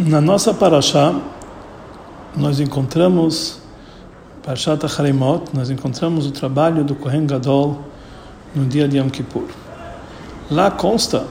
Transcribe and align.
Na 0.00 0.20
nossa 0.20 0.54
paraxá, 0.54 1.12
nós 2.36 2.60
encontramos, 2.60 3.58
Parashat 4.44 4.80
Harimot, 4.96 5.46
nós 5.52 5.70
encontramos 5.70 6.24
o 6.24 6.30
trabalho 6.30 6.84
do 6.84 6.94
Kohen 6.94 7.26
Gadol 7.26 7.80
no 8.54 8.64
dia 8.64 8.86
de 8.86 8.98
Yom 8.98 9.08
Kippur. 9.08 9.48
Lá 10.48 10.70
consta, 10.70 11.24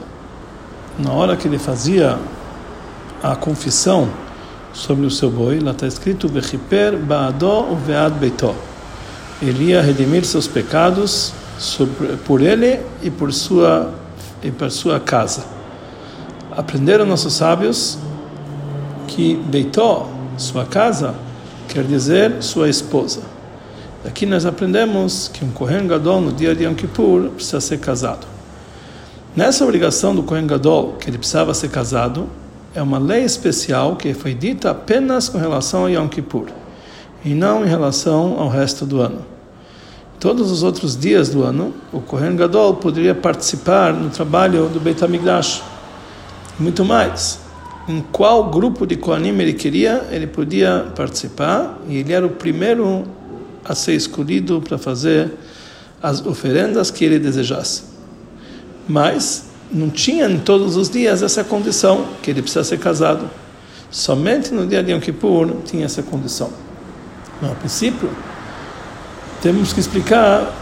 na 0.98 1.12
hora 1.12 1.34
que 1.34 1.48
ele 1.48 1.58
fazia 1.58 2.18
a 3.22 3.34
confissão 3.34 4.10
sobre 4.74 5.06
o 5.06 5.10
seu 5.10 5.30
boi, 5.30 5.60
lá 5.60 5.70
está 5.70 5.86
escrito 5.86 6.28
Vechiper 6.28 6.94
Baadó 6.98 7.70
Uvead 7.72 8.18
Beitó. 8.18 8.54
Ele 9.40 9.70
ia 9.70 9.80
redimir 9.80 10.26
seus 10.26 10.46
pecados 10.46 11.32
por 12.26 12.42
ele 12.42 12.80
e 13.02 13.10
por 13.10 13.32
sua, 13.32 13.94
e 14.42 14.50
por 14.50 14.70
sua 14.70 15.00
casa. 15.00 15.46
Aprenderam 16.54 17.06
nossos 17.06 17.32
sábios 17.32 17.98
que 19.08 19.34
Beitó, 19.34 20.08
sua 20.36 20.64
casa, 20.64 21.14
quer 21.66 21.82
dizer 21.82 22.42
sua 22.42 22.68
esposa. 22.68 23.22
Daqui 24.04 24.24
nós 24.26 24.46
aprendemos 24.46 25.26
que 25.26 25.44
um 25.44 25.50
Kohen 25.50 25.88
Gadol 25.88 26.20
no 26.20 26.32
dia 26.32 26.54
de 26.54 26.64
Yom 26.64 26.74
Kippur 26.74 27.30
precisa 27.30 27.60
ser 27.60 27.78
casado. 27.78 28.26
Nessa 29.34 29.64
obrigação 29.64 30.14
do 30.14 30.22
Kohen 30.22 30.46
Gadol, 30.46 30.94
que 31.00 31.10
ele 31.10 31.18
precisava 31.18 31.52
ser 31.54 31.70
casado, 31.70 32.28
é 32.74 32.82
uma 32.82 32.98
lei 32.98 33.24
especial 33.24 33.96
que 33.96 34.14
foi 34.14 34.34
dita 34.34 34.70
apenas 34.70 35.28
com 35.28 35.38
relação 35.38 35.86
a 35.86 35.88
Yom 35.88 36.06
Kippur 36.06 36.46
e 37.24 37.34
não 37.34 37.64
em 37.64 37.68
relação 37.68 38.38
ao 38.38 38.48
resto 38.48 38.86
do 38.86 39.00
ano. 39.00 39.24
Todos 40.20 40.50
os 40.50 40.62
outros 40.62 40.96
dias 40.96 41.30
do 41.30 41.42
ano, 41.42 41.72
o 41.92 42.00
Kohen 42.00 42.36
Gadol 42.36 42.74
poderia 42.74 43.14
participar 43.14 43.92
no 43.92 44.10
trabalho 44.10 44.68
do 44.68 44.78
Beit 44.78 45.02
HaMikdash. 45.02 45.62
Muito 46.58 46.84
mais 46.84 47.47
em 47.88 48.02
qual 48.12 48.50
grupo 48.50 48.86
de 48.86 48.96
Kohanim 48.96 49.40
ele 49.40 49.54
queria, 49.54 50.06
ele 50.10 50.26
podia 50.26 50.92
participar 50.94 51.78
e 51.88 51.96
ele 51.96 52.12
era 52.12 52.26
o 52.26 52.30
primeiro 52.30 53.04
a 53.64 53.74
ser 53.74 53.94
escolhido 53.94 54.60
para 54.60 54.76
fazer 54.76 55.32
as 56.02 56.24
oferendas 56.24 56.90
que 56.90 57.02
ele 57.02 57.18
desejasse. 57.18 57.84
Mas 58.86 59.46
não 59.72 59.88
tinha 59.88 60.28
em 60.28 60.38
todos 60.38 60.76
os 60.76 60.90
dias 60.90 61.22
essa 61.22 61.42
condição 61.42 62.06
que 62.22 62.30
ele 62.30 62.42
precisa 62.42 62.62
ser 62.62 62.78
casado. 62.78 63.28
Somente 63.90 64.52
no 64.52 64.66
dia 64.66 64.82
de 64.82 64.92
Yom 64.92 65.00
Kippur 65.00 65.56
tinha 65.64 65.86
essa 65.86 66.02
condição. 66.02 66.50
No 67.40 67.54
princípio, 67.54 68.10
temos 69.40 69.72
que 69.72 69.80
explicar 69.80 70.54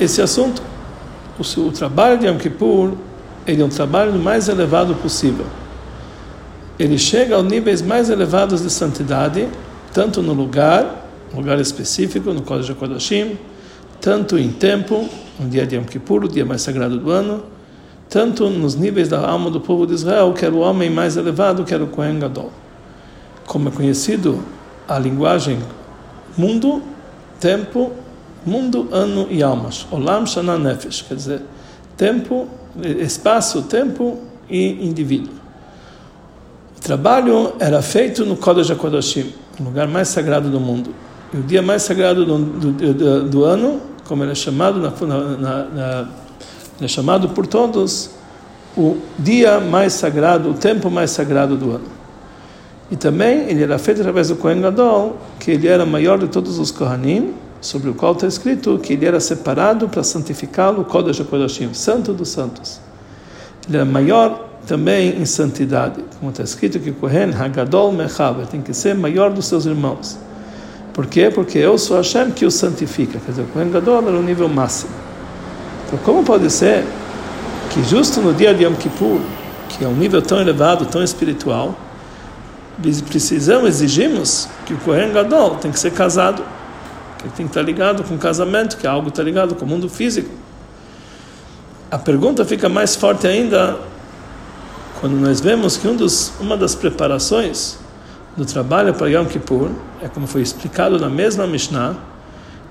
esse 0.00 0.20
assunto. 0.20 0.60
O, 1.38 1.60
o 1.60 1.70
trabalho 1.70 2.18
de 2.18 2.26
Yom 2.26 2.38
Kippur 2.38 2.94
ele 3.46 3.62
é 3.62 3.64
um 3.64 3.68
trabalho 3.68 4.14
mais 4.14 4.48
elevado 4.48 4.94
possível 4.96 5.46
ele 6.82 6.98
chega 6.98 7.36
aos 7.36 7.44
níveis 7.44 7.80
mais 7.80 8.10
elevados 8.10 8.60
de 8.60 8.68
santidade, 8.68 9.48
tanto 9.94 10.20
no 10.20 10.32
lugar, 10.32 11.06
lugar 11.32 11.60
específico, 11.60 12.32
no 12.32 12.42
Kodesh 12.42 12.70
HaKodashim, 12.70 13.38
tanto 14.00 14.36
em 14.36 14.50
tempo, 14.50 15.08
no 15.38 15.48
dia 15.48 15.64
de 15.64 15.76
Yom 15.76 15.84
Kippur, 15.84 16.24
o 16.24 16.28
dia 16.28 16.44
mais 16.44 16.60
sagrado 16.60 16.98
do 16.98 17.08
ano, 17.08 17.44
tanto 18.08 18.50
nos 18.50 18.74
níveis 18.74 19.08
da 19.08 19.24
alma 19.24 19.48
do 19.48 19.60
povo 19.60 19.86
de 19.86 19.94
Israel, 19.94 20.32
que 20.32 20.44
era 20.44 20.52
o 20.52 20.58
homem 20.58 20.90
mais 20.90 21.16
elevado, 21.16 21.62
que 21.62 21.72
era 21.72 21.84
o 21.84 21.86
Kohen 21.86 22.18
Gadol. 22.18 22.50
Como 23.46 23.68
é 23.68 23.72
conhecido 23.72 24.42
a 24.88 24.98
linguagem 24.98 25.60
mundo, 26.36 26.82
tempo, 27.38 27.92
mundo, 28.44 28.88
ano 28.90 29.28
e 29.30 29.40
almas. 29.40 29.86
Olam 29.88 30.26
Shana 30.26 30.58
Nefesh, 30.58 31.02
quer 31.02 31.14
dizer, 31.14 31.42
tempo, 31.96 32.48
espaço, 32.98 33.62
tempo 33.62 34.18
e 34.50 34.84
indivíduo. 34.84 35.41
Trabalho 36.82 37.52
era 37.60 37.80
feito 37.80 38.26
no 38.26 38.36
Kodesh 38.36 38.72
HaKodashim, 38.72 39.32
o 39.60 39.62
lugar 39.62 39.86
mais 39.86 40.08
sagrado 40.08 40.50
do 40.50 40.58
mundo. 40.58 40.92
E 41.32 41.36
o 41.36 41.42
dia 41.42 41.62
mais 41.62 41.82
sagrado 41.82 42.26
do, 42.26 42.38
do, 42.38 42.72
do, 42.72 43.28
do 43.28 43.44
ano, 43.44 43.80
como 44.08 44.24
ele 44.24 44.32
é 44.32 44.34
chamado, 44.34 44.80
na, 44.80 44.90
na, 45.36 45.64
na, 45.64 46.08
é 46.80 46.88
chamado 46.88 47.28
por 47.28 47.46
todos, 47.46 48.10
o 48.76 48.96
dia 49.16 49.60
mais 49.60 49.92
sagrado, 49.92 50.50
o 50.50 50.54
tempo 50.54 50.90
mais 50.90 51.12
sagrado 51.12 51.56
do 51.56 51.70
ano. 51.70 51.86
E 52.90 52.96
também 52.96 53.48
ele 53.48 53.62
era 53.62 53.78
feito 53.78 54.00
através 54.00 54.28
do 54.28 54.36
Kohen 54.36 54.60
Gadol, 54.60 55.18
que 55.38 55.52
ele 55.52 55.68
era 55.68 55.86
maior 55.86 56.18
de 56.18 56.26
todos 56.26 56.58
os 56.58 56.72
Kohanim, 56.72 57.32
sobre 57.60 57.90
o 57.90 57.94
qual 57.94 58.12
está 58.12 58.26
escrito 58.26 58.76
que 58.80 58.94
ele 58.94 59.06
era 59.06 59.20
separado 59.20 59.88
para 59.88 60.02
santificá-lo, 60.02 60.84
Kodesh 60.84 61.20
HaKodashim, 61.20 61.72
santo 61.74 62.12
dos 62.12 62.30
santos. 62.30 62.80
Ele 63.68 63.76
era 63.76 63.86
maior 63.86 64.51
também 64.66 65.20
em 65.20 65.24
santidade. 65.24 66.02
Como 66.18 66.30
está 66.30 66.42
escrito 66.42 66.78
que 66.78 66.92
Kohen 66.92 67.34
Hagadol 67.34 67.92
Mechaber 67.92 68.46
tem 68.46 68.60
que 68.60 68.72
ser 68.72 68.94
maior 68.94 69.30
dos 69.30 69.46
seus 69.46 69.66
irmãos. 69.66 70.18
Por 70.92 71.06
quê? 71.06 71.30
Porque 71.34 71.58
eu 71.58 71.78
sou 71.78 71.96
Hashem 71.96 72.30
que 72.30 72.44
o 72.44 72.50
santifica. 72.50 73.18
Quer 73.18 73.30
dizer, 73.30 73.42
o 73.42 73.46
Kohen 73.46 73.70
Gadol 73.70 74.06
era 74.06 74.16
o 74.16 74.22
nível 74.22 74.48
máximo. 74.48 74.92
Então, 75.86 75.98
como 76.00 76.22
pode 76.22 76.50
ser 76.50 76.84
que 77.70 77.82
justo 77.84 78.20
no 78.20 78.34
dia 78.34 78.54
de 78.54 78.64
Yom 78.64 78.74
Kippur, 78.74 79.20
que 79.70 79.84
é 79.84 79.88
um 79.88 79.94
nível 79.94 80.20
tão 80.20 80.38
elevado, 80.38 80.84
tão 80.84 81.02
espiritual, 81.02 81.74
precisamos, 83.08 83.68
exigimos 83.68 84.48
que 84.66 84.74
o 84.74 84.76
Kohen 84.78 85.12
Gadol 85.12 85.56
tem 85.56 85.70
que 85.70 85.78
ser 85.78 85.92
casado, 85.92 86.42
que 87.18 87.28
tem 87.30 87.46
que 87.46 87.50
estar 87.50 87.62
ligado 87.62 88.04
com 88.04 88.14
o 88.14 88.18
casamento, 88.18 88.76
que 88.76 88.86
algo 88.86 89.08
está 89.08 89.22
ligado 89.22 89.54
com 89.54 89.64
o 89.64 89.68
mundo 89.68 89.88
físico. 89.88 90.30
A 91.90 91.98
pergunta 91.98 92.44
fica 92.44 92.68
mais 92.68 92.96
forte 92.96 93.26
ainda 93.26 93.78
quando 95.02 95.16
nós 95.16 95.40
vemos 95.40 95.76
que 95.76 95.88
um 95.88 95.96
dos, 95.96 96.32
uma 96.38 96.56
das 96.56 96.76
preparações 96.76 97.76
do 98.36 98.44
trabalho 98.44 98.94
para 98.94 99.08
Yom 99.08 99.24
Kippur 99.24 99.68
é 100.00 100.06
como 100.06 100.28
foi 100.28 100.42
explicado 100.42 100.96
na 100.96 101.10
mesma 101.10 101.44
Mishnah, 101.44 101.96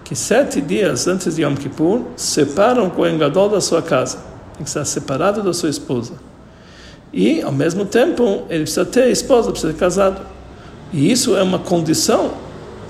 que 0.05 0.15
sete 0.15 0.61
dias 0.61 1.09
antes 1.09 1.35
de 1.35 1.41
Yom 1.43 1.55
Kippur 1.55 2.03
separam 2.15 2.87
o 2.87 2.89
Kohen 2.89 3.17
Gadol 3.17 3.49
da 3.49 3.59
sua 3.59 3.81
casa, 3.81 4.19
tem 4.53 4.63
que 4.63 4.69
estar 4.69 4.85
separado 4.85 5.43
da 5.43 5.51
sua 5.53 5.69
esposa. 5.69 6.13
E, 7.11 7.41
ao 7.41 7.51
mesmo 7.51 7.83
tempo, 7.83 8.43
ele 8.49 8.63
precisa 8.63 8.85
ter 8.85 9.11
esposa, 9.11 9.51
precisa 9.51 9.73
ser 9.73 9.77
casado. 9.77 10.21
E 10.93 11.11
isso 11.11 11.35
é 11.35 11.43
uma 11.43 11.59
condição 11.59 12.31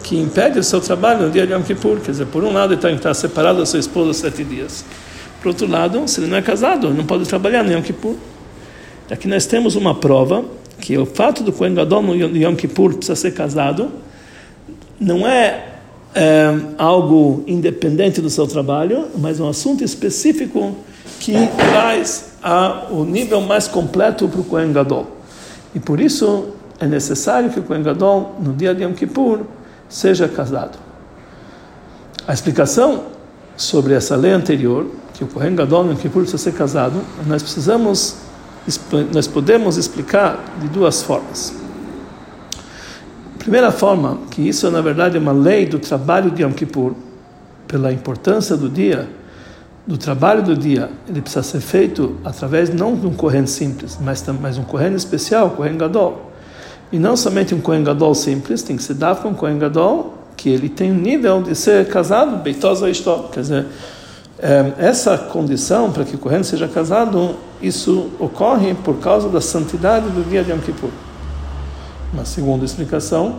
que 0.04 0.16
impede 0.20 0.60
o 0.60 0.64
seu 0.64 0.80
trabalho 0.80 1.24
no 1.24 1.32
dia 1.32 1.48
de 1.48 1.54
Yom 1.54 1.64
Kippur. 1.64 2.00
Quer 2.00 2.12
dizer, 2.12 2.28
por 2.28 2.44
um 2.44 2.54
lado, 2.54 2.74
ele 2.74 2.82
tem 2.82 2.92
que 2.92 2.98
estar 2.98 3.16
separado 3.16 3.58
da 3.58 3.66
sua 3.66 3.80
esposa 3.80 4.14
sete 4.14 4.44
dias. 4.44 4.86
Por 5.42 5.48
outro 5.48 5.66
lado, 5.68 6.08
se 6.08 6.20
ele 6.20 6.30
não 6.30 6.38
é 6.38 6.44
casado, 6.44 6.92
não 6.92 7.08
pode 7.08 7.26
trabalhar 7.26 7.64
no 7.64 7.72
Yom 7.72 7.82
Kippur. 7.82 8.16
Aqui 9.12 9.28
nós 9.28 9.46
temos 9.46 9.76
uma 9.76 9.94
prova 9.94 10.46
que 10.80 10.98
o 10.98 11.06
fato 11.06 11.44
do 11.44 11.52
Kohen 11.52 11.74
Gadol 11.74 12.02
no 12.02 12.16
Yom 12.16 12.56
Kippur 12.56 12.94
precisa 12.94 13.16
ser 13.16 13.34
casado 13.34 13.92
não 14.98 15.28
é, 15.28 15.66
é 16.16 16.46
algo 16.78 17.44
independente 17.46 18.22
do 18.22 18.30
seu 18.30 18.48
trabalho, 18.48 19.08
mas 19.18 19.38
um 19.42 19.50
assunto 19.50 19.84
específico 19.84 20.78
que 21.20 21.34
traz 21.34 22.38
a, 22.42 22.88
o 22.90 23.04
nível 23.04 23.42
mais 23.42 23.68
completo 23.68 24.30
para 24.30 24.40
o 24.40 24.44
Kohen 24.46 24.72
Gadol. 24.72 25.08
E 25.76 25.80
por 25.80 26.00
isso 26.00 26.54
é 26.80 26.88
necessário 26.88 27.50
que 27.50 27.60
o 27.60 27.64
Kohen 27.64 27.84
Gadol, 27.84 28.38
no 28.40 28.54
dia 28.54 28.74
de 28.74 28.84
Yom 28.84 28.94
Kippur, 28.94 29.42
seja 29.90 30.30
casado. 30.30 30.80
A 32.26 32.34
explicação 32.34 33.08
sobre 33.58 33.94
essa 33.94 34.16
lei 34.16 34.32
anterior, 34.32 34.88
que 35.14 35.26
o 35.26 35.28
Kohen 35.28 35.54
Gadol 35.54 35.84
no 35.84 35.92
Yom 35.92 35.98
Kippur 35.98 36.22
precisa 36.22 36.42
ser 36.42 36.54
casado, 36.54 37.02
nós 37.28 37.44
precisamos 37.44 38.31
nós 39.14 39.28
podemos 39.28 39.78
explicar 39.78 40.44
de 40.60 40.68
duas 40.68 41.02
formas. 41.02 41.54
primeira 43.40 43.72
forma, 43.72 44.20
que 44.30 44.48
isso 44.48 44.70
na 44.70 44.82
verdade 44.82 45.18
é 45.18 45.20
uma 45.20 45.32
lei 45.32 45.66
do 45.66 45.80
trabalho 45.80 46.30
de 46.30 46.44
Yom 46.44 46.52
Kippur, 46.52 46.94
pela 47.68 47.92
importância 47.92 48.56
do 48.56 48.70
dia, 48.70 49.10
do 49.88 49.98
trabalho 49.98 50.44
do 50.44 50.56
dia, 50.56 50.90
ele 51.08 51.22
precisa 51.22 51.42
ser 51.42 51.60
feito 51.60 52.18
através 52.24 52.70
não 52.70 52.96
de 52.96 53.08
um 53.08 53.14
corrente 53.14 53.50
simples, 53.50 53.98
mas 54.00 54.24
mas 54.40 54.58
um 54.58 54.64
corrente 54.64 54.98
especial, 54.98 55.48
um 55.48 55.50
Kohen 55.52 55.78
Gadol. 55.78 56.32
E 56.92 57.00
não 57.00 57.16
somente 57.16 57.56
um 57.56 57.62
Kohen 57.62 57.84
Gadol 57.84 58.14
simples, 58.14 58.62
tem 58.62 58.76
que 58.76 58.84
ser 58.84 58.94
dado 58.94 59.22
com 59.22 59.30
um 59.30 59.34
Kohen 59.34 59.58
Gadol 59.58 60.22
que 60.42 60.50
ele 60.50 60.70
tem 60.70 60.92
um 60.92 60.96
nível 60.96 61.42
de 61.42 61.56
ser 61.56 61.88
casado, 61.88 62.38
beitosa 62.38 62.90
Istó, 62.90 63.30
quer 63.32 63.42
dizer, 63.42 63.66
essa 64.80 65.18
condição 65.18 65.92
para 65.92 66.04
que 66.04 66.16
o 66.16 66.18
Kohen 66.18 66.42
seja 66.44 66.68
casado, 66.68 67.36
isso 67.62 68.10
ocorre 68.20 68.74
por 68.74 68.98
causa 68.98 69.30
da 69.30 69.40
santidade 69.40 70.10
do 70.10 70.28
dia 70.28 70.44
de 70.44 70.52
Yom 70.52 70.58
Kippur. 70.58 70.90
Uma 72.12 72.26
segunda 72.26 72.66
explicação, 72.66 73.36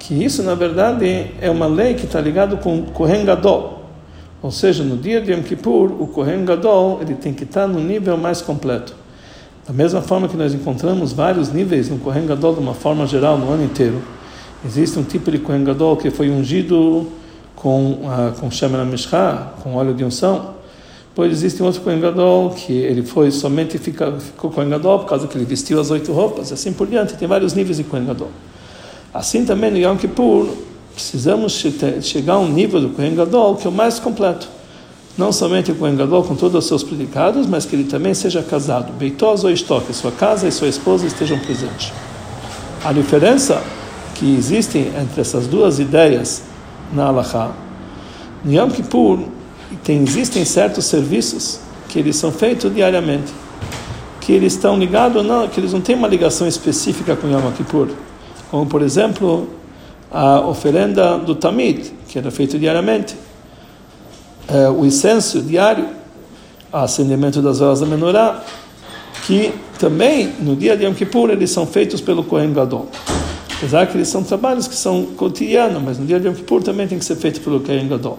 que 0.00 0.14
isso 0.24 0.42
na 0.42 0.56
verdade 0.56 1.30
é 1.40 1.48
uma 1.48 1.66
lei 1.66 1.94
que 1.94 2.06
está 2.06 2.20
ligado 2.20 2.56
com 2.56 2.80
o 2.80 2.82
Kohen 2.86 3.24
Gadol. 3.24 3.84
Ou 4.42 4.50
seja, 4.50 4.82
no 4.82 4.96
dia 4.96 5.20
de 5.20 5.32
Yom 5.32 5.42
Kippur, 5.42 5.92
o 6.00 6.08
Kohen 6.08 6.44
Gadol 6.44 6.98
ele 7.02 7.14
tem 7.14 7.32
que 7.32 7.44
estar 7.44 7.68
no 7.68 7.78
nível 7.80 8.16
mais 8.16 8.42
completo. 8.42 8.94
Da 9.64 9.72
mesma 9.72 10.02
forma 10.02 10.28
que 10.28 10.36
nós 10.36 10.52
encontramos 10.52 11.12
vários 11.12 11.52
níveis 11.52 11.88
no 11.88 11.98
Kohen 11.98 12.26
Gadol 12.26 12.54
de 12.54 12.60
uma 12.60 12.74
forma 12.74 13.06
geral 13.06 13.38
no 13.38 13.48
ano 13.50 13.64
inteiro. 13.64 14.02
Existe 14.64 14.98
um 14.98 15.04
tipo 15.04 15.30
de 15.30 15.38
Kohen 15.38 15.62
Gadol 15.62 15.96
que 15.96 16.10
foi 16.10 16.30
ungido 16.30 17.06
com, 17.56 17.92
uh, 17.92 18.38
com 18.38 18.50
Shemer 18.50 18.84
Mishra, 18.84 19.54
com 19.62 19.74
óleo 19.74 19.94
de 19.94 20.04
unção, 20.04 20.54
Depois 21.08 21.32
existe 21.32 21.62
um 21.62 21.66
outro 21.66 21.80
Kohen 21.80 21.98
Gadol, 21.98 22.50
que 22.50 22.74
ele 22.74 23.02
foi 23.02 23.30
somente 23.30 23.78
fica, 23.78 24.12
ficou 24.12 24.50
Kohen 24.50 24.68
Gadol 24.68 24.98
por 24.98 25.08
causa 25.08 25.26
que 25.26 25.36
ele 25.36 25.46
vestiu 25.46 25.80
as 25.80 25.90
oito 25.90 26.12
roupas, 26.12 26.52
assim 26.52 26.74
por 26.74 26.86
diante. 26.86 27.14
Tem 27.14 27.26
vários 27.26 27.54
níveis 27.54 27.78
de 27.78 27.84
Kohen 27.84 28.04
Gadol. 28.04 28.30
Assim 29.14 29.46
também 29.46 29.70
no 29.70 29.78
Yom 29.78 29.96
Kippur, 29.96 30.46
precisamos 30.92 31.64
chegar 32.02 32.34
a 32.34 32.38
um 32.38 32.48
nível 32.48 32.82
do 32.82 32.90
Kohen 32.90 33.14
Gadol 33.14 33.56
que 33.56 33.66
é 33.66 33.70
o 33.70 33.72
mais 33.72 33.98
completo. 33.98 34.46
Não 35.16 35.32
somente 35.32 35.72
o 35.72 35.74
Kohen 35.74 35.96
Gadol 35.96 36.22
com 36.22 36.36
todos 36.36 36.62
os 36.62 36.68
seus 36.68 36.82
predicados, 36.82 37.46
mas 37.46 37.64
que 37.64 37.74
ele 37.74 37.84
também 37.84 38.12
seja 38.12 38.42
casado. 38.42 38.92
Beitós 38.92 39.42
ou 39.42 39.50
Istó, 39.50 39.80
que 39.80 39.94
sua 39.94 40.12
casa 40.12 40.46
e 40.46 40.52
sua 40.52 40.68
esposa 40.68 41.06
estejam 41.06 41.38
presentes. 41.38 41.94
A 42.84 42.92
diferença 42.92 43.62
que 44.14 44.36
existe 44.36 44.76
entre 44.78 45.22
essas 45.22 45.46
duas 45.46 45.78
ideias 45.78 46.42
na 46.92 47.06
Halakha, 47.06 47.50
no 48.44 48.52
Yom 48.52 48.70
Kippur, 48.70 49.20
tem, 49.82 50.02
existem 50.02 50.44
certos 50.44 50.84
serviços 50.86 51.60
que 51.88 51.98
eles 51.98 52.16
são 52.16 52.30
feitos 52.30 52.72
diariamente, 52.72 53.32
que 54.20 54.32
eles 54.32 54.54
estão 54.54 54.78
ligados, 54.78 55.24
não, 55.24 55.48
que 55.48 55.58
eles 55.60 55.72
não 55.72 55.80
têm 55.80 55.96
uma 55.96 56.08
ligação 56.08 56.46
específica 56.46 57.16
com 57.16 57.28
Yom 57.28 57.50
Kippur, 57.52 57.88
como 58.50 58.66
por 58.66 58.82
exemplo 58.82 59.48
a 60.10 60.40
oferenda 60.40 61.18
do 61.18 61.34
Tamid, 61.34 61.92
que 62.08 62.18
era 62.18 62.30
feito 62.30 62.58
diariamente, 62.58 63.16
é, 64.48 64.68
o 64.68 64.84
incenso 64.84 65.40
diário, 65.40 65.88
o 66.72 66.76
acendimento 66.76 67.42
das 67.42 67.58
velas 67.58 67.80
da 67.80 67.86
menorá, 67.86 68.42
que 69.26 69.52
também 69.78 70.32
no 70.40 70.54
dia 70.54 70.76
de 70.76 70.84
Yom 70.84 70.94
Kippur 70.94 71.30
eles 71.30 71.50
são 71.50 71.66
feitos 71.66 72.00
pelo 72.00 72.22
Kohen 72.22 72.52
Gadol. 72.52 72.88
Apesar 73.56 73.86
que 73.86 73.96
eles 73.96 74.08
são 74.08 74.22
trabalhos 74.22 74.68
que 74.68 74.74
são 74.74 75.06
cotidianos, 75.16 75.82
mas 75.82 75.98
no 75.98 76.04
dia 76.04 76.20
de 76.20 76.28
Yom 76.28 76.34
Kippur 76.34 76.62
também 76.62 76.86
tem 76.86 76.98
que 76.98 77.04
ser 77.04 77.16
feito 77.16 77.40
pelo 77.40 77.60
Kohen 77.60 77.88
Gadol. 77.88 78.18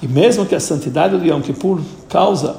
E 0.00 0.06
mesmo 0.06 0.46
que 0.46 0.54
a 0.54 0.60
santidade 0.60 1.16
do 1.16 1.24
Yom 1.26 1.40
Kippur 1.40 1.80
causa 2.08 2.56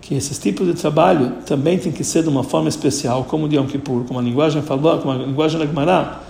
que 0.00 0.14
esses 0.14 0.38
tipos 0.38 0.66
de 0.66 0.74
trabalho 0.74 1.32
também 1.44 1.78
tem 1.78 1.92
que 1.92 2.04
ser 2.04 2.22
de 2.22 2.28
uma 2.28 2.44
forma 2.44 2.68
especial, 2.68 3.24
como 3.24 3.46
o 3.46 3.48
de 3.48 3.56
Yom 3.56 3.66
Kippur, 3.66 4.04
como 4.04 4.18
a 4.18 4.22
linguagem 4.22 4.62
falou, 4.62 4.98
como 4.98 5.12
a 5.12 5.16
linguagem 5.16 5.58
da 5.58 5.66
Gemara, 5.66 6.20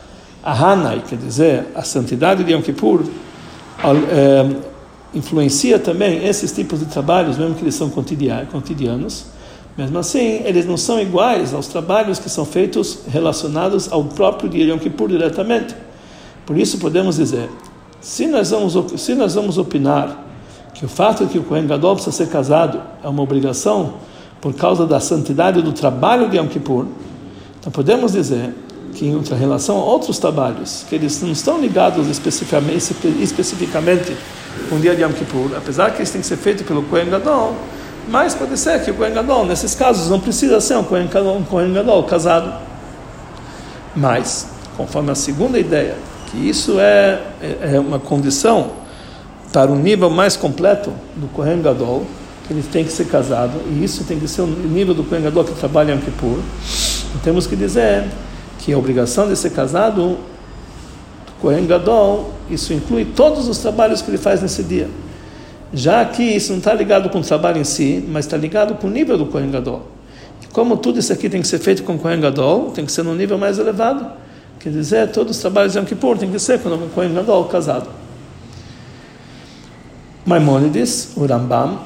a 0.42 0.52
Hanai, 0.52 1.02
quer 1.06 1.16
dizer, 1.16 1.66
a 1.74 1.82
santidade 1.82 2.42
de 2.42 2.52
Yom 2.52 2.62
Kippur, 2.62 3.04
é, 4.10 4.56
influencia 5.14 5.78
também 5.78 6.26
esses 6.26 6.50
tipos 6.52 6.80
de 6.80 6.86
trabalhos, 6.86 7.36
mesmo 7.38 7.54
que 7.54 7.62
eles 7.62 7.74
são 7.74 7.90
cotidianos. 7.90 9.35
Mesmo 9.76 9.98
assim, 9.98 10.40
eles 10.44 10.64
não 10.64 10.76
são 10.76 10.98
iguais 10.98 11.52
aos 11.52 11.66
trabalhos 11.66 12.18
que 12.18 12.30
são 12.30 12.46
feitos 12.46 13.00
relacionados 13.08 13.92
ao 13.92 14.04
próprio 14.04 14.48
dia 14.48 14.64
de 14.64 14.70
Yom 14.70 14.78
Kippur 14.78 15.08
diretamente. 15.08 15.74
Por 16.46 16.56
isso 16.56 16.78
podemos 16.78 17.16
dizer, 17.16 17.50
se 18.00 18.26
nós 18.26 18.50
vamos, 18.50 19.00
se 19.00 19.14
nós 19.14 19.34
vamos 19.34 19.58
opinar 19.58 20.24
que 20.72 20.84
o 20.84 20.88
fato 20.88 21.26
de 21.26 21.32
que 21.32 21.38
o 21.38 21.42
Kohen 21.42 21.66
Gadol 21.66 21.94
precisa 21.94 22.16
ser 22.16 22.28
casado 22.28 22.80
é 23.02 23.08
uma 23.08 23.22
obrigação 23.22 23.94
por 24.40 24.54
causa 24.54 24.86
da 24.86 24.98
santidade 24.98 25.60
do 25.60 25.72
trabalho 25.72 26.28
de 26.30 26.38
Yom 26.38 26.46
Kippur, 26.46 26.86
então 27.58 27.70
podemos 27.70 28.12
dizer 28.12 28.54
que 28.94 29.06
em 29.06 29.22
relação 29.38 29.76
a 29.76 29.84
outros 29.84 30.18
trabalhos, 30.18 30.86
que 30.88 30.94
eles 30.94 31.20
não 31.20 31.32
estão 31.32 31.60
ligados 31.60 32.08
especificamente, 32.08 32.94
especificamente 33.20 34.16
com 34.70 34.76
o 34.76 34.78
dia 34.78 34.94
de 34.96 35.02
Yom 35.02 35.12
Kippur, 35.12 35.50
apesar 35.54 35.90
que 35.90 35.98
eles 35.98 36.10
têm 36.10 36.22
que 36.22 36.26
ser 36.26 36.38
feitos 36.38 36.66
pelo 36.66 36.82
Kohen 36.84 37.10
Gadol, 37.10 37.54
mas 38.08 38.34
pode 38.34 38.56
ser 38.56 38.82
que 38.84 38.90
o 38.90 38.94
Kohen 38.94 39.12
Gadol, 39.12 39.46
nesses 39.46 39.74
casos, 39.74 40.08
não 40.08 40.20
precisa 40.20 40.60
ser 40.60 40.76
um 40.76 40.84
Kohen 40.84 41.08
Gadol, 41.08 41.36
um 41.38 41.44
Kohen 41.44 41.72
Gadol 41.72 42.04
casado. 42.04 42.52
Mas, 43.94 44.48
conforme 44.76 45.10
a 45.10 45.14
segunda 45.14 45.58
ideia, 45.58 45.96
que 46.26 46.36
isso 46.36 46.78
é, 46.78 47.20
é, 47.40 47.74
é 47.74 47.80
uma 47.80 47.98
condição 47.98 48.70
para 49.52 49.70
um 49.70 49.76
nível 49.76 50.10
mais 50.10 50.36
completo 50.36 50.92
do 51.16 51.26
Kohen 51.28 51.62
Gadol, 51.62 52.06
que 52.46 52.52
ele 52.52 52.62
tem 52.62 52.84
que 52.84 52.92
ser 52.92 53.06
casado, 53.06 53.54
e 53.68 53.82
isso 53.82 54.04
tem 54.04 54.20
que 54.20 54.28
ser 54.28 54.42
o 54.42 54.46
nível 54.46 54.94
do 54.94 55.02
Kohen 55.02 55.22
Gadol 55.22 55.44
que 55.44 55.54
trabalha 55.54 55.92
em 55.92 55.98
Kippur. 55.98 56.38
Temos 57.24 57.46
que 57.46 57.56
dizer 57.56 58.04
que 58.58 58.72
a 58.72 58.78
obrigação 58.78 59.28
de 59.28 59.34
ser 59.34 59.50
casado 59.50 60.10
do 60.10 61.32
Kohen 61.40 61.66
Gadol, 61.66 62.32
isso 62.50 62.72
inclui 62.72 63.04
todos 63.04 63.48
os 63.48 63.58
trabalhos 63.58 64.02
que 64.02 64.10
ele 64.10 64.18
faz 64.18 64.42
nesse 64.42 64.62
dia. 64.62 64.88
Já 65.72 66.04
que 66.04 66.22
isso 66.22 66.52
não 66.52 66.58
está 66.58 66.72
ligado 66.72 67.10
com 67.10 67.18
o 67.18 67.22
trabalho 67.22 67.60
em 67.60 67.64
si, 67.64 68.04
mas 68.08 68.24
está 68.24 68.36
ligado 68.36 68.74
com 68.76 68.86
o 68.86 68.90
nível 68.90 69.18
do 69.18 69.26
Kohen 69.26 69.50
Gadol. 69.50 69.82
E 70.42 70.46
como 70.46 70.76
tudo 70.76 70.98
isso 70.98 71.12
aqui 71.12 71.28
tem 71.28 71.40
que 71.40 71.48
ser 71.48 71.58
feito 71.58 71.82
com 71.82 71.94
o 71.94 71.98
Kohen 71.98 72.20
Gadol, 72.20 72.70
tem 72.70 72.84
que 72.84 72.92
ser 72.92 73.02
num 73.02 73.14
nível 73.14 73.36
mais 73.36 73.58
elevado. 73.58 74.06
Quer 74.60 74.70
dizer, 74.70 75.10
todos 75.10 75.36
os 75.36 75.42
trabalhos 75.42 75.72
de 75.72 75.78
Yom 75.78 75.84
Kippur 75.84 76.16
tem 76.18 76.30
que 76.30 76.38
ser 76.38 76.60
com 76.60 76.68
o 76.68 76.88
Kohen 76.90 77.14
Gadol 77.14 77.44
casado. 77.44 77.88
Maimônides, 80.24 81.12
o 81.16 81.24
Rambam, 81.24 81.78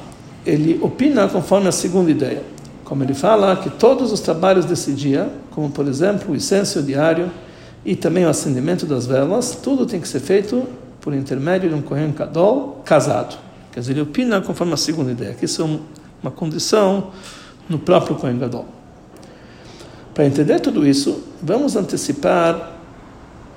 ele 0.45 0.79
opina 0.81 1.27
conforme 1.27 1.67
a 1.67 1.71
segunda 1.71 2.09
ideia. 2.09 2.41
Como 2.83 3.03
ele 3.03 3.13
fala 3.13 3.55
que 3.55 3.69
todos 3.69 4.11
os 4.11 4.19
trabalhos 4.19 4.65
desse 4.65 4.91
dia, 4.93 5.29
como 5.51 5.69
por 5.69 5.87
exemplo 5.87 6.33
o 6.33 6.35
incenso 6.35 6.81
diário 6.81 7.31
e 7.85 7.95
também 7.95 8.25
o 8.25 8.29
acendimento 8.29 8.85
das 8.85 9.05
velas, 9.05 9.57
tudo 9.61 9.85
tem 9.85 10.01
que 10.01 10.07
ser 10.07 10.19
feito 10.19 10.67
por 10.99 11.13
intermédio 11.13 11.69
de 11.69 11.75
um 11.75 11.81
Kohen 11.81 12.11
Gadol 12.11 12.81
casado. 12.83 13.50
Quer 13.71 13.79
dizer, 13.79 13.93
ele 13.93 14.01
opina 14.01 14.41
conforme 14.41 14.73
a 14.73 14.77
segunda 14.77 15.11
ideia, 15.11 15.33
que 15.33 15.45
isso 15.45 15.61
é 15.61 15.79
uma 16.21 16.31
condição 16.31 17.11
no 17.69 17.79
próprio 17.79 18.15
Kohen 18.15 18.37
Gadol. 18.37 18.65
Para 20.13 20.25
entender 20.25 20.59
tudo 20.59 20.85
isso, 20.85 21.23
vamos 21.41 21.75
antecipar 21.75 22.73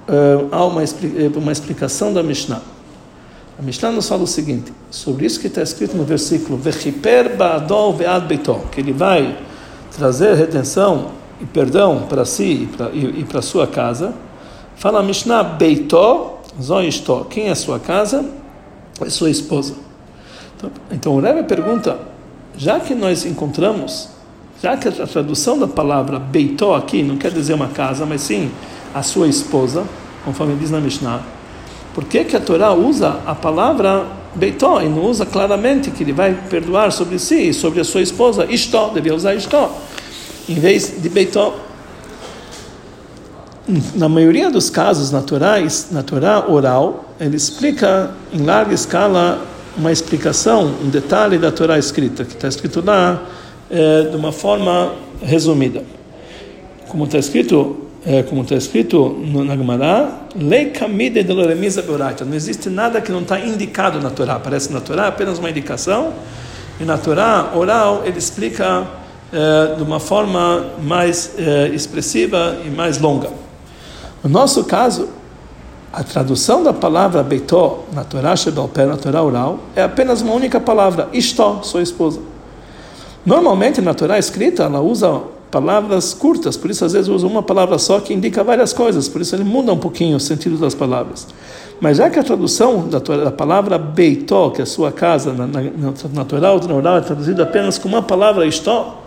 uh, 0.08 0.46
uma, 0.68 0.82
uma 1.36 1.52
explicação 1.52 2.14
da 2.14 2.22
Mishnah. 2.22 2.62
A 3.58 3.62
Mishnah 3.62 3.90
nos 3.90 4.08
fala 4.08 4.22
o 4.22 4.26
seguinte, 4.26 4.72
sobre 4.90 5.26
isso 5.26 5.40
que 5.40 5.48
está 5.48 5.62
escrito 5.62 5.96
no 5.96 6.04
versículo, 6.04 6.56
ve'ad 6.56 7.36
que 8.70 8.80
ele 8.80 8.92
vai 8.92 9.36
trazer 9.96 10.34
redenção 10.34 11.12
e 11.40 11.44
perdão 11.44 12.06
para 12.08 12.24
si 12.24 12.68
e 12.92 13.24
para 13.24 13.42
sua 13.42 13.66
casa. 13.66 14.14
Fala 14.76 15.00
a 15.00 15.02
Mishnah, 15.02 15.58
quem 17.30 17.48
é 17.48 17.54
sua 17.54 17.78
casa? 17.78 18.24
É 19.00 19.10
sua 19.10 19.30
esposa. 19.30 19.74
Então, 20.90 21.14
o 21.14 21.20
Rebbe 21.20 21.42
pergunta, 21.44 21.98
já 22.56 22.80
que 22.80 22.94
nós 22.94 23.24
encontramos, 23.24 24.08
já 24.62 24.76
que 24.76 24.88
a 24.88 25.06
tradução 25.06 25.58
da 25.58 25.66
palavra 25.66 26.18
beitó 26.18 26.74
aqui 26.74 27.02
não 27.02 27.16
quer 27.16 27.30
dizer 27.30 27.54
uma 27.54 27.68
casa, 27.68 28.06
mas 28.06 28.20
sim 28.22 28.50
a 28.94 29.02
sua 29.02 29.28
esposa, 29.28 29.84
conforme 30.24 30.56
diz 30.56 30.70
na 30.70 30.80
Mishnah, 30.80 31.20
por 31.94 32.04
que, 32.04 32.24
que 32.24 32.36
a 32.36 32.40
Torá 32.40 32.72
usa 32.72 33.20
a 33.24 33.34
palavra 33.34 34.04
Beitó 34.34 34.82
e 34.82 34.88
não 34.88 35.04
usa 35.04 35.24
claramente 35.24 35.92
que 35.92 36.02
ele 36.02 36.12
vai 36.12 36.34
perdoar 36.50 36.90
sobre 36.90 37.20
si 37.20 37.50
e 37.50 37.54
sobre 37.54 37.80
a 37.80 37.84
sua 37.84 38.02
esposa? 38.02 38.44
Istó, 38.46 38.88
devia 38.88 39.14
usar 39.14 39.34
Istó, 39.34 39.70
em 40.48 40.56
vez 40.56 40.94
de 41.00 41.08
Beitó. 41.08 41.54
Na 43.94 44.08
maioria 44.08 44.50
dos 44.50 44.68
casos 44.68 45.10
naturais, 45.10 45.88
na 45.90 46.02
Torá 46.02 46.44
oral, 46.48 47.14
ele 47.20 47.36
explica 47.36 48.10
em 48.32 48.42
larga 48.42 48.74
escala 48.74 49.40
uma 49.76 49.90
explicação, 49.90 50.66
um 50.82 50.88
detalhe 50.88 51.38
da 51.38 51.50
Torá 51.50 51.78
escrita, 51.78 52.24
que 52.24 52.34
está 52.34 52.48
escrito 52.48 52.82
lá 52.84 53.22
é, 53.70 54.02
de 54.02 54.16
uma 54.16 54.32
forma 54.32 54.92
resumida. 55.22 55.82
Como 56.88 57.04
está 57.04 57.18
escrito, 57.18 57.88
é, 58.06 58.22
como 58.22 58.42
está 58.42 58.54
escrito 58.54 59.18
na 59.44 59.56
Gemara, 59.56 60.12
lei 60.36 60.66
kamide 60.66 61.22
de 61.22 61.32
loremiza 61.32 61.82
beoraita. 61.82 62.24
Não 62.24 62.34
existe 62.34 62.70
nada 62.70 63.00
que 63.00 63.10
não 63.10 63.22
está 63.22 63.40
indicado 63.40 64.00
na 64.00 64.10
Torá. 64.10 64.36
Aparece 64.36 64.72
na 64.72 64.80
Torá 64.80 65.08
apenas 65.08 65.38
uma 65.38 65.50
indicação. 65.50 66.12
E 66.78 66.84
na 66.84 66.98
Torá 66.98 67.52
oral 67.54 68.02
ele 68.04 68.18
explica 68.18 68.86
é, 69.32 69.74
de 69.76 69.82
uma 69.82 69.98
forma 69.98 70.66
mais 70.82 71.32
é, 71.36 71.68
expressiva 71.68 72.58
e 72.64 72.70
mais 72.70 72.98
longa. 72.98 73.30
No 74.22 74.30
nosso 74.30 74.64
caso, 74.64 75.08
a 75.96 76.02
tradução 76.02 76.62
da 76.62 76.72
palavra 76.72 77.22
beitó 77.22 77.84
na 77.92 78.02
Torá 78.02 78.34
Shebalpé, 78.34 78.84
na 78.84 78.96
Torá 78.96 79.22
oral, 79.22 79.60
é 79.76 79.82
apenas 79.82 80.22
uma 80.22 80.34
única 80.34 80.58
palavra, 80.58 81.08
istó, 81.12 81.60
sua 81.62 81.82
esposa. 81.82 82.20
Normalmente 83.24 83.80
na 83.80 83.94
Torá 83.94 84.18
escrita 84.18 84.64
ela 84.64 84.80
usa 84.80 85.20
palavras 85.52 86.12
curtas, 86.12 86.56
por 86.56 86.68
isso 86.68 86.84
às 86.84 86.94
vezes 86.94 87.08
usa 87.08 87.28
uma 87.28 87.44
palavra 87.44 87.78
só 87.78 88.00
que 88.00 88.12
indica 88.12 88.42
várias 88.42 88.72
coisas, 88.72 89.08
por 89.08 89.20
isso 89.20 89.36
ele 89.36 89.44
muda 89.44 89.72
um 89.72 89.78
pouquinho 89.78 90.16
o 90.16 90.20
sentido 90.20 90.56
das 90.56 90.74
palavras. 90.74 91.28
Mas 91.80 91.98
já 91.98 92.10
que 92.10 92.18
a 92.18 92.24
tradução 92.24 92.88
da, 92.88 92.98
da 92.98 93.30
palavra 93.30 93.78
beitó, 93.78 94.50
que 94.50 94.60
é 94.60 94.64
a 94.64 94.66
sua 94.66 94.90
casa, 94.90 95.32
na, 95.32 95.46
na, 95.46 95.62
na 96.12 96.24
Torá, 96.24 96.56
na 96.56 96.74
oral 96.74 96.96
é 96.96 97.02
traduzida 97.02 97.44
apenas 97.44 97.78
com 97.78 97.88
uma 97.88 98.02
palavra 98.02 98.44
istó, 98.46 99.00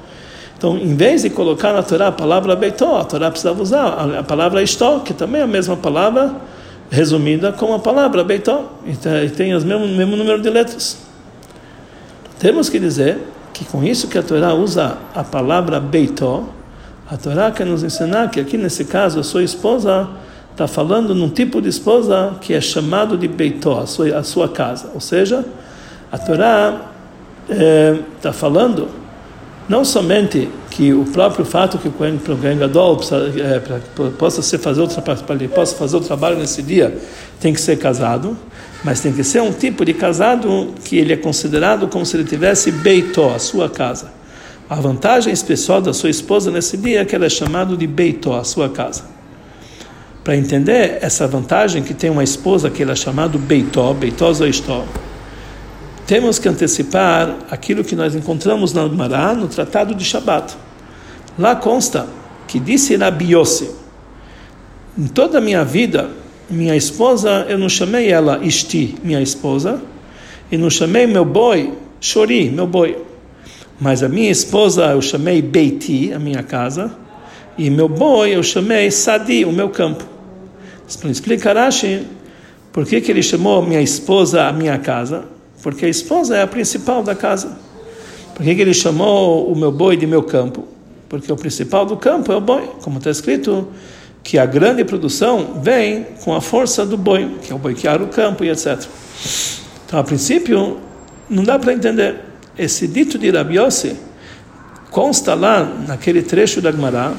então 0.57 0.77
em 0.77 0.95
vez 0.95 1.23
de 1.23 1.29
colocar 1.29 1.73
na 1.73 1.83
Torá 1.83 2.07
a 2.07 2.11
palavra 2.13 2.55
beitó, 2.55 2.97
a 2.97 3.03
Torá 3.03 3.29
precisava 3.29 3.61
usar 3.61 3.83
a, 3.83 4.19
a 4.19 4.23
palavra 4.23 4.63
istó, 4.63 4.99
que 4.99 5.13
também 5.13 5.41
é 5.41 5.43
a 5.43 5.47
mesma 5.47 5.75
palavra 5.75 6.33
resumida 6.89 7.51
com 7.51 7.73
a 7.73 7.79
palavra 7.79 8.23
beitó, 8.23 8.73
e 8.85 9.29
tem 9.29 9.55
o 9.55 9.61
mesmo, 9.61 9.87
mesmo 9.87 10.15
número 10.15 10.41
de 10.41 10.49
letras. 10.49 10.97
Temos 12.39 12.69
que 12.69 12.79
dizer 12.79 13.17
que 13.53 13.65
com 13.65 13.83
isso 13.83 14.07
que 14.07 14.17
a 14.17 14.23
Torá 14.23 14.53
usa 14.53 14.97
a 15.13 15.23
palavra 15.23 15.79
beitó, 15.79 16.43
a 17.09 17.17
Torá 17.17 17.51
quer 17.51 17.65
nos 17.65 17.83
ensinar 17.83 18.29
que 18.29 18.39
aqui 18.39 18.57
nesse 18.57 18.85
caso 18.85 19.19
a 19.19 19.23
sua 19.23 19.43
esposa 19.43 20.07
está 20.51 20.67
falando 20.67 21.13
num 21.13 21.29
tipo 21.29 21.61
de 21.61 21.69
esposa 21.69 22.35
que 22.41 22.53
é 22.53 22.61
chamado 22.61 23.17
de 23.17 23.27
beitó, 23.27 23.79
a 23.79 23.87
sua, 23.87 24.17
a 24.17 24.23
sua 24.23 24.49
casa. 24.49 24.91
Ou 24.93 24.99
seja, 24.99 25.45
a 26.11 26.17
Torá 26.17 26.81
está 27.47 28.29
é, 28.29 28.33
falando 28.33 28.89
não 29.69 29.85
somente 29.85 30.49
que 30.77 30.93
o 30.93 31.05
próprio 31.05 31.43
fato 31.43 31.79
que 31.79 31.87
o 31.87 31.91
Kohen, 31.91 32.19
Gadol 32.59 33.01
é, 33.35 33.59
possa 34.11 34.43
ser 34.43 34.59
fazer 34.59 34.79
outra 34.79 35.01
possa 35.01 35.75
fazer 35.75 35.97
o 35.97 36.01
trabalho 36.01 36.37
nesse 36.37 36.61
dia 36.61 36.95
tem 37.39 37.51
que 37.51 37.59
ser 37.59 37.79
casado, 37.79 38.37
mas 38.83 39.01
tem 39.01 39.11
que 39.11 39.23
ser 39.23 39.41
um 39.41 39.51
tipo 39.51 39.83
de 39.83 39.95
casado 39.95 40.75
que 40.83 40.95
ele 40.95 41.13
é 41.13 41.17
considerado 41.17 41.87
como 41.87 42.05
se 42.05 42.15
ele 42.15 42.25
tivesse 42.25 42.71
beitó, 42.71 43.33
a 43.33 43.39
sua 43.39 43.67
casa. 43.67 44.11
A 44.69 44.75
vantagem 44.75 45.33
especial 45.33 45.81
da 45.81 45.93
sua 45.93 46.11
esposa 46.11 46.51
nesse 46.51 46.77
dia 46.77 47.01
é 47.01 47.05
que 47.05 47.15
ela 47.15 47.25
é 47.25 47.29
chamada 47.29 47.75
de 47.75 47.87
beitó, 47.87 48.37
a 48.37 48.43
sua 48.43 48.69
casa. 48.69 49.03
Para 50.23 50.37
entender 50.37 50.99
essa 51.01 51.27
vantagem 51.27 51.81
que 51.81 51.95
tem 51.95 52.11
uma 52.11 52.23
esposa 52.23 52.69
que 52.69 52.83
ela 52.83 52.91
é 52.91 52.95
chamada 52.95 53.35
beitó, 53.39 53.95
beitó 53.95 54.31
zoistó, 54.31 54.85
temos 56.05 56.37
que 56.37 56.47
antecipar 56.47 57.35
aquilo 57.49 57.83
que 57.83 57.95
nós 57.95 58.13
encontramos 58.13 58.73
na 58.73 58.87
Mará, 58.87 59.33
no 59.33 59.47
Tratado 59.47 59.95
de 59.95 60.05
Shabat. 60.05 60.66
Lá 61.37 61.55
consta 61.55 62.07
que 62.47 62.59
disse 62.59 62.95
Rabi 62.95 63.33
Yossi, 63.33 63.69
em 64.97 65.07
toda 65.07 65.37
a 65.37 65.41
minha 65.41 65.63
vida, 65.63 66.09
minha 66.49 66.75
esposa, 66.75 67.45
eu 67.49 67.57
não 67.57 67.69
chamei 67.69 68.09
ela 68.09 68.39
Isti, 68.43 68.95
minha 69.03 69.21
esposa, 69.21 69.81
e 70.51 70.57
não 70.57 70.69
chamei 70.69 71.05
meu 71.05 71.25
boi 71.25 71.73
Shori, 71.99 72.49
meu 72.49 72.65
boi. 72.65 72.97
Mas 73.79 74.01
a 74.01 74.09
minha 74.09 74.31
esposa 74.31 74.85
eu 74.87 75.01
chamei 75.01 75.41
Beiti, 75.41 76.11
a 76.13 76.19
minha 76.19 76.41
casa, 76.41 76.91
e 77.57 77.69
meu 77.69 77.89
boi 77.89 78.35
eu 78.35 78.41
chamei 78.41 78.89
Sadi, 78.89 79.45
o 79.45 79.51
meu 79.51 79.69
campo. 79.69 80.05
Explica 80.87 81.53
Rashi 81.53 82.05
por 82.71 82.85
que, 82.85 83.01
que 83.01 83.11
ele 83.11 83.21
chamou 83.21 83.61
minha 83.61 83.81
esposa 83.81 84.45
a 84.45 84.53
minha 84.53 84.77
casa 84.77 85.25
porque 85.61 85.85
a 85.85 85.89
esposa 85.89 86.37
é 86.37 86.41
a 86.41 86.47
principal 86.47 87.03
da 87.03 87.15
casa. 87.15 87.57
Por 88.35 88.43
que, 88.43 88.51
ele 88.51 88.73
chamou 88.73 89.51
o 89.51 89.55
meu 89.55 89.71
boi 89.71 89.97
de 89.97 90.05
meu 90.05 90.23
campo? 90.23 90.65
Porque 91.09 91.31
o 91.31 91.35
principal 91.35 91.85
do 91.85 91.95
campo 91.97 92.31
é 92.31 92.35
o 92.35 92.41
boi, 92.41 92.69
como 92.81 92.97
está 92.97 93.09
escrito, 93.09 93.67
que 94.23 94.37
a 94.37 94.45
grande 94.45 94.83
produção 94.83 95.61
vem 95.61 96.05
com 96.23 96.33
a 96.33 96.41
força 96.41 96.85
do 96.85 96.97
boi, 96.97 97.37
que 97.41 97.51
é 97.51 97.55
o 97.55 97.57
boi 97.57 97.73
que 97.73 97.87
ara 97.87 98.03
o 98.03 98.07
campo 98.07 98.43
e 98.43 98.49
etc. 98.49 98.83
Então, 99.85 99.99
a 99.99 100.03
princípio, 100.03 100.77
não 101.29 101.43
dá 101.43 101.57
para 101.57 101.73
entender. 101.73 102.19
Esse 102.57 102.87
dito 102.87 103.17
de 103.17 103.29
Rabiose 103.29 103.95
consta 104.91 105.33
lá 105.33 105.63
naquele 105.63 106.21
trecho 106.21 106.59
da 106.59 106.71
Gemara, 106.71 107.13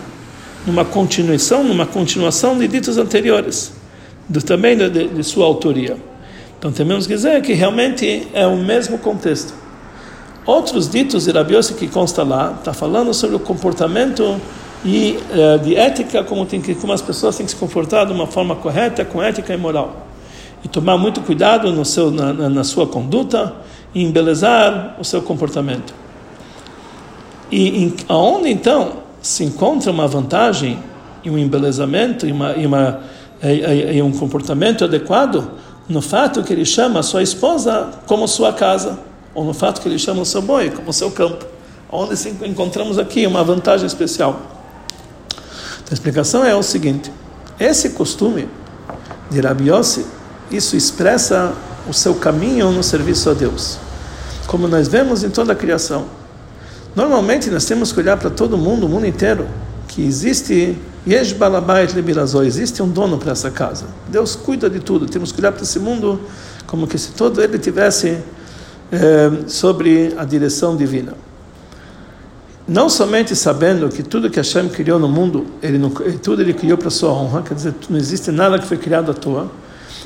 numa 0.66 0.84
continuação, 0.84 1.64
numa 1.64 1.86
continuação 1.86 2.58
de 2.58 2.68
ditos 2.68 2.98
anteriores, 2.98 3.72
do, 4.28 4.42
também 4.42 4.76
de, 4.76 5.08
de 5.08 5.24
sua 5.24 5.46
autoria. 5.46 5.96
Então 6.58 6.72
temos 6.72 7.06
que 7.06 7.14
dizer 7.14 7.40
que 7.40 7.52
realmente 7.52 8.28
é 8.34 8.46
o 8.46 8.56
mesmo 8.56 8.98
contexto. 8.98 9.54
Outros 10.48 10.88
ditos 10.88 11.26
de 11.26 11.30
Rabi 11.30 11.56
Yossi 11.56 11.74
que 11.74 11.86
consta 11.86 12.22
lá, 12.22 12.54
está 12.58 12.72
falando 12.72 13.12
sobre 13.12 13.36
o 13.36 13.38
comportamento 13.38 14.40
e 14.82 15.18
uh, 15.30 15.58
de 15.58 15.76
ética, 15.76 16.24
como, 16.24 16.46
tem 16.46 16.58
que, 16.58 16.74
como 16.74 16.90
as 16.90 17.02
pessoas 17.02 17.36
têm 17.36 17.44
que 17.44 17.52
se 17.52 17.58
comportar 17.58 18.06
de 18.06 18.14
uma 18.14 18.26
forma 18.26 18.56
correta, 18.56 19.04
com 19.04 19.22
ética 19.22 19.52
e 19.52 19.58
moral. 19.58 20.06
E 20.64 20.68
tomar 20.68 20.96
muito 20.96 21.20
cuidado 21.20 21.70
no 21.70 21.84
seu, 21.84 22.10
na, 22.10 22.32
na 22.32 22.64
sua 22.64 22.86
conduta 22.86 23.56
e 23.94 24.02
embelezar 24.02 24.96
o 24.98 25.04
seu 25.04 25.20
comportamento. 25.20 25.92
E 27.50 27.84
em, 27.84 27.94
aonde 28.08 28.48
então 28.48 29.02
se 29.20 29.44
encontra 29.44 29.92
uma 29.92 30.08
vantagem 30.08 30.78
e 31.22 31.28
um 31.28 31.36
embelezamento 31.36 32.26
e, 32.26 32.32
uma, 32.32 32.56
e, 32.56 32.64
uma, 32.64 33.00
e, 33.42 33.98
e 33.98 34.02
um 34.02 34.12
comportamento 34.12 34.82
adequado 34.82 35.46
no 35.86 36.00
fato 36.00 36.42
que 36.42 36.54
ele 36.54 36.64
chama 36.64 37.00
a 37.00 37.02
sua 37.02 37.22
esposa 37.22 37.90
como 38.06 38.26
sua 38.26 38.50
casa, 38.54 39.07
ou 39.38 39.44
no 39.44 39.54
fato 39.54 39.80
que 39.80 39.88
ele 39.88 40.00
chama 40.00 40.22
o 40.22 40.26
seu 40.26 40.42
boi 40.42 40.68
como 40.68 40.92
seu 40.92 41.12
campo, 41.12 41.46
onde 41.88 42.28
encontramos 42.44 42.98
aqui 42.98 43.24
uma 43.24 43.44
vantagem 43.44 43.86
especial. 43.86 44.42
Então, 45.76 45.92
a 45.92 45.94
explicação 45.94 46.44
é 46.44 46.56
o 46.56 46.62
seguinte: 46.62 47.12
esse 47.60 47.90
costume 47.90 48.48
de 49.30 49.40
Rabi 49.40 49.70
Yossi, 49.70 50.04
isso 50.50 50.76
expressa 50.76 51.54
o 51.88 51.94
seu 51.94 52.16
caminho 52.16 52.72
no 52.72 52.82
serviço 52.82 53.30
a 53.30 53.32
Deus, 53.32 53.78
como 54.48 54.66
nós 54.66 54.88
vemos 54.88 55.22
em 55.22 55.30
toda 55.30 55.52
a 55.52 55.56
criação. 55.56 56.06
Normalmente 56.96 57.48
nós 57.48 57.64
temos 57.64 57.92
que 57.92 58.00
olhar 58.00 58.16
para 58.16 58.30
todo 58.30 58.58
mundo, 58.58 58.86
o 58.86 58.88
mundo 58.88 59.06
inteiro, 59.06 59.46
que 59.86 60.04
existe 60.04 60.76
existe 62.44 62.82
um 62.82 62.88
dono 62.88 63.18
para 63.18 63.30
essa 63.30 63.52
casa. 63.52 63.86
Deus 64.08 64.34
cuida 64.34 64.68
de 64.68 64.80
tudo. 64.80 65.06
Temos 65.06 65.30
que 65.30 65.40
olhar 65.40 65.52
para 65.52 65.62
esse 65.62 65.78
mundo 65.78 66.20
como 66.66 66.88
que 66.88 66.98
se 66.98 67.12
todo 67.12 67.40
ele 67.40 67.56
tivesse 67.56 68.18
eh, 68.90 69.30
sobre 69.46 70.14
a 70.16 70.24
direção 70.24 70.76
divina. 70.76 71.14
Não 72.66 72.88
somente 72.88 73.34
sabendo 73.34 73.88
que 73.88 74.02
tudo 74.02 74.28
que 74.28 74.36
Hashem 74.36 74.68
criou 74.68 74.98
no 74.98 75.08
mundo, 75.08 75.46
ele 75.62 75.78
não, 75.78 75.90
tudo 75.90 76.42
ele 76.42 76.52
criou 76.52 76.76
para 76.76 76.90
sua 76.90 77.10
honra, 77.10 77.42
quer 77.42 77.54
dizer, 77.54 77.74
não 77.88 77.98
existe 77.98 78.30
nada 78.30 78.58
que 78.58 78.66
foi 78.66 78.76
criado 78.76 79.10
à 79.10 79.14
toa, 79.14 79.50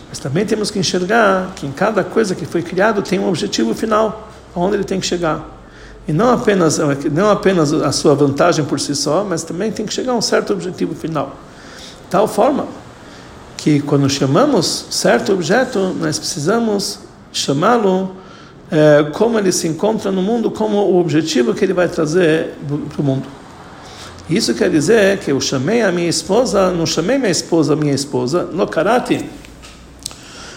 mas 0.09 0.19
também 0.19 0.47
temos 0.47 0.71
que 0.71 0.79
enxergar 0.79 1.53
que 1.57 1.67
em 1.67 1.73
cada 1.73 2.05
coisa 2.05 2.35
que 2.35 2.47
foi 2.47 2.63
criado 2.63 3.03
tem 3.03 3.19
um 3.19 3.29
objetivo 3.29 3.75
final, 3.75 4.31
aonde 4.55 4.77
ele 4.77 4.85
tem 4.85 5.01
que 5.01 5.07
chegar. 5.07 5.45
E 6.07 6.13
não 6.13 6.31
apenas, 6.31 6.79
não 7.11 7.31
apenas 7.31 7.73
a 7.73 7.91
sua 7.93 8.15
vantagem 8.15 8.65
por 8.65 8.79
si 8.79 8.95
só, 8.95 9.25
mas 9.25 9.43
também 9.43 9.73
tem 9.73 9.87
que 9.87 9.93
chegar 9.93 10.13
a 10.13 10.17
um 10.17 10.23
certo 10.23 10.53
objetivo 10.53 10.95
final. 10.95 11.37
Tal 12.11 12.29
forma 12.29 12.67
que 13.57 13.81
quando 13.81 14.09
chamamos 14.11 14.87
certo 14.91 15.33
objeto, 15.33 15.95
nós 16.01 16.19
precisamos 16.19 16.99
chamá-lo 17.33 18.17
é, 18.73 19.05
como 19.13 19.39
ele 19.39 19.53
se 19.53 19.69
encontra 19.69 20.11
no 20.11 20.23
mundo, 20.23 20.51
como 20.51 20.79
o 20.79 20.99
objetivo 20.99 21.53
que 21.53 21.63
ele 21.63 21.75
vai 21.75 21.89
trazer 21.89 22.55
para 22.67 23.03
o 23.03 23.05
mundo. 23.05 23.25
Isso 24.31 24.55
quer 24.55 24.71
dizer 24.71 25.19
que 25.19 25.31
eu 25.31 25.39
chamei 25.43 25.83
a 25.83 25.93
minha 25.93 26.09
esposa, 26.09 26.71
não 26.71 26.87
chamei 26.87 27.19
minha 27.19 27.31
esposa 27.31 27.77
minha 27.77 27.93
esposa, 27.93 28.45
no 28.45 28.67
karate, 28.67 29.27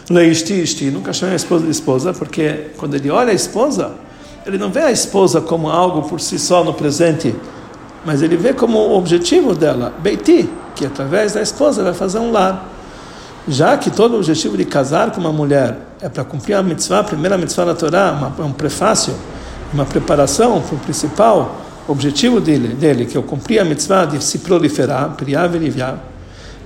leisti, 0.09 0.61
isti, 0.61 0.85
nunca 0.85 1.11
chamei 1.11 1.33
a 1.33 1.35
esposa 1.35 1.65
de 1.65 1.71
esposa, 1.71 2.13
porque 2.13 2.67
quando 2.77 2.95
ele 2.95 3.09
olha 3.09 3.31
a 3.31 3.35
esposa, 3.35 3.91
ele 4.45 4.57
não 4.57 4.71
vê 4.71 4.81
a 4.81 4.91
esposa 4.91 5.41
como 5.41 5.69
algo 5.69 6.07
por 6.07 6.21
si 6.21 6.39
só 6.39 6.63
no 6.63 6.73
presente, 6.73 7.35
mas 8.05 8.21
ele 8.21 8.37
vê 8.37 8.53
como 8.53 8.77
o 8.77 8.97
objetivo 8.97 9.53
dela, 9.53 9.93
Beiti, 9.99 10.49
que 10.73 10.85
através 10.85 11.33
da 11.33 11.41
esposa 11.41 11.83
vai 11.83 11.93
fazer 11.93 12.19
um 12.19 12.31
lar. 12.31 12.74
Já 13.47 13.77
que 13.77 13.91
todo 13.91 14.13
o 14.13 14.17
objetivo 14.17 14.57
de 14.57 14.65
casar 14.65 15.11
com 15.11 15.21
uma 15.21 15.31
mulher 15.31 15.77
é 16.01 16.09
para 16.09 16.23
cumprir 16.23 16.55
a 16.55 16.63
mitzvah, 16.63 17.01
a 17.01 17.03
primeira 17.03 17.37
mitzvah 17.37 17.65
da 17.65 17.75
Torá, 17.75 18.11
uma, 18.11 18.45
um 18.45 18.51
prefácio, 18.51 19.13
uma 19.71 19.85
preparação 19.85 20.61
para 20.61 20.75
o 20.75 20.79
principal 20.79 21.61
objetivo 21.87 22.41
dele, 22.41 22.69
dele, 22.69 23.05
que 23.05 23.15
é 23.15 23.21
cumprir 23.21 23.59
a 23.59 23.65
mitzvah 23.65 24.05
de 24.05 24.23
se 24.23 24.39
proliferar, 24.39 25.11
priar, 25.11 25.47
veriviar, 25.47 26.03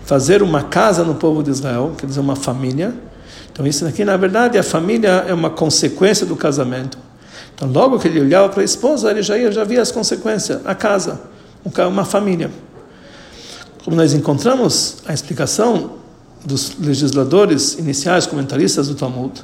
fazer 0.06 0.42
uma 0.42 0.64
casa 0.64 1.04
no 1.04 1.16
povo 1.16 1.44
de 1.44 1.50
Israel, 1.50 1.96
quer 1.98 2.06
dizer, 2.06 2.22
uma 2.22 2.38
família. 2.38 2.94
Então, 3.52 3.68
isso 3.68 3.86
aqui, 3.86 4.06
na 4.06 4.16
verdade, 4.16 4.58
a 4.58 4.64
família 4.64 5.26
é 5.28 5.34
uma 5.34 5.50
consequência 5.50 6.26
do 6.26 6.38
casamento. 6.38 6.98
Então, 7.54 7.70
logo 7.70 8.00
que 8.00 8.08
ele 8.08 8.22
olhava 8.22 8.48
para 8.48 8.62
a 8.62 8.66
esposa, 8.66 9.12
ele 9.12 9.22
já, 9.22 9.38
ia, 9.38 9.52
já 9.52 9.66
via 9.66 9.82
as 9.82 9.92
consequências, 9.92 10.62
a 10.66 10.74
casa, 10.74 11.20
uma 11.90 12.06
família. 12.06 12.50
Como 13.84 13.98
nós 13.98 14.14
encontramos 14.14 15.00
a 15.06 15.14
explicação 15.14 15.99
dos 16.44 16.78
legisladores 16.80 17.74
iniciais, 17.78 18.26
comentaristas 18.26 18.88
do 18.88 18.96
Talmud, 18.96 19.44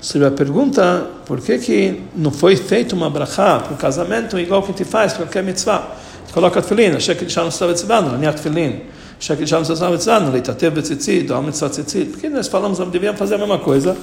sobre 0.00 0.28
a 0.28 0.30
pergunta 0.30 1.06
por 1.24 1.40
que, 1.40 1.58
que 1.58 2.02
não 2.14 2.30
foi 2.30 2.56
feita 2.56 2.94
uma 2.94 3.08
brachá 3.08 3.60
para 3.60 3.72
o 3.72 3.76
casamento 3.76 4.38
igual 4.38 4.62
que 4.62 4.72
te 4.72 4.84
faz 4.84 5.14
para 5.14 5.24
qualquer 5.24 5.42
mitzvah. 5.42 5.96
Coloca 6.32 6.60
tefilin, 6.60 6.98
shanu 7.00 7.48
tzavah 7.48 8.02
no 8.02 8.12
laniat 8.12 8.36
tefilin, 8.36 8.82
shekel 9.18 9.46
shanu 9.46 9.64
tzavah 9.64 9.96
tzivah, 9.96 10.20
no 10.20 10.30
leitatev 10.30 10.74
betzitzit, 10.74 11.30
ou 11.30 11.42
mitzvah 11.42 11.70
tzitzit. 11.70 12.10
Porque 12.10 12.28
nós 12.28 12.48
falamos, 12.48 12.78
devíamos 12.90 13.18
fazer 13.18 13.36
a 13.36 13.38
mesma 13.38 13.58
coisa. 13.58 13.96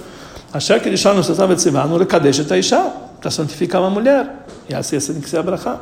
A 0.52 0.58
tzavah 0.58 1.56
tzivah, 1.56 1.86
no 1.86 1.98
lekadesh 1.98 2.40
et 2.40 2.52
isha 2.58 2.92
para 3.20 3.30
santificar 3.30 3.82
uma 3.82 3.92
mulher. 3.92 4.46
E 4.68 4.74
assim, 4.74 4.96
assim 4.96 5.14
tem 5.14 5.22
que 5.22 5.30
ser 5.30 5.38
a 5.38 5.44
brachá. 5.44 5.76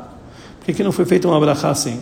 Por 0.59 0.65
que, 0.65 0.73
que 0.73 0.83
não 0.83 0.91
foi 0.91 1.05
feita 1.05 1.27
uma 1.27 1.39
brachá 1.39 1.69
assim? 1.69 2.01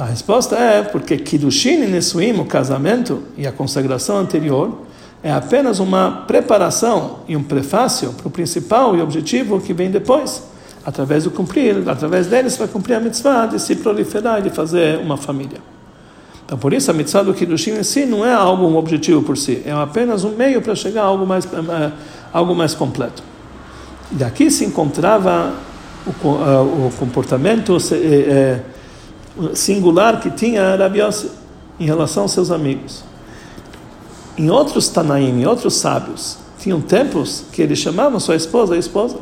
A 0.00 0.06
resposta 0.06 0.56
é 0.56 0.82
porque 0.82 1.18
Kiddushin 1.18 1.82
e 1.82 1.86
Nesuim, 1.86 2.32
o 2.40 2.46
casamento 2.46 3.22
e 3.36 3.46
a 3.46 3.52
consagração 3.52 4.16
anterior, 4.16 4.78
é 5.22 5.30
apenas 5.30 5.78
uma 5.78 6.24
preparação 6.26 7.18
e 7.28 7.36
um 7.36 7.42
prefácio 7.42 8.14
para 8.14 8.26
o 8.26 8.30
principal 8.30 8.96
e 8.96 9.02
objetivo 9.02 9.60
que 9.60 9.74
vem 9.74 9.90
depois. 9.90 10.42
Através 10.86 11.24
do 11.24 11.30
cumprir, 11.30 11.86
através 11.86 12.28
deles 12.28 12.56
vai 12.56 12.66
cumprir 12.66 12.94
a 12.94 13.00
mitzvah 13.00 13.44
de 13.44 13.60
se 13.60 13.76
proliferar 13.76 14.38
e 14.38 14.44
de 14.44 14.48
fazer 14.48 14.98
uma 15.00 15.18
família. 15.18 15.58
Então, 16.46 16.56
por 16.56 16.72
isso, 16.72 16.90
a 16.90 16.94
mitzvah 16.94 17.22
do 17.22 17.34
Kiddushin 17.34 17.72
em 17.72 17.82
si 17.82 18.06
não 18.06 18.24
é 18.24 18.32
algo, 18.32 18.66
um 18.66 18.78
objetivo 18.78 19.20
por 19.22 19.36
si, 19.36 19.60
é 19.66 19.72
apenas 19.72 20.24
um 20.24 20.30
meio 20.30 20.62
para 20.62 20.74
chegar 20.74 21.02
a 21.02 21.04
algo 21.04 21.26
mais, 21.26 21.44
eh, 21.44 21.92
algo 22.32 22.54
mais 22.54 22.72
completo. 22.72 23.22
Daqui 24.10 24.50
se 24.50 24.64
encontrava 24.64 25.52
o, 26.06 26.26
uh, 26.26 26.86
o 26.86 26.92
comportamento 26.98 27.76
uh, 27.76 28.79
singular 29.54 30.20
que 30.20 30.30
tinha 30.30 30.76
Rabi 30.76 31.00
Yossi 31.00 31.30
em 31.78 31.84
relação 31.84 32.24
aos 32.24 32.32
seus 32.32 32.50
amigos. 32.50 33.04
Em 34.36 34.50
outros 34.50 34.88
Tanaim, 34.88 35.40
em 35.40 35.46
outros 35.46 35.74
sábios, 35.74 36.38
tinham 36.58 36.80
tempos 36.80 37.44
que 37.52 37.62
eles 37.62 37.78
chamavam 37.78 38.20
sua 38.20 38.36
esposa 38.36 38.74
a 38.74 38.78
esposa. 38.78 39.16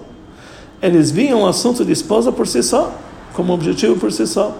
eles 0.80 1.10
viam 1.10 1.42
o 1.42 1.46
assunto 1.46 1.84
de 1.84 1.92
esposa 1.92 2.30
por 2.30 2.46
si 2.46 2.62
só, 2.62 2.92
como 3.32 3.52
objetivo 3.52 3.96
por 3.96 4.12
si 4.12 4.26
só. 4.26 4.56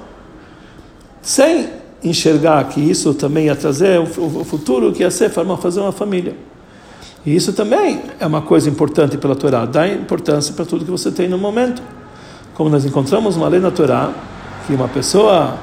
Sem 1.23 1.69
enxergar 2.03 2.69
que 2.69 2.81
isso 2.81 3.15
também 3.15 3.47
ia 3.47 3.57
trazer 3.57 4.01
o 4.01 4.45
futuro 4.45 4.93
que 4.93 5.03
ia 5.03 5.11
ser 5.11 5.31
fazer 5.31 5.81
uma 5.81 5.93
família. 5.93 6.37
E 7.27 7.35
isso 7.35 7.53
também 7.53 8.03
é 8.19 8.27
uma 8.27 8.43
coisa 8.43 8.71
importante 8.71 9.19
pela 9.19 9.35
Torá, 9.35 9.67
dá 9.67 9.87
importância 9.87 10.55
para 10.55 10.65
tudo 10.65 10.85
que 10.85 10.91
você 10.91 11.11
tem 11.11 11.29
no 11.29 11.37
momento. 11.37 11.83
Como 12.55 12.71
nós 12.71 12.85
encontramos 12.85 13.37
uma 13.37 13.49
lei 13.49 13.61
na 13.61 13.71
Torá, 13.71 14.13
que 14.69 14.75
uma 14.75 14.87
pessoa 14.87 15.57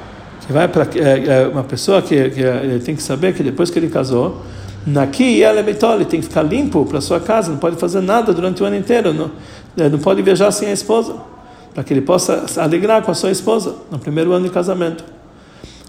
que 0.48 0.52
vai 0.52 0.68
para 0.68 0.88
é, 0.96 1.44
é, 1.44 1.48
uma 1.48 1.64
pessoa 1.64 2.02
que, 2.02 2.30
que 2.32 2.44
é, 2.44 2.80
tem 2.84 2.96
que 2.96 3.04
saber 3.04 3.36
que 3.36 3.44
depois 3.44 3.70
que 3.70 3.78
ele 3.78 3.88
casou, 3.88 4.42
naqui 4.86 5.44
ela 5.44 5.60
ele 5.60 6.06
tem 6.06 6.20
que 6.20 6.28
ficar 6.28 6.42
limpo 6.42 6.84
para 6.86 7.00
sua 7.00 7.20
casa, 7.20 7.52
não 7.52 7.60
pode 7.60 7.76
fazer 7.76 8.02
nada 8.02 8.34
durante 8.34 8.64
o 8.64 8.66
ano 8.66 8.76
inteiro, 8.76 9.14
não, 9.14 9.30
é, 9.78 9.88
não 9.88 10.00
pode 10.00 10.24
viajar 10.24 10.52
sem 10.52 10.70
a 10.70 10.72
esposa, 10.72 11.18
para 11.72 11.84
que 11.84 11.94
ele 11.94 12.02
possa 12.02 12.48
se 12.48 12.60
alegrar 12.60 13.04
com 13.04 13.12
a 13.12 13.14
sua 13.14 13.30
esposa 13.30 13.76
no 13.92 14.00
primeiro 14.00 14.32
ano 14.32 14.46
de 14.46 14.52
casamento. 14.52 15.04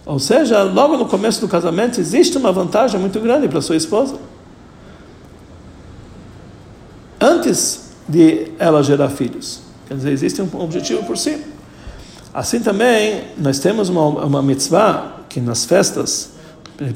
Ou 0.04 0.18
seja, 0.18 0.62
logo 0.62 0.99
no 0.99 1.06
começo 1.06 1.40
do 1.40 1.49
casamento 1.49 1.99
existe 1.99 2.37
uma 2.37 2.52
vantagem 2.52 3.00
muito 3.00 3.18
grande 3.18 3.49
para 3.49 3.62
sua 3.62 3.76
esposa. 3.76 4.16
Antes 7.18 7.92
de 8.06 8.49
ela 8.58 8.82
gerar 8.82 9.08
filhos. 9.08 9.62
Quer 9.88 9.94
dizer, 9.94 10.12
existe 10.12 10.42
um 10.42 10.49
objetivo 10.61 11.02
por 11.04 11.16
si. 11.16 11.55
Assim 12.37 12.61
também, 12.61 13.23
nós 13.38 13.59
temos 13.61 13.88
uma, 13.88 14.09
uma 14.09 14.43
mitzvah 14.43 15.21
que 15.26 15.40
nas 15.40 15.64
festas, 15.64 16.33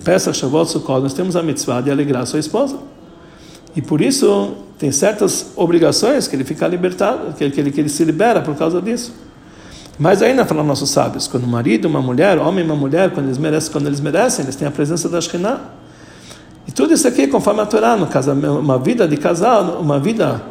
Pesach, 0.05 0.37
Shavuot, 0.37 0.71
Sukkot, 0.71 1.01
nós 1.01 1.15
temos 1.15 1.35
a 1.35 1.43
mitzvah 1.43 1.81
de 1.81 1.91
alegrar 1.91 2.27
sua 2.27 2.39
esposa. 2.39 2.77
E 3.75 3.81
por 3.81 4.03
isso, 4.03 4.53
tem 4.79 4.93
certas 4.93 5.53
obrigações 5.57 6.29
que 6.29 6.37
ele 6.37 6.45
fica 6.45 6.69
libertado, 6.69 7.33
que, 7.33 7.49
que, 7.49 7.59
ele, 7.59 7.73
que 7.73 7.81
ele 7.81 7.89
se 7.89 8.05
libera 8.05 8.43
por 8.43 8.55
causa 8.55 8.83
disso. 8.83 9.15
Mas 9.99 10.21
ainda 10.21 10.45
falam 10.45 10.63
nossos 10.63 10.91
sábios, 10.91 11.27
quando 11.27 11.45
um 11.45 11.51
marido, 11.51 11.89
uma 11.89 12.03
mulher, 12.03 12.37
homem 12.37 12.63
e 12.63 12.67
uma 12.67 12.77
mulher, 12.77 13.11
quando 13.11 13.25
eles 13.25 13.39
merecem, 13.39 13.73
quando 13.73 13.87
eles 13.87 14.01
merecem, 14.01 14.45
eles 14.45 14.57
têm 14.57 14.69
a 14.69 14.71
presença 14.71 15.09
da 15.09 15.23
Shekhinah. 15.23 15.59
E 16.69 16.73
tudo 16.73 16.93
isso 16.93 17.09
aqui, 17.09 17.27
conforme 17.27 17.63
a 17.63 17.67
Torá, 17.67 17.97
no 17.97 18.07
casamento, 18.09 18.59
uma 18.59 18.79
vida 18.79 19.09
de 19.09 19.17
casal, 19.17 19.81
uma 19.81 19.99
vida 19.99 20.43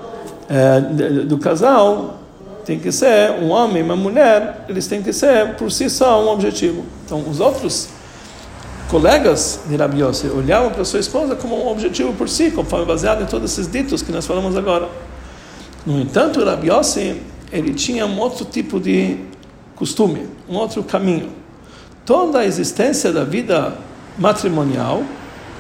é, 0.50 0.81
do 1.25 1.38
casal, 1.38 2.18
tem 2.65 2.79
que 2.79 2.91
ser 2.91 3.31
um 3.41 3.49
homem 3.49 3.81
uma 3.81 3.95
mulher, 3.95 4.65
eles 4.69 4.87
têm 4.87 5.01
que 5.01 5.11
ser 5.13 5.55
por 5.55 5.71
si 5.71 5.89
só 5.89 6.23
um 6.23 6.29
objetivo. 6.29 6.85
Então, 7.05 7.23
os 7.29 7.39
outros 7.39 7.89
colegas 8.89 9.61
de 9.67 9.75
Rabi 9.75 10.01
Yossi 10.01 10.27
olhavam 10.27 10.71
para 10.71 10.83
sua 10.83 10.99
esposa 10.99 11.35
como 11.35 11.55
um 11.55 11.69
objetivo 11.69 12.13
por 12.13 12.27
si, 12.27 12.51
conforme 12.51 12.85
baseado 12.85 13.21
em 13.21 13.25
todos 13.25 13.51
esses 13.51 13.71
ditos 13.71 14.01
que 14.01 14.11
nós 14.11 14.25
falamos 14.25 14.57
agora. 14.57 14.89
No 15.85 15.99
entanto, 16.01 16.43
Rabi 16.43 16.69
Yossi, 16.69 17.21
ele 17.51 17.73
tinha 17.73 18.05
um 18.05 18.19
outro 18.19 18.45
tipo 18.45 18.79
de 18.79 19.17
costume, 19.75 20.27
um 20.47 20.55
outro 20.55 20.83
caminho. 20.83 21.29
Toda 22.05 22.39
a 22.39 22.45
existência 22.45 23.11
da 23.11 23.23
vida 23.23 23.77
matrimonial 24.17 25.03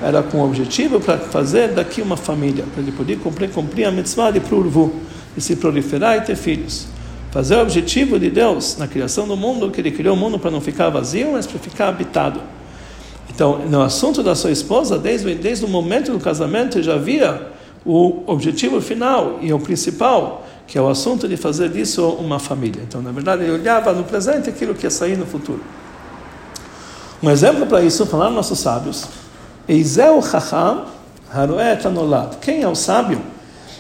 era 0.01 0.23
com 0.23 0.39
o 0.39 0.45
objetivo 0.45 0.99
para 0.99 1.17
fazer 1.17 1.69
daqui 1.69 2.01
uma 2.01 2.17
família, 2.17 2.65
para 2.73 2.81
ele 2.81 2.91
poder 2.91 3.19
cumprir, 3.19 3.49
cumprir 3.49 3.85
a 3.85 3.91
mitzvah 3.91 4.31
de 4.31 4.39
prurvu, 4.39 4.93
e 5.35 5.41
se 5.41 5.55
proliferar 5.55 6.17
e 6.17 6.21
ter 6.21 6.35
filhos. 6.35 6.87
Fazer 7.31 7.55
o 7.55 7.61
objetivo 7.61 8.19
de 8.19 8.29
Deus 8.29 8.77
na 8.77 8.87
criação 8.87 9.27
do 9.27 9.37
mundo, 9.37 9.69
que 9.69 9.79
ele 9.79 9.91
criou 9.91 10.15
o 10.15 10.17
mundo 10.17 10.39
para 10.39 10.49
não 10.49 10.59
ficar 10.59 10.89
vazio, 10.89 11.33
mas 11.33 11.45
para 11.45 11.59
ficar 11.59 11.89
habitado. 11.89 12.41
Então, 13.29 13.59
no 13.69 13.81
assunto 13.81 14.23
da 14.23 14.35
sua 14.35 14.51
esposa, 14.51 14.97
desde, 14.97 15.35
desde 15.35 15.63
o 15.63 15.67
momento 15.67 16.11
do 16.11 16.19
casamento, 16.19 16.81
já 16.81 16.95
havia 16.95 17.51
o 17.85 18.23
objetivo 18.25 18.81
final 18.81 19.37
e 19.41 19.53
o 19.53 19.59
principal, 19.59 20.45
que 20.67 20.77
é 20.77 20.81
o 20.81 20.89
assunto 20.89 21.27
de 21.27 21.37
fazer 21.37 21.69
disso 21.69 22.05
uma 22.19 22.39
família. 22.39 22.81
Então, 22.85 23.01
na 23.01 23.11
verdade, 23.11 23.43
ele 23.43 23.53
olhava 23.53 23.93
no 23.93 24.03
presente 24.03 24.49
aquilo 24.49 24.73
que 24.73 24.85
ia 24.85 24.89
sair 24.89 25.17
no 25.17 25.25
futuro. 25.25 25.61
Um 27.21 27.29
exemplo 27.29 27.65
para 27.67 27.81
isso, 27.81 28.05
falaram 28.05 28.33
nossos 28.33 28.59
sábios, 28.59 29.05
Eizeu 29.67 30.21
Chacham 30.21 30.85
Haroet 31.31 31.85
Anolad. 31.85 32.37
Quem 32.41 32.63
é 32.63 32.67
o 32.67 32.75
sábio? 32.75 33.21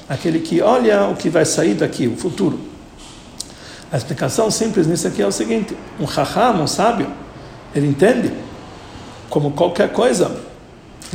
Aquele 0.09 0.39
que 0.39 0.59
olha 0.59 1.07
o 1.07 1.15
que 1.15 1.29
vai 1.29 1.45
sair 1.45 1.75
daqui, 1.75 2.07
o 2.07 2.17
futuro. 2.17 2.59
A 3.91 3.97
explicação 3.97 4.49
simples 4.49 4.87
nisso 4.87 5.07
aqui 5.07 5.21
é 5.21 5.27
o 5.27 5.31
seguinte: 5.31 5.77
um 5.99 6.07
Chacham, 6.07 6.63
um 6.63 6.67
sábio, 6.67 7.07
ele 7.75 7.87
entende, 7.87 8.31
como 9.29 9.51
qualquer 9.51 9.91
coisa, 9.91 10.35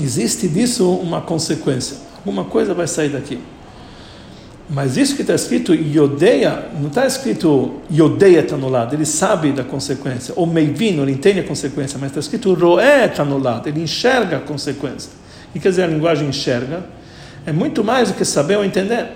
existe 0.01 0.47
disso 0.47 0.89
uma 0.95 1.21
consequência. 1.21 1.97
Alguma 2.17 2.45
coisa 2.45 2.73
vai 2.73 2.87
sair 2.87 3.11
daqui. 3.11 3.41
Mas 4.69 4.97
isso 4.97 5.15
que 5.15 5.21
está 5.21 5.35
escrito 5.35 5.75
Yodeia, 5.75 6.71
não 6.81 6.89
está 6.89 7.07
escrito 7.07 7.83
Yodeia 7.91 8.41
está 8.41 8.55
anulado, 8.55 8.95
ele 8.95 9.05
sabe 9.05 9.53
da 9.53 9.63
consequência. 9.63 10.33
Ou 10.37 10.47
Meivino, 10.47 11.03
ele 11.03 11.13
entende 11.13 11.41
a 11.41 11.45
consequência, 11.45 11.99
mas 11.99 12.11
está 12.11 12.21
escrito 12.21 12.55
Roé 12.55 13.05
está 13.05 13.23
anulado, 13.23 13.69
ele 13.69 13.83
enxerga 13.83 14.39
a 14.39 14.41
consequência. 14.41 15.11
E 15.55 15.61
quer 15.61 15.69
dizer, 15.69 15.83
a 15.83 15.87
linguagem 15.87 16.29
enxerga 16.29 16.85
é 17.47 17.53
muito 17.53 17.85
mais 17.85 18.09
do 18.09 18.15
que 18.15 18.25
saber 18.25 18.57
ou 18.57 18.65
entender. 18.65 19.07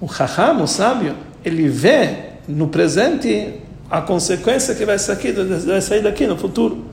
O 0.00 0.08
Chacham, 0.08 0.62
o 0.62 0.66
sábio, 0.66 1.14
ele 1.44 1.68
vê 1.68 2.32
no 2.48 2.68
presente 2.68 3.54
a 3.90 4.00
consequência 4.00 4.74
que 4.74 4.84
vai 4.84 4.98
sair 4.98 6.02
daqui 6.02 6.26
no 6.26 6.36
futuro. 6.36 6.84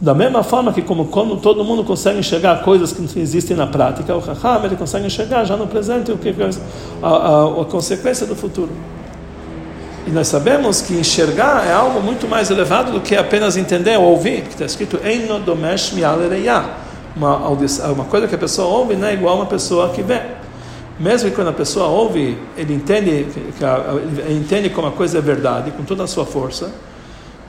Da 0.00 0.14
mesma 0.14 0.44
forma 0.44 0.72
que 0.72 0.82
como 0.82 1.06
quando 1.06 1.36
todo 1.38 1.64
mundo 1.64 1.82
consegue 1.82 2.18
enxergar 2.18 2.62
coisas 2.62 2.92
que 2.92 3.00
não 3.00 3.08
existem 3.16 3.56
na 3.56 3.66
prática, 3.66 4.14
o 4.14 4.20
Raham 4.20 4.64
ele 4.64 4.76
consegue 4.76 5.06
enxergar 5.06 5.44
já 5.44 5.56
no 5.56 5.66
presente 5.66 6.12
o 6.12 6.18
que 6.18 6.32
a, 7.02 7.08
a, 7.08 7.62
a 7.62 7.64
consequência 7.64 8.24
do 8.24 8.36
futuro. 8.36 8.70
E 10.06 10.10
nós 10.10 10.28
sabemos 10.28 10.80
que 10.80 10.94
enxergar 10.94 11.66
é 11.66 11.72
algo 11.72 12.00
muito 12.00 12.28
mais 12.28 12.50
elevado 12.50 12.92
do 12.92 13.00
que 13.00 13.16
apenas 13.16 13.56
entender 13.56 13.96
ou 13.98 14.04
ouvir, 14.04 14.42
que 14.42 14.50
está 14.50 14.64
escrito 14.64 15.00
Eino 15.04 15.40
domesh 15.40 15.92
uma, 17.18 17.48
uma 17.48 18.04
coisa 18.04 18.28
que 18.28 18.34
a 18.34 18.38
pessoa 18.38 18.68
ouve 18.68 18.94
não 18.94 19.08
é 19.08 19.14
igual 19.14 19.34
a 19.34 19.40
uma 19.40 19.46
pessoa 19.46 19.90
que 19.90 20.02
vê. 20.02 20.20
Mesmo 20.98 21.28
que 21.28 21.36
quando 21.36 21.48
a 21.48 21.52
pessoa 21.52 21.86
ouve, 21.86 22.38
ele 22.56 22.74
entende, 22.74 23.10
ele 23.10 24.38
entende 24.38 24.70
como 24.70 24.88
a 24.88 24.92
coisa 24.92 25.18
é 25.18 25.20
verdade, 25.20 25.70
com 25.72 25.84
toda 25.84 26.04
a 26.04 26.06
sua 26.06 26.24
força, 26.24 26.72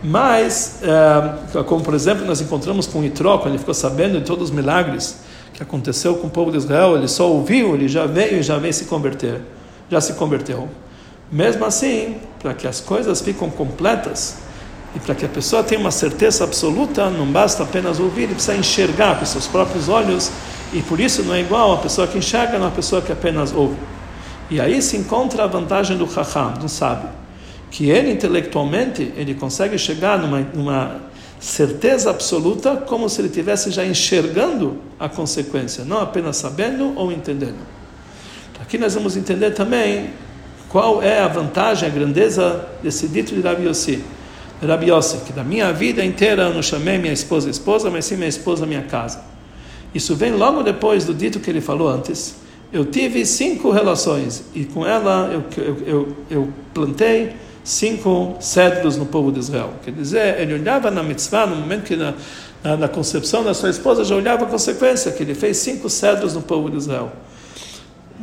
mas, 0.04 0.82
é, 0.84 1.64
como 1.64 1.84
por 1.84 1.94
exemplo, 1.94 2.26
nós 2.26 2.40
encontramos 2.40 2.88
com 2.88 3.04
Itró, 3.04 3.38
quando 3.38 3.50
ele 3.50 3.58
ficou 3.58 3.74
sabendo 3.74 4.20
de 4.20 4.26
todos 4.26 4.50
os 4.50 4.56
milagres 4.56 5.18
que 5.54 5.62
aconteceu 5.62 6.16
com 6.16 6.28
o 6.28 6.30
povo 6.30 6.52
de 6.52 6.58
Israel, 6.58 6.96
ele 6.96 7.08
só 7.08 7.30
ouviu, 7.30 7.74
ele 7.74 7.88
já 7.88 8.06
veio 8.06 8.40
e 8.40 8.44
já 8.44 8.58
veio 8.58 8.74
se 8.74 8.86
converter, 8.86 9.42
já 9.90 10.00
se 10.00 10.14
converteu. 10.14 10.70
Mesmo 11.32 11.66
assim, 11.66 12.18
para 12.40 12.54
que 12.54 12.68
as 12.68 12.80
coisas 12.80 13.20
fiquem 13.20 13.50
completas 13.50 14.38
e 14.96 15.00
para 15.00 15.14
que 15.16 15.26
a 15.26 15.30
pessoa 15.30 15.64
tenha 15.64 15.80
uma 15.80 15.92
certeza 15.92 16.44
absoluta, 16.44 17.10
não 17.10 17.26
basta 17.26 17.64
apenas 17.64 18.00
ouvir, 18.00 18.24
ele 18.24 18.34
precisa 18.34 18.56
enxergar 18.56 19.20
com 19.20 19.26
seus 19.26 19.48
próprios 19.48 19.88
olhos, 19.88 20.32
e 20.74 20.82
por 20.82 21.00
isso 21.00 21.24
não 21.24 21.34
é 21.34 21.42
igual 21.42 21.74
a 21.74 21.78
pessoa 21.78 22.08
que 22.08 22.18
enxerga 22.18 22.58
a 22.58 22.60
uma 22.60 22.72
pessoa 22.72 23.02
que 23.02 23.12
apenas 23.12 23.54
ouve. 23.54 23.78
E 24.50 24.60
aí 24.60 24.82
se 24.82 24.98
encontra 24.98 25.44
a 25.44 25.48
vantagem 25.48 25.98
do 25.98 26.08
Chacham, 26.12 26.54
do 26.54 26.68
sábio 26.68 27.20
que 27.72 27.90
ele 27.90 28.12
intelectualmente 28.12 29.14
ele 29.16 29.36
consegue 29.36 29.78
chegar 29.78 30.18
numa, 30.18 30.40
numa 30.54 31.02
certeza 31.40 32.10
absoluta 32.10 32.76
como 32.76 33.08
se 33.08 33.22
ele 33.22 33.28
estivesse 33.28 33.72
já 33.72 33.86
enxergando 33.86 34.78
a 35.00 35.08
consequência, 35.08 35.86
não 35.86 36.00
apenas 36.00 36.38
sabendo 36.38 36.94
ou 36.98 37.12
entendendo. 37.12 37.60
Aqui 38.60 38.78
nós 38.78 38.94
vamos 38.94 39.16
entender 39.16 39.52
também 39.52 40.10
qual 40.68 41.02
é 41.02 41.22
a 41.22 41.28
vantagem, 41.28 41.88
a 41.88 41.92
grandeza 41.92 42.68
desse 42.84 43.08
dito 43.08 43.34
de 43.34 43.42
Rabi 43.42 43.68
Yossi. 43.68 44.04
Rabi 44.62 44.90
Yossi, 44.90 45.20
que 45.26 45.32
da 45.32 45.44
minha 45.44 45.72
vida 45.72 46.04
inteira 46.04 46.44
eu 46.44 46.54
não 46.54 46.62
chamei 46.62 46.98
minha 46.98 47.14
esposa 47.14 47.50
esposa, 47.50 47.90
mas 47.90 48.06
sim 48.06 48.16
minha 48.16 48.28
esposa 48.28 48.66
minha 48.66 48.82
casa. 48.82 49.22
Isso 49.94 50.16
vem 50.16 50.34
logo 50.34 50.62
depois 50.64 51.06
do 51.06 51.14
dito 51.14 51.40
que 51.40 51.50
ele 51.50 51.62
falou 51.62 51.88
antes. 51.88 52.36
Eu 52.72 52.86
tive 52.86 53.26
cinco 53.26 53.72
relações 53.72 54.44
e 54.54 54.66
com 54.66 54.86
ela 54.86 55.32
eu, 55.32 55.44
eu, 55.64 55.78
eu, 55.88 56.08
eu 56.30 56.50
plantei 56.74 57.34
cinco 57.64 58.36
cedros 58.40 58.98
no 58.98 59.06
povo 59.06 59.32
de 59.32 59.40
Israel. 59.40 59.74
Quer 59.84 59.92
dizer, 59.92 60.40
ele 60.40 60.54
olhava 60.54 60.92
na 60.92 61.02
mitzvah, 61.02 61.48
no 61.48 61.56
momento 61.56 61.84
que 61.84 61.96
na, 61.96 62.14
na, 62.64 62.78
na 62.78 62.88
concepção 62.88 63.44
da 63.44 63.54
sua 63.54 63.70
esposa, 63.70 64.04
já 64.04 64.16
olhava 64.16 64.46
a 64.46 64.48
consequência, 64.48 65.12
que 65.12 65.24
ele 65.24 65.34
fez 65.34 65.58
cinco 65.58 65.90
cedros 65.90 66.36
no 66.36 66.42
povo 66.42 66.70
de 66.70 66.78
Israel. 66.78 67.12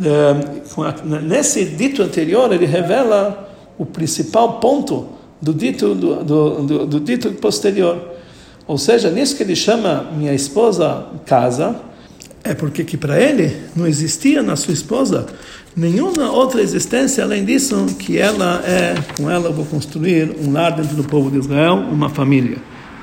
É, 0.04 1.20
nesse 1.22 1.64
dito 1.64 2.02
anterior, 2.02 2.52
ele 2.52 2.66
revela 2.66 3.50
o 3.78 3.86
principal 3.86 4.60
ponto 4.60 5.15
do 5.46 5.54
dito, 5.54 5.94
do, 5.94 6.24
do, 6.24 6.86
do, 6.86 7.00
dito 7.00 7.30
posterior. 7.34 8.16
Ou 8.66 8.76
seja, 8.76 9.10
nisso 9.10 9.36
que 9.36 9.44
ele 9.44 9.54
chama 9.54 10.10
minha 10.16 10.34
esposa 10.34 11.06
casa, 11.24 11.80
é 12.42 12.52
porque 12.52 12.82
que 12.82 12.96
para 12.96 13.20
ele 13.20 13.56
não 13.76 13.86
existia 13.86 14.42
na 14.42 14.56
sua 14.56 14.74
esposa 14.74 15.26
nenhuma 15.76 16.32
outra 16.32 16.62
existência 16.62 17.22
além 17.22 17.44
disso 17.44 17.86
que 17.98 18.16
ela 18.16 18.62
é 18.64 18.94
com 19.16 19.28
ela 19.28 19.48
eu 19.48 19.52
vou 19.52 19.64
construir 19.66 20.34
um 20.40 20.52
lar 20.52 20.70
dentro 20.70 20.96
do 20.96 21.02
povo 21.02 21.28
de 21.28 21.38
Israel 21.38 21.74
uma 21.74 22.08
família 22.08 22.56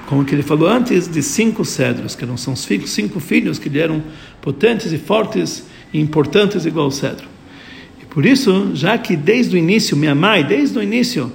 como 0.07 0.23
que 0.23 0.33
ele 0.33 0.43
falou 0.43 0.69
antes 0.69 1.09
de 1.09 1.21
cinco 1.21 1.65
cedros 1.65 2.15
que 2.15 2.25
não 2.25 2.37
são 2.37 2.53
os 2.53 2.65
cinco 2.85 3.19
filhos 3.19 3.59
que 3.59 3.77
eram 3.77 4.01
potentes 4.41 4.93
e 4.93 4.97
fortes 4.97 5.65
e 5.93 5.99
importantes 5.99 6.65
igual 6.65 6.87
o 6.87 6.91
cedro 6.91 7.27
Por 8.13 8.27
isso, 8.27 8.71
já 8.75 8.95
que 8.95 9.15
desde 9.15 9.55
o 9.55 9.57
início, 9.57 9.97
minha 9.97 10.13
mãe, 10.13 10.45
desde 10.45 10.77
o 10.77 10.83
início, 10.83 11.31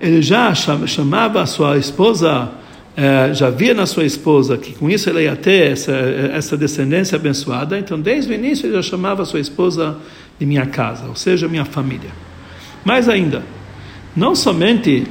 ele 0.00 0.22
já 0.22 0.54
chamava 0.54 1.42
a 1.42 1.46
sua 1.46 1.76
esposa, 1.76 2.50
eh, 2.96 3.30
já 3.34 3.50
via 3.50 3.74
na 3.74 3.86
sua 3.86 4.04
esposa 4.04 4.56
que 4.56 4.72
com 4.72 4.88
isso 4.88 5.10
ele 5.10 5.22
ia 5.22 5.34
ter 5.34 5.72
essa, 5.72 5.92
essa 5.92 6.56
descendência 6.56 7.16
abençoada, 7.16 7.78
então 7.78 8.00
desde 8.00 8.32
o 8.32 8.34
início 8.34 8.66
ele 8.66 8.74
já 8.74 8.82
chamava 8.82 9.22
a 9.22 9.24
sua 9.24 9.40
esposa 9.40 9.96
de 10.38 10.46
minha 10.46 10.66
casa, 10.66 11.06
ou 11.08 11.16
seja, 11.16 11.48
minha 11.48 11.64
família. 11.64 12.10
Mais 12.84 13.08
ainda, 13.08 13.42
não 14.14 14.34
somente 14.34 15.04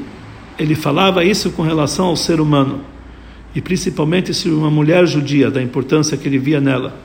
ele 0.57 0.73
falava 0.73 1.23
isso 1.23 1.51
com 1.51 1.61
relação 1.61 2.07
ao 2.07 2.15
ser 2.15 2.39
humano, 2.39 2.81
e 3.53 3.61
principalmente 3.61 4.33
se 4.33 4.49
uma 4.49 4.69
mulher 4.69 5.05
judia, 5.05 5.51
da 5.51 5.61
importância 5.61 6.15
que 6.17 6.27
ele 6.27 6.39
via 6.39 6.61
nela, 6.61 6.95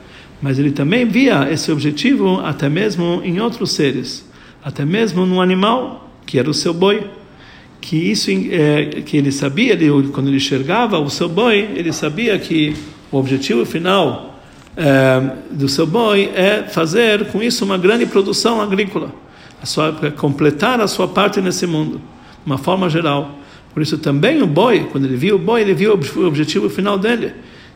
mas 0.41 0.57
ele 0.57 0.71
também 0.71 1.05
via 1.05 1.51
esse 1.51 1.71
objetivo 1.71 2.39
até 2.39 2.69
mesmo 2.69 3.21
em 3.23 3.39
outros 3.39 3.71
seres, 3.71 4.29
até 4.63 4.85
mesmo 4.85 5.25
no 5.25 5.41
animal, 5.41 6.11
que 6.25 6.39
era 6.39 6.49
o 6.49 6.53
seu 6.53 6.73
boi, 6.73 7.09
que 7.83 7.97
isso 7.97 8.31
é, 8.31 9.01
que 9.01 9.17
ele 9.17 9.29
sabia, 9.29 9.73
ele, 9.73 10.07
quando 10.13 10.27
ele 10.27 10.37
enxergava 10.37 10.97
o 10.99 11.09
seu 11.09 11.27
boi, 11.27 11.69
ele 11.75 11.91
sabia 11.91 12.39
que 12.39 12.73
o 13.11 13.17
objetivo 13.17 13.65
final 13.65 14.39
é, 14.77 15.31
do 15.51 15.67
seu 15.67 15.85
boi 15.85 16.31
é 16.33 16.63
fazer 16.63 17.25
com 17.25 17.43
isso 17.43 17.65
uma 17.65 17.77
grande 17.77 18.05
produção 18.05 18.61
agrícola, 18.61 19.13
a 19.61 19.65
sua, 19.65 19.91
completar 20.15 20.79
a 20.79 20.87
sua 20.87 21.09
parte 21.09 21.41
nesse 21.41 21.67
mundo, 21.67 21.97
de 21.97 22.45
uma 22.45 22.57
forma 22.57 22.89
geral. 22.89 23.37
Por 23.73 23.83
isso 23.83 23.97
também 23.97 24.41
o 24.41 24.47
boi, 24.47 24.87
quando 24.89 25.03
ele 25.03 25.17
viu 25.17 25.35
o 25.35 25.39
boi, 25.39 25.59
ele 25.59 25.73
viu 25.73 25.91
o 25.93 26.25
objetivo 26.25 26.69
final 26.69 26.97
dele, 26.97 27.33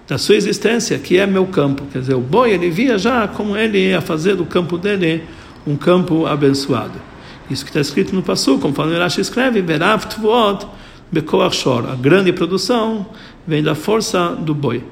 da 0.08 0.18
sua 0.18 0.36
existência, 0.36 0.98
que 0.98 1.18
é 1.18 1.28
meu 1.28 1.48
campo. 1.48 1.84
Quer 1.92 2.00
dizer, 2.00 2.16
o 2.16 2.22
boi 2.22 2.52
ele 2.52 2.70
via 2.70 2.98
já 2.98 3.28
como 3.28 3.58
ele 3.58 3.90
ia 3.90 4.00
fazer 4.00 4.36
do 4.36 4.46
campo 4.46 4.78
dele 4.78 5.24
um 5.66 5.76
campo 5.76 6.26
abençoado. 6.26 7.07
Isso 7.50 7.64
que 7.64 7.70
está 7.70 7.80
escrito 7.80 8.14
no 8.14 8.22
Passu, 8.22 8.58
conforme 8.58 8.96
o 8.96 9.00
Rashi 9.00 9.22
escreve, 9.22 9.62
Verav 9.62 10.06
Tvuot 10.06 10.68
Bekoach. 11.12 11.64
A 11.92 11.96
grande 11.96 12.34
produção 12.34 13.06
vem 13.48 13.64
da 13.64 13.76
força 13.76 14.36
do 14.36 14.54
boi. 14.54 14.84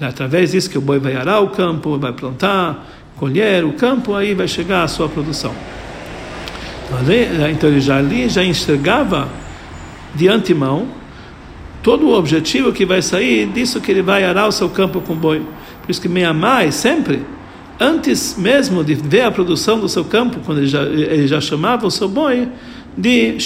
É 0.00 0.04
através 0.04 0.52
disso 0.52 0.68
que 0.68 0.76
o 0.76 0.80
boi 0.80 0.98
vai 0.98 1.16
arar 1.16 1.40
o 1.40 1.48
campo, 1.48 1.98
vai 1.98 2.12
plantar, 2.12 2.86
colher 3.16 3.64
o 3.64 3.72
campo, 3.72 4.14
aí 4.14 4.34
vai 4.34 4.46
chegar 4.46 4.82
a 4.82 4.88
sua 4.88 5.08
produção. 5.08 5.54
Então 7.50 7.70
ele 7.70 7.80
já 7.80 7.96
ali 7.96 8.28
já 8.28 8.44
enxergava 8.44 9.26
de 10.14 10.28
antemão 10.28 10.86
todo 11.82 12.06
o 12.06 12.14
objetivo 12.16 12.72
que 12.72 12.84
vai 12.84 13.00
sair 13.00 13.46
disso 13.48 13.80
que 13.80 13.90
ele 13.90 14.02
vai 14.02 14.24
arar 14.24 14.46
o 14.46 14.52
seu 14.52 14.68
campo 14.68 15.00
com 15.00 15.14
boi. 15.14 15.40
Por 15.82 15.90
isso 15.90 16.00
que 16.00 16.08
meia 16.08 16.34
mais 16.34 16.74
sempre, 16.74 17.22
antes 17.78 18.36
mesmo 18.38 18.82
de 18.82 18.94
ver 18.94 19.22
a 19.22 19.30
produção 19.30 19.78
do 19.78 19.88
seu 19.88 20.04
campo, 20.04 20.40
quando 20.44 20.58
ele 20.58 20.66
já, 20.66 20.82
ele 20.82 21.26
já 21.26 21.40
chamava 21.40 21.86
o 21.86 21.90
seu 21.90 22.08
boi 22.08 22.48
de 22.96 23.36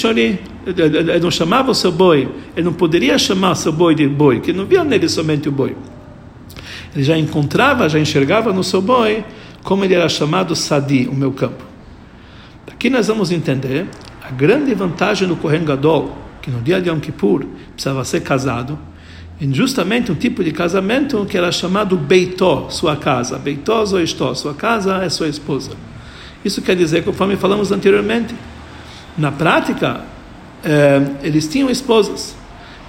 ele 0.67 1.21
não 1.21 1.31
chamava 1.31 1.71
o 1.71 1.75
seu 1.75 1.91
boi, 1.91 2.29
ele 2.57 2.65
não 2.65 2.73
poderia 2.73 3.19
chamar 3.19 3.53
o 3.53 3.55
seu 3.57 3.73
boi 3.73 3.95
de 3.95 4.07
boi, 4.07 4.41
que 4.41 4.53
não 4.53 4.65
via 4.65 4.85
nele 4.85 5.09
somente 5.09 5.49
o 5.49 5.53
boi. 5.53 5.77
Ele 6.95 7.03
já 7.03 7.19
encontrava, 7.19 7.89
já 7.89 7.99
enxergava 7.99 8.53
no 8.53 8.63
seu 8.63 8.81
boi 8.81 9.25
como 9.63 9.85
ele 9.85 9.95
era 9.95 10.09
chamado 10.09 10.55
sadi, 10.55 11.09
o 11.11 11.15
meu 11.15 11.33
campo. 11.33 11.65
Aqui 12.71 12.89
nós 12.89 13.09
vamos 13.09 13.31
entender 13.31 13.87
a 14.23 14.31
grande 14.31 14.73
vantagem 14.75 15.27
do 15.27 15.37
Kohen 15.37 15.65
Gadol, 15.65 16.17
que 16.41 16.51
no 16.51 16.61
dia 16.61 16.81
de 16.81 16.89
Yom 16.89 17.01
Kippur 17.01 17.45
precisava 17.75 18.05
ser 18.05 18.21
casado, 18.23 18.79
justamente 19.53 20.13
um 20.13 20.15
tipo 20.15 20.45
de 20.45 20.53
casamento 20.53 21.25
que 21.25 21.37
era 21.37 21.51
chamado 21.51 21.97
Beitó, 21.97 22.69
sua 22.69 22.97
casa. 22.97 23.39
Beitó 23.39 23.85
zoistó, 23.87 24.35
sua 24.35 24.53
casa 24.53 25.03
é 25.03 25.09
sua 25.09 25.29
esposa. 25.29 25.71
Isso 26.45 26.61
quer 26.61 26.77
dizer, 26.77 27.05
conforme 27.05 27.37
falamos 27.37 27.73
anteriormente, 27.73 28.35
na 29.17 29.33
prática, 29.33 30.03
eh, 30.63 31.03
eles 31.23 31.49
tinham 31.49 31.71
esposas, 31.71 32.37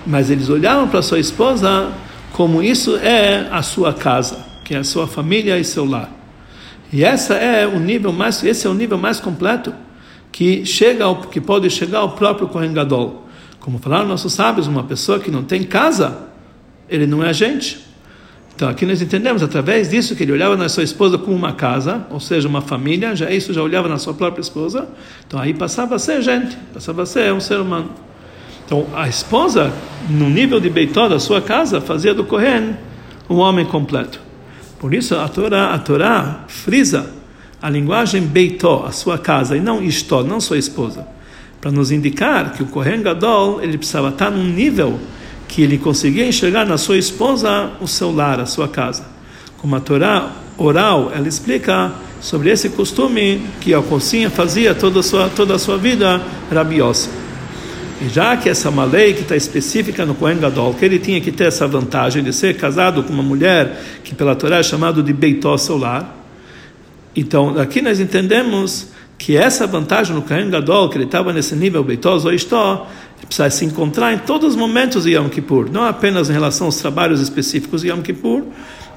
mas 0.06 0.30
eles 0.30 0.50
olhavam 0.50 0.88
para 0.88 1.02
sua 1.02 1.20
esposa 1.20 1.92
como 2.34 2.62
isso 2.62 2.98
é 2.98 3.48
a 3.52 3.62
sua 3.62 3.94
casa, 3.94 4.46
que 4.64 4.74
é 4.74 4.78
a 4.78 4.84
sua 4.84 5.08
família 5.08 5.58
e 5.58 5.64
seu 5.64 5.86
lar. 5.86 6.10
E 6.92 7.04
essa 7.04 7.36
é 7.36 7.66
o 7.66 7.80
nível 7.80 8.12
mais, 8.12 8.44
esse 8.44 8.68
é 8.68 8.70
o 8.70 8.74
nível 8.74 8.98
mais 8.98 9.20
completo 9.20 9.74
que 10.32 10.66
chega 10.66 11.06
ao, 11.06 11.22
que 11.22 11.40
pode 11.40 11.70
chegar 11.70 12.00
ao 12.00 12.12
próprio 12.12 12.48
Kohen 12.48 12.74
Gadol. 12.74 13.28
Como 13.60 13.78
falaram 13.80 14.08
nossos 14.08 14.34
sábios, 14.34 14.68
uma 14.68 14.84
pessoa 14.84 15.20
que 15.20 15.30
não 15.30 15.44
tem 15.44 15.64
casa, 15.64 16.31
ele 16.92 17.08
não 17.08 17.24
é 17.24 17.34
gente. 17.34 17.80
Então 18.54 18.70
aqui 18.70 18.86
nós 18.86 19.02
entendemos 19.02 19.42
através 19.42 19.90
disso 19.90 20.16
que 20.16 20.22
ele 20.22 20.32
olhava 20.32 20.56
na 20.56 20.70
sua 20.70 20.84
esposa 20.84 21.18
como 21.18 21.36
uma 21.36 21.54
casa, 21.54 22.06
ou 22.12 22.20
seja, 22.20 22.48
uma 22.48 22.62
família, 22.62 23.16
já 23.16 23.32
isso 23.32 23.54
já 23.54 23.64
olhava 23.64 23.88
na 23.88 23.98
sua 23.98 24.14
própria 24.14 24.42
esposa. 24.42 24.88
Então 25.26 25.40
aí 25.40 25.54
passava 25.54 25.96
a 25.96 26.00
ser 26.00 26.22
gente, 26.22 26.56
passava 26.74 27.02
a 27.02 27.06
ser 27.06 27.34
um 27.34 27.40
ser 27.40 27.60
humano. 27.60 27.90
Então 28.66 28.86
a 28.94 29.08
esposa, 29.08 29.74
no 30.10 30.30
nível 30.30 30.60
de 30.60 30.70
Beitó 30.70 31.08
da 31.08 31.18
sua 31.18 31.42
casa, 31.42 31.82
fazia 31.82 32.14
do 32.14 32.26
Kohen 32.26 32.76
um 33.28 33.38
homem 33.38 33.66
completo. 33.66 34.20
Por 34.78 34.94
isso 34.94 35.16
a 35.16 35.28
Torá, 35.28 35.74
a 35.74 35.80
Torá 35.80 36.44
frisa 36.48 37.10
a 37.62 37.70
linguagem 37.70 38.22
Beitó, 38.22 38.86
a 38.86 38.92
sua 38.92 39.18
casa, 39.18 39.56
e 39.56 39.62
não 39.62 39.84
Istó, 39.84 40.24
não 40.24 40.42
sua 40.42 40.58
esposa 40.58 41.08
para 41.62 41.72
nos 41.72 41.92
indicar 41.92 42.54
que 42.54 42.64
o 42.64 42.66
Kohen 42.66 43.04
Gadol 43.04 43.62
ele 43.62 43.78
precisava 43.78 44.10
estar 44.10 44.32
num 44.32 44.44
nível 44.44 45.00
que 45.52 45.62
ele 45.62 45.78
conseguia 45.78 46.26
enxergar 46.26 46.66
na 46.66 46.78
sua 46.78 46.98
esposa 46.98 47.72
o 47.82 47.88
seu 47.88 48.10
lar, 48.10 48.40
a 48.40 48.46
sua 48.46 48.70
casa. 48.70 49.04
Como 49.58 49.76
a 49.76 49.82
Torá 49.82 50.32
oral, 50.58 51.12
ela 51.14 51.28
explica 51.28 51.92
sobre 52.22 52.50
esse 52.50 52.70
costume 52.70 53.42
que 53.60 53.74
a 53.74 53.82
Cocinha 53.82 54.30
fazia 54.30 54.74
toda 54.74 55.02
a 55.02 55.04
sua, 55.04 55.28
toda 55.28 55.56
a 55.56 55.60
sua 55.60 55.78
vida, 55.78 56.22
rabiosa. 56.50 57.10
E 58.02 58.08
já 58.08 58.38
que 58.38 58.48
essa 58.48 58.70
é 58.70 58.72
uma 58.72 58.86
lei 58.86 59.14
que 59.14 59.24
está 59.24 59.36
específica 59.36 60.06
no 60.06 60.16
Kohen 60.16 60.40
Gadol, 60.40 60.74
que 60.74 60.86
ele 60.86 60.98
tinha 60.98 61.20
que 61.20 61.34
ter 61.34 61.48
essa 61.48 61.68
vantagem 61.68 62.24
de 62.24 62.32
ser 62.32 62.56
casado 62.56 63.04
com 63.04 63.12
uma 63.12 63.22
mulher 63.22 63.78
que 64.06 64.16
pela 64.16 64.34
Torá 64.36 64.60
é 64.60 64.64
chamado 64.64 65.04
de 65.04 65.12
Beitó 65.12 65.58
Solar, 65.58 66.16
então 67.14 67.60
aqui 67.60 67.82
nós 67.82 68.00
entendemos 68.00 68.88
que 69.22 69.38
essa 69.38 69.68
vantagem 69.68 70.16
no 70.16 70.24
Kohen 70.24 70.50
Gadol, 70.50 70.90
que 70.90 70.98
ele 70.98 71.04
estava 71.04 71.32
nesse 71.32 71.56
nível 71.56 71.84
Beitoz 71.84 72.26
ou 72.26 72.34
Istó, 72.34 72.90
precisa 73.26 73.50
se 73.50 73.66
encontrar 73.66 74.14
em 74.14 74.20
todos 74.20 74.50
os 74.50 74.56
momentos 74.56 75.04
de 75.04 75.12
Yom 75.12 75.30
Kippur, 75.30 75.70
não 75.72 75.84
apenas 75.84 76.30
em 76.30 76.34
relação 76.34 76.68
aos 76.68 76.78
trabalhos 76.78 77.22
específicos 77.22 77.82
de 77.82 77.90
Yom 77.90 78.02
Kippur, 78.02 78.44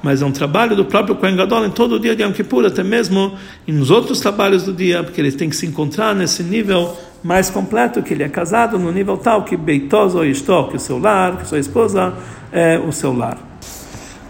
mas 0.03 0.21
é 0.21 0.25
um 0.25 0.31
trabalho 0.31 0.75
do 0.75 0.85
próprio 0.85 1.15
Kohen 1.15 1.35
Gadol 1.35 1.65
em 1.65 1.71
todo 1.71 1.95
o 1.95 1.99
dia 1.99 2.15
de 2.15 2.23
Yom 2.23 2.31
Kippur, 2.31 2.65
até 2.65 2.83
mesmo 2.83 3.33
nos 3.67 3.89
outros 3.89 4.19
trabalhos 4.19 4.63
do 4.63 4.73
dia, 4.73 5.03
porque 5.03 5.19
ele 5.19 5.31
tem 5.31 5.49
que 5.49 5.55
se 5.55 5.65
encontrar 5.65 6.13
nesse 6.13 6.43
nível 6.43 6.95
mais 7.23 7.49
completo, 7.49 8.03
que 8.03 8.13
ele 8.13 8.23
é 8.23 8.29
casado 8.29 8.77
no 8.77 8.91
nível 8.91 9.17
tal 9.17 9.43
que 9.43 9.57
Beitoz 9.57 10.13
ou 10.13 10.25
Istó, 10.25 10.65
que 10.65 10.77
o 10.77 10.79
seu 10.79 10.99
lar, 10.99 11.37
que 11.37 11.47
sua 11.47 11.59
esposa 11.59 12.13
é 12.51 12.77
o 12.77 12.91
seu 12.91 13.15
lar. 13.15 13.37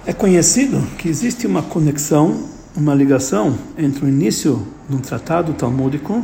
É 0.06 0.14
conhecido 0.14 0.82
que 0.98 1.10
existe 1.10 1.46
uma 1.46 1.62
conexão 1.62 2.56
uma 2.76 2.94
ligação 2.94 3.58
entre 3.78 4.06
o 4.06 4.08
início 4.10 4.68
de 4.90 4.96
um 4.96 5.00
tratado 5.00 5.54
talmúdico 5.54 6.24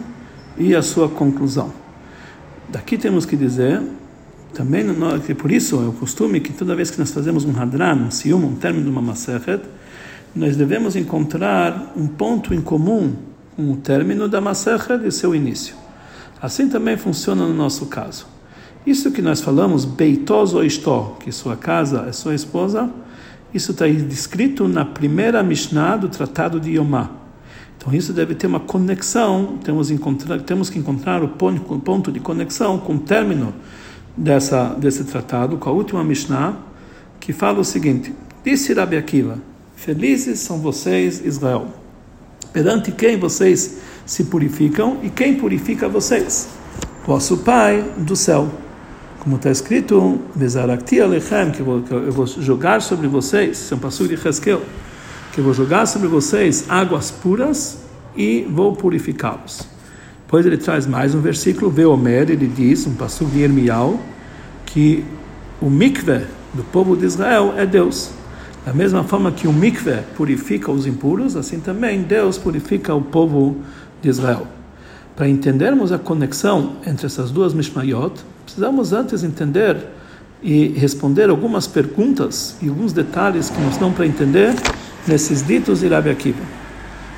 e 0.57 0.75
a 0.75 0.81
sua 0.81 1.07
conclusão. 1.07 1.71
Daqui 2.71 2.97
temos 2.97 3.25
que 3.25 3.35
dizer 3.35 3.81
também 4.53 4.85
que 5.25 5.35
por 5.35 5.51
isso 5.51 5.75
é 5.75 5.87
o 5.89 5.91
costume 5.91 6.39
que 6.39 6.53
toda 6.53 6.73
vez 6.73 6.89
que 6.89 6.97
nós 6.97 7.11
fazemos 7.11 7.43
um 7.43 7.51
hadran, 7.51 7.95
um 7.95 8.11
sium, 8.11 8.45
um 8.45 8.55
término 8.55 8.85
de 8.85 8.89
uma 8.89 9.01
masechet, 9.01 9.61
nós 10.33 10.55
devemos 10.55 10.95
encontrar 10.95 11.91
um 11.97 12.07
ponto 12.07 12.53
em 12.53 12.61
comum 12.61 13.13
com 13.57 13.73
o 13.73 13.75
término 13.75 14.29
da 14.29 14.39
masechet 14.39 15.05
e 15.05 15.11
seu 15.11 15.35
início. 15.35 15.75
Assim 16.41 16.69
também 16.69 16.95
funciona 16.95 17.45
no 17.45 17.53
nosso 17.53 17.87
caso. 17.87 18.25
Isso 18.85 19.11
que 19.11 19.21
nós 19.21 19.41
falamos, 19.41 19.83
beitoz 19.83 20.53
ou 20.53 20.63
istó, 20.63 21.17
que 21.19 21.31
sua 21.31 21.57
casa 21.57 22.05
é 22.07 22.13
sua 22.13 22.33
esposa, 22.33 22.89
isso 23.53 23.71
está 23.71 23.85
descrito 23.85 24.65
na 24.69 24.85
primeira 24.85 25.43
Mishnah 25.43 25.97
do 25.97 26.07
Tratado 26.07 26.57
de 26.57 26.71
Yomá. 26.71 27.20
Então 27.81 27.91
isso 27.95 28.13
deve 28.13 28.35
ter 28.35 28.45
uma 28.45 28.59
conexão, 28.59 29.57
temos, 29.63 29.89
encontrar, 29.89 30.39
temos 30.41 30.69
que 30.69 30.77
encontrar 30.77 31.23
o 31.23 31.29
ponto, 31.29 32.11
de 32.11 32.19
conexão 32.19 32.77
com 32.77 32.93
o 32.93 32.99
término 32.99 33.55
dessa, 34.15 34.75
desse 34.75 35.03
tratado, 35.03 35.57
com 35.57 35.67
a 35.67 35.73
última 35.73 36.03
Mishnah, 36.03 36.53
que 37.19 37.33
fala 37.33 37.59
o 37.59 37.65
seguinte: 37.65 38.13
Disse 38.45 38.71
Rabi 38.71 38.97
Akiva, 38.97 39.39
felizes 39.75 40.41
são 40.41 40.59
vocês, 40.59 41.25
Israel, 41.25 41.69
perante 42.53 42.91
quem 42.91 43.17
vocês 43.17 43.79
se 44.05 44.25
purificam 44.25 44.99
e 45.01 45.09
quem 45.09 45.33
purifica 45.33 45.89
vocês? 45.89 46.49
Vosso 47.03 47.37
Pai 47.37 47.83
do 47.97 48.15
céu. 48.15 48.47
Como 49.21 49.37
está 49.37 49.49
escrito, 49.49 50.21
que 50.37 51.61
eu 51.61 52.11
vou 52.11 52.27
jogar 52.27 52.79
sobre 52.83 53.07
vocês, 53.07 53.59
isso 53.59 53.73
é 53.73 53.77
um 53.77 53.79
passo 53.79 54.07
de 54.07 54.13
Hezkel, 54.13 54.61
que 55.31 55.39
eu 55.39 55.43
vou 55.43 55.53
jogar 55.53 55.85
sobre 55.85 56.07
vocês 56.07 56.65
águas 56.69 57.09
puras 57.09 57.79
e 58.15 58.45
vou 58.49 58.75
purificá-los. 58.75 59.67
Depois 60.25 60.45
ele 60.45 60.57
traz 60.57 60.85
mais 60.85 61.15
um 61.15 61.21
versículo, 61.21 61.69
Veomer, 61.69 62.29
ele 62.29 62.47
diz, 62.47 62.85
um 62.85 62.95
passo 62.95 63.25
de 63.25 63.41
Ermial, 63.41 63.99
que 64.65 65.03
o 65.61 65.69
mikve 65.69 66.25
do 66.53 66.63
povo 66.63 66.95
de 66.95 67.05
Israel 67.05 67.53
é 67.57 67.65
Deus. 67.65 68.11
Da 68.65 68.73
mesma 68.73 69.03
forma 69.03 69.31
que 69.31 69.47
o 69.47 69.53
mikve 69.53 69.99
purifica 70.15 70.71
os 70.71 70.85
impuros, 70.85 71.35
assim 71.35 71.59
também 71.59 72.01
Deus 72.01 72.37
purifica 72.37 72.93
o 72.93 73.01
povo 73.01 73.57
de 74.01 74.09
Israel. 74.09 74.47
para 75.15 75.29
entendermos 75.29 75.91
a 75.91 75.99
conexão 75.99 76.77
entre 76.85 77.05
essas 77.05 77.29
duas 77.29 77.53
Mishmayot, 77.53 78.13
precisamos 78.43 78.91
antes 78.91 79.23
entender 79.23 79.77
e 80.41 80.69
responder 80.69 81.29
algumas 81.29 81.67
perguntas 81.67 82.55
e 82.61 82.69
alguns 82.69 82.91
detalhes 82.91 83.49
que 83.49 83.61
nos 83.61 83.77
dão 83.77 83.91
para 83.91 84.07
entender 84.07 84.55
nesses 85.07 85.45
ditos 85.45 85.79
de 85.79 85.87
Rabi 85.87 86.09
Akiva. 86.09 86.43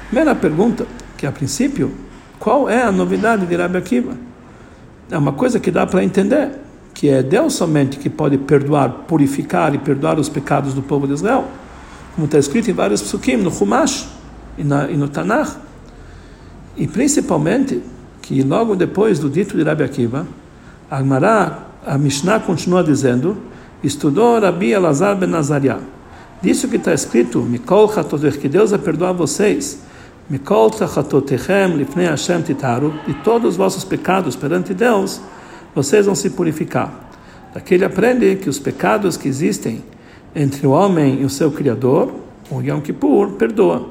Primeira 0.08 0.36
pergunta, 0.36 0.86
que 1.17 1.26
a 1.26 1.32
princípio, 1.32 1.91
qual 2.39 2.69
é 2.69 2.84
a 2.84 2.91
novidade 2.91 3.46
de 3.46 3.56
Rabi 3.56 3.78
Akiva? 3.78 4.13
É 5.10 5.17
uma 5.17 5.34
coisa 5.34 5.60
que 5.60 5.72
dá 5.72 5.86
para 5.86 6.04
entender, 6.04 6.52
que 6.93 7.10
é 7.10 7.24
Deus 7.24 7.54
somente 7.54 7.98
que 7.98 8.10
pode 8.10 8.38
perdoar, 8.38 8.89
purificar 9.08 9.74
e 9.74 9.78
perdoar 9.78 10.19
os 10.19 10.30
pecados 10.30 10.74
do 10.74 10.82
povo 10.82 11.08
de 11.08 11.13
Israel, 11.13 11.46
como 12.15 12.26
está 12.26 12.38
escrito 12.38 12.69
em 12.69 12.74
vários 12.74 13.02
psukim, 13.02 13.38
no 13.38 13.50
Humash 13.50 14.08
e, 14.58 14.63
na, 14.63 14.89
e 14.89 14.96
no 14.96 15.08
Tanakh. 15.08 15.58
E 16.78 16.88
principalmente, 16.88 17.82
que 18.22 18.41
logo 18.43 18.76
depois 18.76 19.19
do 19.19 19.30
dito 19.30 19.58
de 19.58 19.63
Rabi 19.63 19.84
Akiva, 19.84 20.26
a 20.89 21.00
a 21.86 21.98
Mishnah 21.98 22.39
continua 22.39 22.84
dizendo, 22.84 23.38
estudou 23.84 24.39
Rabi 24.39 24.72
Elazar 24.72 25.15
ben 25.17 25.30
Nazariah. 25.30 25.80
Disso 26.43 26.67
que 26.67 26.75
está 26.75 26.93
escrito, 26.93 27.39
Mikol 27.39 27.89
Chatotech, 27.89 28.38
que 28.38 28.49
Deus 28.49 28.71
vai 28.71 28.79
perdoar 28.79 29.13
vocês, 29.13 29.79
Mikol 30.29 30.69
Chatotechem 30.73 31.77
lifnei 31.77 32.06
Hashem 32.06 32.41
titaru, 32.41 32.93
de 33.08 33.13
todos 33.13 33.51
os 33.51 33.56
vossos 33.56 33.86
pecados 33.86 34.36
perante 34.36 34.73
Deus, 34.73 35.21
vocês 35.73 36.06
vão 36.06 36.13
se 36.13 36.32
purificar. 36.32 37.12
Daqui 37.53 37.75
ele 37.75 37.86
aprende 37.86 38.36
que 38.36 38.49
os 38.49 38.60
pecados 38.60 39.15
que 39.15 39.29
existem 39.29 39.86
entre 40.36 40.67
o 40.67 40.71
homem 40.71 41.21
e 41.21 41.23
o 41.23 41.29
seu 41.29 41.49
Criador, 41.49 42.13
o 42.51 42.60
Yom 42.60 42.82
Kippur, 42.82 43.32
perdoa. 43.38 43.88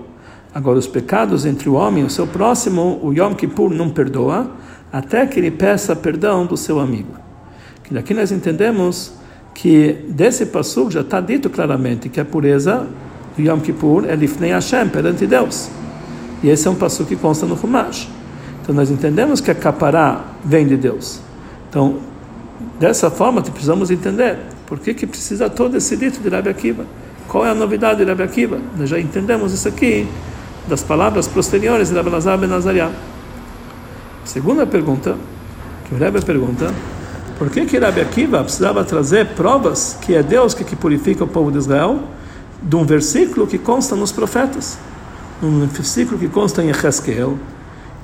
Agora, 0.54 0.78
os 0.78 0.86
pecados 0.86 1.46
entre 1.46 1.70
o 1.70 1.72
homem 1.72 2.02
e 2.02 2.06
o 2.06 2.10
seu 2.10 2.26
próximo, 2.26 3.00
o 3.02 3.14
Yom 3.14 3.32
Kippur 3.32 3.70
não 3.70 3.88
perdoa, 3.88 4.50
até 4.92 5.26
que 5.26 5.40
ele 5.40 5.50
peça 5.50 5.96
perdão 5.96 6.44
do 6.44 6.58
seu 6.58 6.78
amigo. 6.78 7.14
Que 7.82 7.94
daqui 7.94 8.12
nós 8.12 8.30
entendemos 8.30 9.21
que 9.54 10.04
desse 10.08 10.46
passo 10.46 10.90
já 10.90 11.00
está 11.00 11.20
dito 11.20 11.50
claramente 11.50 12.08
que 12.08 12.20
a 12.20 12.24
pureza 12.24 12.86
do 13.36 13.42
Yom 13.42 13.60
Kippur 13.60 14.04
é 14.08 14.14
Lifnei 14.14 14.50
Hashem, 14.50 14.88
perante 14.88 15.26
Deus. 15.26 15.70
E 16.42 16.48
esse 16.48 16.66
é 16.66 16.70
um 16.70 16.74
passo 16.74 17.04
que 17.04 17.16
consta 17.16 17.46
no 17.46 17.54
Humash. 17.54 18.08
Então 18.62 18.74
nós 18.74 18.90
entendemos 18.90 19.40
que 19.40 19.50
a 19.50 19.54
capará 19.54 20.24
vem 20.44 20.66
de 20.66 20.76
Deus. 20.76 21.20
Então, 21.68 21.98
dessa 22.78 23.10
forma, 23.10 23.42
precisamos 23.42 23.90
entender 23.90 24.38
por 24.66 24.78
que, 24.78 24.94
que 24.94 25.06
precisa 25.06 25.48
todo 25.48 25.76
esse 25.76 25.96
dito 25.96 26.20
de 26.20 26.28
Rabi 26.28 26.48
Akiva. 26.48 26.84
Qual 27.28 27.46
é 27.46 27.50
a 27.50 27.54
novidade 27.54 28.04
de 28.04 28.10
Rabi 28.10 28.22
Akiva? 28.22 28.58
Nós 28.76 28.88
já 28.88 28.98
entendemos 28.98 29.52
isso 29.52 29.68
aqui 29.68 30.06
das 30.68 30.82
palavras 30.82 31.26
posteriores 31.26 31.88
de 31.88 31.94
Rabi 31.94 32.10
Lazar 32.10 32.38
ben 32.38 32.52
Azariah. 32.52 32.90
Segunda 34.24 34.66
pergunta, 34.66 35.16
que 35.84 35.94
o 35.94 35.98
Rebbe 35.98 36.20
pergunta, 36.24 36.72
por 37.42 37.50
que 37.50 37.66
que 37.66 37.76
Rabi 37.76 38.00
Akiva 38.00 38.44
precisava 38.44 38.85
trazer 38.85 39.31
provas 39.31 39.98
que 40.00 40.14
é 40.14 40.22
Deus 40.22 40.55
que, 40.55 40.62
que 40.62 40.76
purifica 40.76 41.24
o 41.24 41.26
povo 41.26 41.50
de 41.50 41.59
Israel 41.59 42.05
de 42.62 42.76
um 42.76 42.85
versículo 42.85 43.48
que 43.48 43.59
consta 43.59 43.96
nos 43.96 44.12
profetas? 44.12 44.78
Um 45.42 45.66
versículo 45.66 46.20
que 46.20 46.28
consta 46.28 46.62
em 46.62 46.70
Ezequiel. 46.70 47.37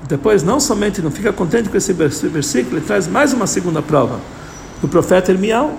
Depois, 0.09 0.43
não 0.43 0.59
somente 0.59 1.01
não 1.01 1.09
fica 1.09 1.31
contente 1.31 1.69
com 1.69 1.77
esse 1.77 1.93
versículo, 1.93 2.79
ele 2.79 2.85
traz 2.85 3.07
mais 3.07 3.31
uma 3.31 3.47
segunda 3.47 3.81
prova 3.81 4.19
do 4.81 4.89
profeta 4.89 5.31
Irmial. 5.31 5.71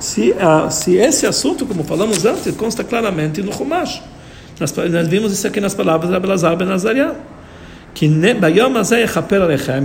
Se, 0.00 0.32
uh, 0.32 0.68
se 0.68 0.96
esse 0.96 1.24
assunto, 1.24 1.64
como 1.64 1.84
falamos 1.84 2.24
antes, 2.24 2.52
consta 2.56 2.82
claramente 2.82 3.44
no 3.44 3.52
Chumash. 3.52 4.02
Nós, 4.58 4.74
nós 4.74 5.06
vimos 5.06 5.32
isso 5.32 5.46
aqui 5.46 5.60
nas 5.60 5.72
palavras 5.72 6.10
de 6.10 6.16
Abelazar 6.16 6.56
ben 6.56 6.68
Azariah 6.68 7.14
que 7.94 8.08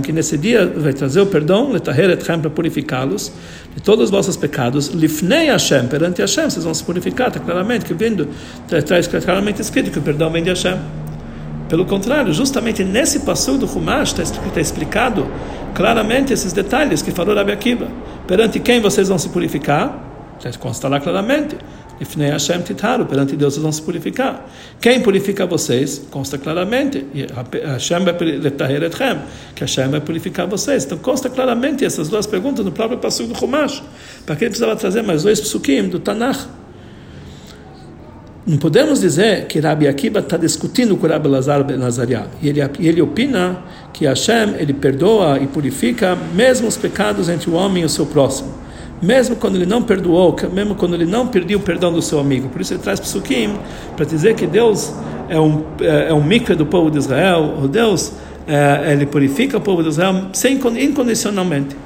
que 0.00 0.12
nesse 0.12 0.38
dia 0.38 0.66
vai 0.66 0.92
trazer 0.92 1.20
o 1.20 1.26
perdão, 1.26 1.70
para 2.40 2.50
purificá-los 2.50 3.32
de 3.74 3.82
todos 3.82 4.06
os 4.06 4.10
vossos 4.10 4.36
pecados, 4.36 4.88
Hashem, 5.50 5.86
perante 5.88 6.20
Hashem, 6.20 6.48
vocês 6.48 6.64
vão 6.64 6.72
se 6.72 6.82
purificar, 6.82 7.28
está 7.28 7.38
claramente, 7.38 7.84
que 7.84 7.92
vindo, 7.92 8.28
traz 8.66 9.06
claramente 9.06 9.60
escrito 9.60 9.90
que 9.90 9.98
o 9.98 10.02
perdão 10.02 10.30
vem 10.30 10.42
de 10.42 10.48
Hashem. 10.48 10.78
Pelo 11.68 11.84
contrário, 11.84 12.32
justamente 12.32 12.82
nesse 12.82 13.20
passo 13.20 13.58
do 13.58 13.66
Humash 13.66 14.18
está, 14.18 14.22
está 14.22 14.60
explicado 14.60 15.26
claramente 15.74 16.32
esses 16.32 16.52
detalhes 16.52 17.02
que 17.02 17.10
falou 17.10 17.34
Rabi 17.34 17.52
Akiva. 17.52 17.88
Perante 18.26 18.58
quem 18.58 18.80
vocês 18.80 19.08
vão 19.08 19.18
se 19.18 19.28
purificar? 19.28 20.06
Consta 20.58 20.88
lá 20.88 20.98
claramente. 20.98 21.56
Ifnei 22.00 22.30
Hashem 22.30 22.62
titaru, 22.62 23.06
perante 23.06 23.34
Deus 23.34 23.54
vocês 23.54 23.62
vão 23.62 23.72
se 23.72 23.82
purificar. 23.82 24.48
Quem 24.80 25.00
purifica 25.00 25.46
vocês? 25.46 26.06
Consta 26.10 26.38
claramente. 26.38 27.04
Hashem 27.64 28.04
vai 28.04 28.14
que 28.14 29.60
Hashem 29.62 29.88
vai 29.88 30.00
purificar 30.00 30.46
vocês. 30.46 30.84
Então 30.84 30.98
consta 30.98 31.28
claramente 31.28 31.84
essas 31.84 32.08
duas 32.08 32.26
perguntas 32.26 32.64
no 32.64 32.70
próprio 32.70 32.98
passo 32.98 33.24
do 33.24 33.36
Chumash. 33.36 33.82
Para 34.24 34.36
que 34.36 34.44
ele 34.44 34.50
precisava 34.50 34.76
trazer 34.76 35.02
mais 35.02 35.24
dois 35.24 35.40
psukim 35.40 35.88
do 35.88 35.98
Tanakh? 35.98 36.38
Não 38.46 38.56
podemos 38.56 39.00
dizer 39.00 39.46
que 39.46 39.58
Rabi 39.58 39.88
Akiba 39.88 40.20
está 40.20 40.36
discutindo 40.36 40.96
com 40.96 41.06
Rabi 41.06 41.28
Lazar 41.28 41.64
ben 41.64 41.76
Nazariah. 41.76 42.28
E 42.40 42.48
ele, 42.48 42.60
ele 42.78 43.02
opina 43.02 43.58
que 43.92 44.06
Hashem 44.06 44.54
ele 44.58 44.72
perdoa 44.72 45.38
e 45.38 45.46
purifica 45.48 46.16
mesmo 46.34 46.68
os 46.68 46.76
pecados 46.76 47.28
entre 47.28 47.50
o 47.50 47.54
homem 47.54 47.82
e 47.82 47.86
o 47.86 47.88
seu 47.88 48.06
próximo 48.06 48.67
mesmo 49.00 49.36
quando 49.36 49.56
ele 49.56 49.66
não 49.66 49.82
perdoou, 49.82 50.36
mesmo 50.52 50.74
quando 50.74 50.94
ele 50.94 51.06
não 51.06 51.26
perdeu 51.26 51.58
o 51.58 51.62
perdão 51.62 51.92
do 51.92 52.02
seu 52.02 52.18
amigo. 52.18 52.48
Por 52.48 52.60
isso 52.60 52.74
ele 52.74 52.80
traz 52.80 52.98
psukim 52.98 53.54
para 53.96 54.04
dizer 54.04 54.34
que 54.34 54.46
Deus 54.46 54.92
é 55.28 55.38
um 55.38 55.64
é, 55.80 56.08
é 56.08 56.14
um 56.14 56.22
mikra 56.22 56.56
do 56.56 56.66
povo 56.66 56.90
de 56.90 56.98
Israel, 56.98 57.54
o 57.62 57.68
Deus 57.68 58.12
é, 58.46 58.92
ele 58.92 59.06
purifica 59.06 59.58
o 59.58 59.60
povo 59.60 59.82
de 59.82 59.88
Israel 59.88 60.26
sem 60.32 60.54
incondicionalmente. 60.56 61.76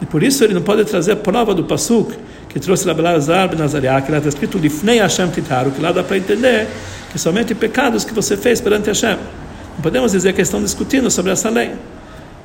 E 0.00 0.06
por 0.06 0.22
isso 0.22 0.44
ele 0.44 0.54
não 0.54 0.62
pode 0.62 0.84
trazer 0.84 1.16
prova 1.16 1.54
do 1.54 1.64
pasuk 1.64 2.14
que 2.48 2.60
trouxe 2.60 2.86
Rabelazar 2.86 3.48
ben 3.48 3.58
Nazariah, 3.58 4.00
que 4.00 4.10
lá 4.10 4.18
está 4.18 4.28
escrito 4.28 4.56
Lifnei 4.56 4.98
Hashem 4.98 5.28
Titaru, 5.28 5.70
que 5.70 5.80
lá 5.80 5.92
dá 5.92 6.02
para 6.02 6.16
entender 6.16 6.66
que 7.10 7.18
somente 7.18 7.54
pecados 7.54 8.04
que 8.04 8.14
você 8.14 8.36
fez 8.36 8.60
perante 8.60 8.88
Hashem. 8.88 9.16
Não 9.74 9.82
podemos 9.82 10.12
dizer 10.12 10.32
que 10.32 10.40
estão 10.40 10.62
discutindo 10.62 11.10
sobre 11.10 11.32
essa 11.32 11.50
lei 11.50 11.72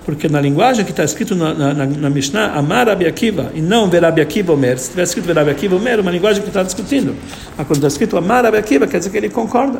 porque 0.06 0.28
na 0.28 0.42
linguagem 0.42 0.84
que 0.84 0.92
está 0.92 1.04
escrito 1.04 1.36
na, 1.36 1.54
na, 1.54 1.74
na 1.86 2.10
Mishnah, 2.10 2.54
Amar 2.54 2.88
Rabi 2.88 3.06
Akiva, 3.06 3.52
e 3.54 3.62
não 3.62 3.90
Verabi 3.90 4.22
Akiva 4.22 4.54
Omer, 4.54 4.80
se 4.80 4.90
tivesse 4.90 5.12
escrito 5.12 5.28
Verabi 5.28 5.52
Akiva 5.52 5.76
Omer, 5.76 6.00
uma 6.00 6.12
linguagem 6.12 6.42
que 6.42 6.48
está 6.48 6.64
discutindo. 6.64 7.16
Mas 7.56 7.68
quando 7.68 7.78
está 7.78 7.88
escrito 7.88 8.18
Amar 8.18 8.44
Rabi 8.44 8.58
Akiva, 8.58 8.88
quer 8.88 8.98
dizer 8.98 9.12
que 9.12 9.18
ele 9.18 9.30
concorda. 9.30 9.80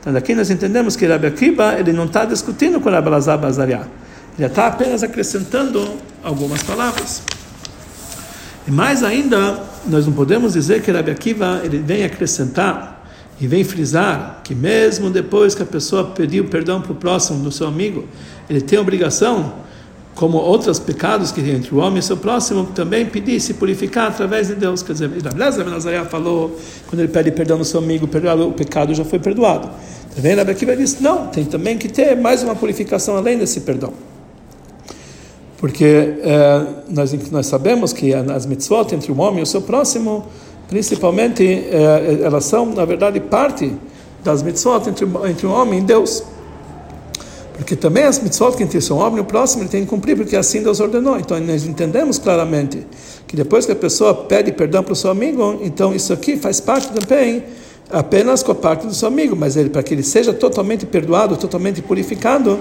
Então 0.00 0.12
daqui 0.12 0.34
nós 0.34 0.50
entendemos 0.50 0.96
que 0.96 1.06
Rabi 1.06 1.26
Akiva, 1.26 1.74
ele 1.78 1.92
não 1.92 2.04
está 2.04 2.24
discutindo 2.24 2.80
com 2.80 2.88
Rabi 2.88 3.10
Lazar 3.10 3.38
Bazariah. 3.38 3.86
Ele 4.38 4.46
está 4.46 4.68
apenas 4.68 5.02
acrescentando 5.02 5.96
algumas 6.22 6.62
palavras. 6.62 7.22
E 8.66 8.70
mais 8.70 9.02
ainda, 9.02 9.60
nós 9.86 10.06
não 10.06 10.12
podemos 10.12 10.54
dizer 10.54 10.80
que 10.82 10.90
Rabi 10.90 11.10
Akiva, 11.10 11.60
ele 11.62 11.78
vem 11.78 12.04
acrescentar 12.04 12.97
e 13.40 13.46
vem 13.46 13.62
frisar 13.62 14.40
que 14.42 14.54
mesmo 14.54 15.10
depois 15.10 15.54
que 15.54 15.62
a 15.62 15.66
pessoa 15.66 16.04
pediu 16.04 16.46
perdão 16.46 16.80
para 16.80 16.92
o 16.92 16.94
próximo, 16.94 17.42
do 17.42 17.52
seu 17.52 17.66
amigo, 17.66 18.04
ele 18.50 18.60
tem 18.60 18.78
obrigação, 18.78 19.52
como 20.14 20.38
outros 20.38 20.80
pecados 20.80 21.30
que 21.30 21.40
tem 21.40 21.54
entre 21.54 21.72
o 21.72 21.78
homem 21.78 22.00
e 22.00 22.02
seu 22.02 22.16
próximo, 22.16 22.64
também 22.74 23.06
pedir 23.06 23.38
se 23.38 23.54
purificar 23.54 24.08
através 24.08 24.48
de 24.48 24.56
Deus. 24.56 24.82
Quer 24.82 24.92
dizer, 24.94 25.10
Rabbi 25.22 25.70
Nazaré 25.70 26.04
falou, 26.06 26.58
quando 26.88 27.00
ele 27.00 27.08
pede 27.08 27.30
perdão 27.30 27.58
do 27.58 27.64
seu 27.64 27.78
amigo, 27.78 28.06
o 28.06 28.52
pecado 28.52 28.92
já 28.92 29.04
foi 29.04 29.20
perdoado. 29.20 29.70
Também 30.16 30.34
Rabbi 30.34 30.50
Akiva 30.50 30.76
disse, 30.76 31.00
não, 31.00 31.28
tem 31.28 31.44
também 31.44 31.78
que 31.78 31.88
ter 31.88 32.16
mais 32.16 32.42
uma 32.42 32.56
purificação 32.56 33.16
além 33.16 33.38
desse 33.38 33.60
perdão. 33.60 33.92
Porque 35.58 35.84
é, 35.84 36.66
nós, 36.88 37.12
nós 37.30 37.46
sabemos 37.46 37.92
que 37.92 38.12
as 38.12 38.46
mitzvot 38.46 38.92
entre 38.92 39.12
o 39.12 39.20
homem 39.20 39.40
e 39.40 39.42
o 39.42 39.46
seu 39.46 39.62
próximo 39.62 40.26
principalmente 40.68 41.44
eh, 41.44 42.20
elas 42.22 42.44
são 42.44 42.66
na 42.66 42.84
verdade 42.84 43.18
parte 43.18 43.72
das 44.22 44.42
mitzvot 44.42 44.88
entre, 44.88 45.06
entre 45.28 45.46
o 45.46 45.50
homem 45.50 45.80
e 45.80 45.82
Deus. 45.82 46.22
Porque 47.54 47.74
também 47.74 48.04
as 48.04 48.20
mitzvot 48.20 48.56
que 48.56 48.62
entre 48.62 48.78
o 48.78 48.96
homem 48.96 49.18
e 49.18 49.20
o 49.20 49.24
próximo 49.24 49.62
ele 49.62 49.70
tem 49.70 49.82
que 49.82 49.88
cumprir 49.88 50.16
porque 50.16 50.36
assim 50.36 50.62
Deus 50.62 50.78
ordenou. 50.78 51.18
Então 51.18 51.40
nós 51.40 51.64
entendemos 51.66 52.18
claramente 52.18 52.86
que 53.26 53.34
depois 53.34 53.66
que 53.66 53.72
a 53.72 53.76
pessoa 53.76 54.14
pede 54.14 54.52
perdão 54.52 54.82
para 54.84 54.92
o 54.92 54.96
seu 54.96 55.10
amigo 55.10 55.58
então 55.62 55.94
isso 55.94 56.12
aqui 56.12 56.36
faz 56.36 56.60
parte 56.60 56.88
também 56.92 57.42
apenas 57.90 58.42
com 58.42 58.52
a 58.52 58.54
parte 58.54 58.86
do 58.86 58.94
seu 58.94 59.08
amigo. 59.08 59.34
Mas 59.34 59.56
ele 59.56 59.70
para 59.70 59.82
que 59.82 59.94
ele 59.94 60.02
seja 60.02 60.32
totalmente 60.32 60.84
perdoado 60.84 61.36
totalmente 61.36 61.80
purificado 61.80 62.60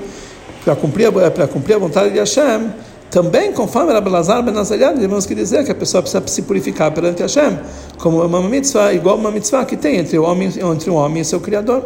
para 0.63 0.75
cumprir 0.75 1.11
para 1.11 1.47
cumprir 1.47 1.75
a 1.75 1.79
vontade 1.79 2.11
de 2.11 2.19
Hashem 2.19 2.71
também, 3.09 3.53
conforme 3.53 3.93
Rabbi 3.93 4.09
Lazar 4.09 4.43
ben 4.43 4.57
Azariah, 4.57 4.93
temos 4.93 5.25
que 5.25 5.33
dizer 5.33 5.63
que 5.63 5.71
a 5.71 5.75
pessoa 5.75 6.01
precisa 6.01 6.25
se 6.27 6.41
purificar 6.41 6.91
perante 6.91 7.21
Hashem, 7.21 7.57
como 7.97 8.21
uma 8.23 8.41
mitzvah, 8.41 8.93
igual 8.93 9.17
uma 9.17 9.31
mitzvah 9.31 9.65
que 9.65 9.77
tem 9.77 9.97
entre 9.97 10.17
o 10.17 10.23
homem, 10.23 10.47
entre 10.47 10.89
o 10.89 10.93
homem 10.93 11.21
e 11.21 11.25
seu 11.25 11.39
Criador. 11.39 11.85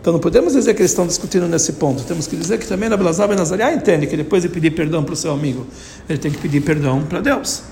Então 0.00 0.12
não 0.12 0.20
podemos 0.20 0.54
dizer 0.54 0.74
que 0.74 0.80
eles 0.80 0.90
estão 0.90 1.06
discutindo 1.06 1.46
nesse 1.46 1.74
ponto. 1.74 2.02
Temos 2.02 2.26
que 2.26 2.36
dizer 2.36 2.58
que 2.58 2.66
também 2.66 2.88
Rabbi 2.88 3.04
Lazar 3.04 3.28
ben 3.28 3.38
Azariah 3.38 3.72
entende 3.72 4.06
que 4.06 4.16
depois 4.16 4.42
de 4.42 4.48
pedir 4.48 4.72
perdão 4.72 5.04
para 5.04 5.12
o 5.12 5.16
seu 5.16 5.32
amigo, 5.32 5.66
ele 6.08 6.18
tem 6.18 6.30
que 6.30 6.38
pedir 6.38 6.60
perdão 6.60 7.02
para 7.02 7.20
Deus. 7.20 7.62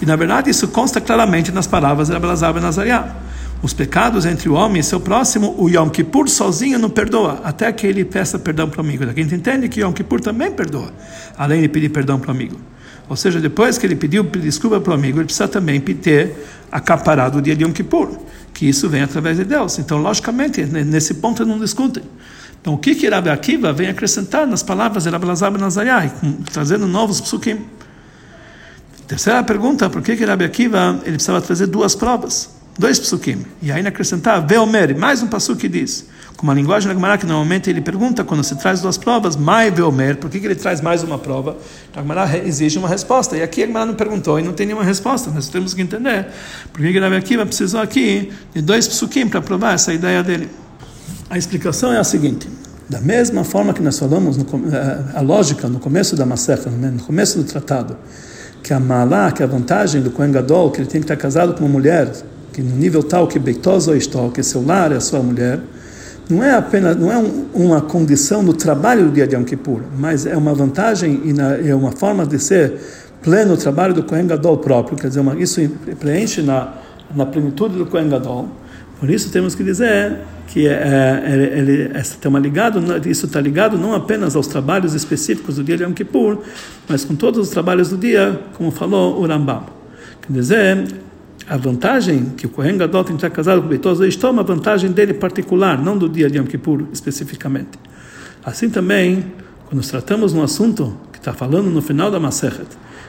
E 0.00 0.06
na 0.06 0.16
verdade 0.16 0.48
isso 0.48 0.68
consta 0.68 1.00
claramente 1.00 1.52
nas 1.52 1.66
palavras 1.66 2.08
de 2.08 2.14
Rabbi 2.14 2.26
Lazar 2.26 2.54
ben 2.54 2.64
Azariah. 2.64 3.16
Os 3.62 3.74
pecados 3.74 4.24
entre 4.24 4.48
o 4.48 4.54
homem 4.54 4.80
e 4.80 4.82
seu 4.82 4.98
próximo, 4.98 5.54
o 5.58 5.68
Yom 5.68 5.90
Kippur 5.90 6.28
sozinho 6.28 6.78
não 6.78 6.88
perdoa, 6.88 7.40
até 7.44 7.70
que 7.70 7.86
ele 7.86 8.04
peça 8.04 8.38
perdão 8.38 8.68
para 8.68 8.78
o 8.78 8.84
amigo. 8.84 9.04
A 9.04 9.12
gente 9.12 9.34
entende 9.34 9.68
que 9.68 9.80
Yom 9.80 9.92
Kippur 9.92 10.20
também 10.20 10.50
perdoa, 10.50 10.92
além 11.36 11.60
de 11.60 11.68
pedir 11.68 11.90
perdão 11.90 12.18
para 12.18 12.28
o 12.28 12.30
amigo. 12.30 12.56
Ou 13.08 13.16
seja, 13.16 13.40
depois 13.40 13.76
que 13.76 13.86
ele 13.86 13.96
pediu 13.96 14.22
desculpa 14.22 14.80
para 14.80 14.92
o 14.92 14.94
amigo, 14.94 15.18
ele 15.18 15.24
precisa 15.24 15.48
também 15.48 15.80
ter 15.80 16.46
acaparado 16.70 17.38
o 17.38 17.42
dia 17.42 17.54
de 17.54 17.64
Yom 17.64 17.72
Kippur, 17.72 18.16
que 18.54 18.66
isso 18.66 18.88
vem 18.88 19.02
através 19.02 19.36
de 19.36 19.44
Deus. 19.44 19.78
Então, 19.78 19.98
logicamente, 19.98 20.64
nesse 20.64 21.14
ponto 21.14 21.44
não 21.44 21.58
discutem. 21.58 22.04
Então, 22.60 22.74
o 22.74 22.78
que 22.78 22.94
que 22.94 23.08
Rabbi 23.08 23.28
Akiva 23.28 23.72
vem 23.72 23.88
acrescentar 23.88 24.46
nas 24.46 24.62
palavras 24.62 25.04
de 25.04 25.10
Rabbi 25.10 25.26
Lazar 25.26 25.52
trazendo 26.52 26.86
novos 26.86 27.20
psukim? 27.20 27.58
Terceira 29.08 29.42
pergunta, 29.42 29.90
por 29.90 30.02
que 30.02 30.16
que 30.16 30.24
Rabbi 30.24 30.44
Akiva 30.44 31.00
ele 31.02 31.12
precisava 31.12 31.40
trazer 31.40 31.66
duas 31.66 31.94
provas? 31.94 32.59
Dois 32.78 32.98
psukim. 32.98 33.44
E 33.62 33.70
ainda 33.70 33.88
acrescentar 33.88 34.46
Veomer, 34.46 34.96
mais 34.96 35.22
um 35.22 35.26
pasuk 35.26 35.60
que 35.60 35.68
diz, 35.68 36.06
com 36.36 36.44
uma 36.44 36.54
linguagem 36.54 36.88
da 36.88 36.94
Gemara 36.94 37.18
que 37.18 37.26
normalmente 37.26 37.68
ele 37.68 37.82
pergunta 37.82 38.24
quando 38.24 38.42
se 38.42 38.56
traz 38.56 38.80
duas 38.80 38.96
provas, 38.96 39.36
Mai 39.36 39.70
Veomer, 39.70 40.16
por 40.16 40.30
que, 40.30 40.40
que 40.40 40.46
ele 40.46 40.54
traz 40.54 40.80
mais 40.80 41.02
uma 41.02 41.18
prova? 41.18 41.56
A 41.94 42.00
Gemara 42.00 42.38
exige 42.38 42.78
uma 42.78 42.88
resposta. 42.88 43.36
E 43.36 43.42
aqui 43.42 43.62
a 43.62 43.66
Gemara 43.66 43.84
não 43.84 43.94
perguntou 43.94 44.40
e 44.40 44.42
não 44.42 44.54
tem 44.54 44.66
nenhuma 44.66 44.84
resposta. 44.84 45.30
Nós 45.30 45.48
temos 45.48 45.74
que 45.74 45.82
entender 45.82 46.28
por 46.72 46.80
que, 46.80 46.98
Rabbi 46.98 47.16
Akiva 47.16 47.44
precisou 47.44 47.80
aqui 47.80 48.32
de 48.54 48.62
dois 48.62 48.88
psukim 48.88 49.28
para 49.28 49.42
provar 49.42 49.74
essa 49.74 49.92
ideia 49.92 50.22
dele. 50.22 50.48
A 51.28 51.36
explicação 51.36 51.92
é 51.92 51.98
a 51.98 52.04
seguinte. 52.04 52.48
Da 52.88 53.00
mesma 53.00 53.44
forma 53.44 53.72
que 53.72 53.82
nós 53.82 53.98
falamos, 53.98 54.36
no, 54.36 54.44
eh, 54.44 54.98
a 55.14 55.20
lógica 55.20 55.68
no 55.68 55.78
começo 55.78 56.16
da 56.16 56.26
Masefa, 56.26 56.68
no 56.70 57.02
começo 57.04 57.38
do 57.38 57.44
tratado, 57.44 57.96
que 58.62 58.72
a 58.72 58.80
malá, 58.80 59.30
que 59.30 59.42
a 59.42 59.46
vantagem 59.46 60.02
do 60.02 60.10
Kohen 60.10 60.32
Gadol, 60.32 60.70
que 60.70 60.80
ele 60.80 60.88
tem 60.88 61.00
que 61.00 61.04
estar 61.04 61.16
casado 61.16 61.54
com 61.54 61.60
uma 61.60 61.68
mulher 61.68 62.10
que 62.52 62.62
no 62.62 62.76
nível 62.76 63.02
tal 63.02 63.26
que 63.26 63.38
Beitoso 63.38 63.94
Estou, 63.94 64.30
que 64.30 64.42
seu 64.42 64.64
lar 64.64 64.92
é 64.92 64.96
a 64.96 65.00
sua 65.00 65.20
mulher, 65.20 65.60
não 66.28 66.44
é 66.44 66.54
apenas 66.54 66.96
não 66.96 67.10
é 67.10 67.18
um, 67.18 67.46
uma 67.52 67.80
condição 67.80 68.44
do 68.44 68.52
trabalho 68.52 69.06
do 69.06 69.12
dia 69.12 69.26
de 69.26 69.34
Yom 69.34 69.44
Kippur, 69.44 69.80
mas 69.98 70.26
é 70.26 70.36
uma 70.36 70.54
vantagem 70.54 71.20
e 71.24 71.32
na, 71.32 71.56
é 71.56 71.74
uma 71.74 71.92
forma 71.92 72.24
de 72.24 72.38
ser 72.38 72.74
pleno 73.22 73.54
o 73.54 73.56
trabalho 73.56 73.92
do 73.92 74.02
Kohen 74.02 74.26
Gadol 74.26 74.58
próprio, 74.58 74.96
quer 74.96 75.08
dizer, 75.08 75.20
uma, 75.20 75.38
isso 75.38 75.60
preenche 75.98 76.40
na, 76.40 76.74
na 77.14 77.26
plenitude 77.26 77.76
do 77.76 77.86
Kohen 77.86 78.08
Gadol. 78.08 78.48
Por 78.98 79.10
isso 79.10 79.30
temos 79.30 79.54
que 79.54 79.64
dizer 79.64 80.18
que 80.46 80.66
é, 80.66 80.72
é, 80.72 81.58
ele, 81.58 81.90
está 81.98 82.28
ligado, 82.38 82.80
isso 83.08 83.26
está 83.26 83.40
ligado 83.40 83.78
não 83.78 83.94
apenas 83.94 84.36
aos 84.36 84.46
trabalhos 84.46 84.94
específicos 84.94 85.56
do 85.56 85.64
dia 85.64 85.76
de 85.76 85.84
Yom 85.84 85.92
Kippur, 85.92 86.38
mas 86.88 87.04
com 87.04 87.14
todos 87.14 87.40
os 87.40 87.48
trabalhos 87.48 87.88
do 87.88 87.96
dia, 87.96 88.38
como 88.54 88.70
falou 88.70 89.20
o 89.20 89.26
Rambam. 89.26 89.64
Quer 90.22 90.32
dizer, 90.32 90.84
a 91.48 91.56
vantagem 91.56 92.32
que 92.36 92.46
o 92.46 92.48
Kohen 92.48 92.76
Gadol 92.76 93.04
tem 93.04 93.16
estar 93.16 93.30
casado 93.30 93.60
com 93.60 93.66
o 93.66 93.68
Beitoso 93.68 94.04
isto 94.06 94.26
é 94.26 94.30
uma 94.30 94.42
vantagem 94.42 94.92
dele 94.92 95.14
particular, 95.14 95.82
não 95.82 95.96
do 95.96 96.08
dia 96.08 96.30
de 96.30 96.38
Yom 96.38 96.44
Kippur 96.44 96.84
especificamente. 96.92 97.78
Assim 98.44 98.70
também, 98.70 99.32
quando 99.66 99.76
nos 99.76 99.88
tratamos 99.88 100.32
no 100.32 100.42
assunto 100.42 100.96
que 101.12 101.18
está 101.18 101.32
falando 101.32 101.70
no 101.70 101.82
final 101.82 102.10
da 102.10 102.20
Masechet, 102.20 102.68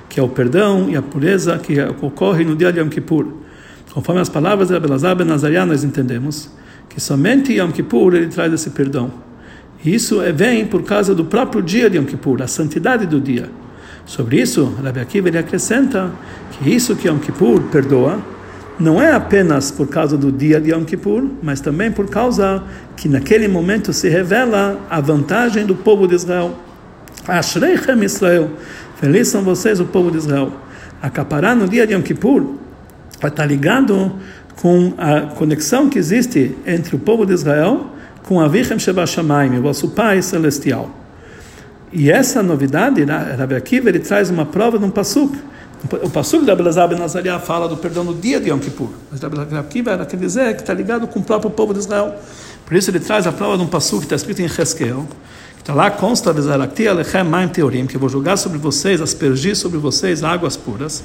que 0.09 0.19
é 0.19 0.23
o 0.23 0.29
perdão 0.29 0.89
e 0.89 0.95
a 0.95 1.01
pureza 1.01 1.57
que 1.57 1.79
ocorre 2.01 2.43
no 2.43 2.55
dia 2.55 2.71
de 2.71 2.79
Yom 2.79 2.89
Kippur, 2.89 3.27
conforme 3.93 4.21
as 4.21 4.29
palavras 4.29 4.69
de 4.69 4.75
Abelazar 4.75 5.15
ben 5.15 5.31
Azariah, 5.31 5.65
nós 5.65 5.83
entendemos 5.83 6.49
que 6.89 6.99
somente 6.99 7.53
Yom 7.53 7.71
Kippur 7.71 8.15
ele 8.15 8.27
traz 8.27 8.51
esse 8.51 8.71
perdão. 8.71 9.11
E 9.83 9.93
isso 9.93 10.21
é, 10.21 10.31
vem 10.31 10.65
por 10.65 10.83
causa 10.83 11.15
do 11.15 11.25
próprio 11.25 11.61
dia 11.61 11.89
de 11.89 11.97
Yom 11.97 12.05
Kippur, 12.05 12.41
a 12.41 12.47
santidade 12.47 13.05
do 13.05 13.19
dia. 13.19 13.49
Sobre 14.11 14.41
isso, 14.41 14.75
Rabbi 14.83 14.99
Akiva 14.99 15.29
ele 15.29 15.37
acrescenta 15.37 16.11
que 16.51 16.69
isso 16.69 16.97
que 16.97 17.07
Yom 17.07 17.17
Kippur 17.17 17.61
perdoa 17.71 18.19
não 18.77 19.01
é 19.01 19.13
apenas 19.13 19.71
por 19.71 19.87
causa 19.87 20.17
do 20.17 20.29
dia 20.29 20.59
de 20.59 20.71
Yom 20.71 20.83
Kippur, 20.83 21.29
mas 21.41 21.61
também 21.61 21.89
por 21.89 22.09
causa 22.09 22.61
que 22.97 23.07
naquele 23.07 23.47
momento 23.47 23.93
se 23.93 24.09
revela 24.09 24.77
a 24.89 24.99
vantagem 24.99 25.65
do 25.65 25.75
povo 25.75 26.09
de 26.09 26.15
Israel. 26.15 26.59
Ashreichem 27.25 28.03
Israel, 28.03 28.49
felizes 28.99 29.29
são 29.29 29.43
vocês, 29.43 29.79
o 29.79 29.85
povo 29.85 30.11
de 30.11 30.17
Israel. 30.17 30.51
Acaparar 31.01 31.55
no 31.55 31.65
dia 31.65 31.87
de 31.87 31.93
Yom 31.93 32.01
Kippur 32.01 32.55
vai 33.21 33.31
estar 33.31 33.45
ligado 33.45 34.11
com 34.61 34.93
a 34.97 35.21
conexão 35.21 35.89
que 35.89 35.97
existe 35.97 36.53
entre 36.67 36.97
o 36.97 36.99
povo 36.99 37.25
de 37.25 37.31
Israel 37.31 37.85
com 38.23 38.41
Avichem 38.41 38.77
Sheba 38.77 39.07
Shamayim, 39.07 39.59
o 39.59 39.61
vosso 39.61 39.87
Pai 39.91 40.21
Celestial. 40.21 41.00
E 41.93 42.09
essa 42.09 42.41
novidade, 42.41 43.03
Rabbi 43.03 43.55
Akiva, 43.55 43.89
ele 43.89 43.99
traz 43.99 44.29
uma 44.29 44.45
prova 44.45 44.79
de 44.79 44.85
um 44.85 44.89
pasuk. 44.89 45.37
O 46.03 46.09
pasuk 46.09 46.45
da 46.45 46.55
Belazar 46.55 46.87
ben 46.87 46.99
fala 47.39 47.67
do 47.67 47.75
perdão 47.75 48.03
no 48.03 48.13
dia 48.13 48.39
de 48.39 48.49
Yom 48.49 48.59
Kippur. 48.59 48.89
Mas 49.11 49.19
Rabbi 49.19 49.57
Akiva 49.57 49.91
era 49.91 50.05
quer 50.05 50.15
dizer 50.15 50.55
que 50.55 50.61
está 50.61 50.73
ligado 50.73 51.07
com 51.07 51.19
o 51.19 51.23
próprio 51.23 51.51
povo 51.51 51.73
de 51.73 51.79
Israel. 51.79 52.15
Por 52.65 52.77
isso 52.77 52.89
ele 52.89 52.99
traz 52.99 53.27
a 53.27 53.31
prova 53.31 53.57
de 53.57 53.63
um 53.63 53.67
pasuk 53.67 53.99
que 53.99 54.05
está 54.05 54.15
escrito 54.15 54.41
em 54.41 54.45
Heskel, 54.45 55.05
que 55.55 55.61
está 55.61 55.73
lá, 55.73 55.91
consta 55.91 56.33
de 56.33 56.41
Zarakti 56.41 56.87
Alechem 56.87 57.25
Maim 57.25 57.49
Teorim, 57.49 57.85
que 57.85 57.95
eu 57.95 57.99
vou 57.99 58.07
jogar 58.07 58.37
sobre 58.37 58.57
vocês, 58.57 59.01
aspergir 59.01 59.57
sobre 59.57 59.77
vocês 59.77 60.23
águas 60.23 60.55
puras. 60.55 61.03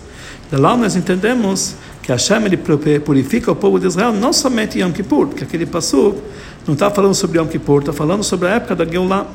De 0.49 0.57
lá 0.57 0.77
nós 0.77 0.95
entendemos 0.95 1.75
que 2.03 2.13
Hashem 2.13 2.45
ele 2.45 2.59
purifica 3.01 3.51
o 3.51 3.57
povo 3.57 3.81
de 3.81 3.89
Israel 3.89 4.13
não 4.13 4.33
somente 4.33 4.79
em 4.79 4.83
Yom 4.83 4.93
Kippur, 4.93 5.27
porque 5.27 5.43
aquele 5.43 5.67
pasuk 5.67 6.19
não 6.65 6.75
está 6.75 6.91
falando 6.91 7.15
sobre 7.15 7.39
Yom 7.39 7.49
Kippur, 7.49 7.81
está 7.81 7.93
falando 7.93 8.23
sobre 8.23 8.47
a 8.47 8.53
época 8.53 8.77
da 8.77 8.85
Geulah. 8.85 9.27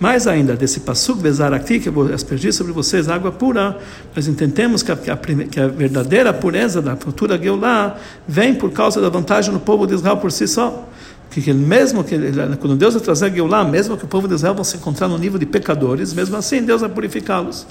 Mais 0.00 0.26
ainda, 0.26 0.56
desse 0.56 0.80
passuk 0.80 1.20
aqui 1.54 1.78
que 1.78 1.90
eu 1.90 1.92
vou 1.92 2.10
aspergir 2.10 2.54
sobre 2.54 2.72
vocês 2.72 3.06
água 3.06 3.30
pura, 3.30 3.76
nós 4.16 4.26
entendemos 4.26 4.82
que 4.82 4.90
a, 4.90 4.96
que 4.96 5.10
a, 5.10 5.16
que 5.16 5.60
a 5.60 5.68
verdadeira 5.68 6.32
pureza 6.32 6.80
da 6.80 6.96
futura 6.96 7.36
Geulah 7.36 7.98
vem 8.26 8.54
por 8.54 8.72
causa 8.72 8.98
da 8.98 9.10
vantagem 9.10 9.52
do 9.52 9.60
povo 9.60 9.86
de 9.86 9.94
Israel 9.94 10.16
por 10.16 10.32
si 10.32 10.48
só. 10.48 10.88
Que 11.30 11.52
mesmo 11.52 12.02
que 12.02 12.16
quando 12.58 12.76
Deus 12.76 12.94
vai 12.94 13.02
trazer 13.02 13.26
a 13.26 13.28
Geulah, 13.28 13.62
mesmo 13.62 13.94
que 13.98 14.04
o 14.04 14.08
povo 14.08 14.26
de 14.26 14.34
Israel 14.34 14.54
vão 14.54 14.64
se 14.64 14.78
encontrar 14.78 15.06
no 15.06 15.18
nível 15.18 15.38
de 15.38 15.44
pecadores, 15.44 16.14
mesmo 16.14 16.34
assim 16.34 16.62
Deus 16.62 16.80
vai 16.80 16.88
purificá-los. 16.88 17.66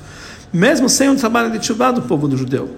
Mesmo 0.53 0.87
sem 0.87 1.09
um 1.09 1.15
trabalho 1.15 1.51
de 1.57 1.65
chuva 1.65 1.91
do 1.91 2.03
povo 2.03 2.27
do 2.27 2.37
judeu. 2.37 2.69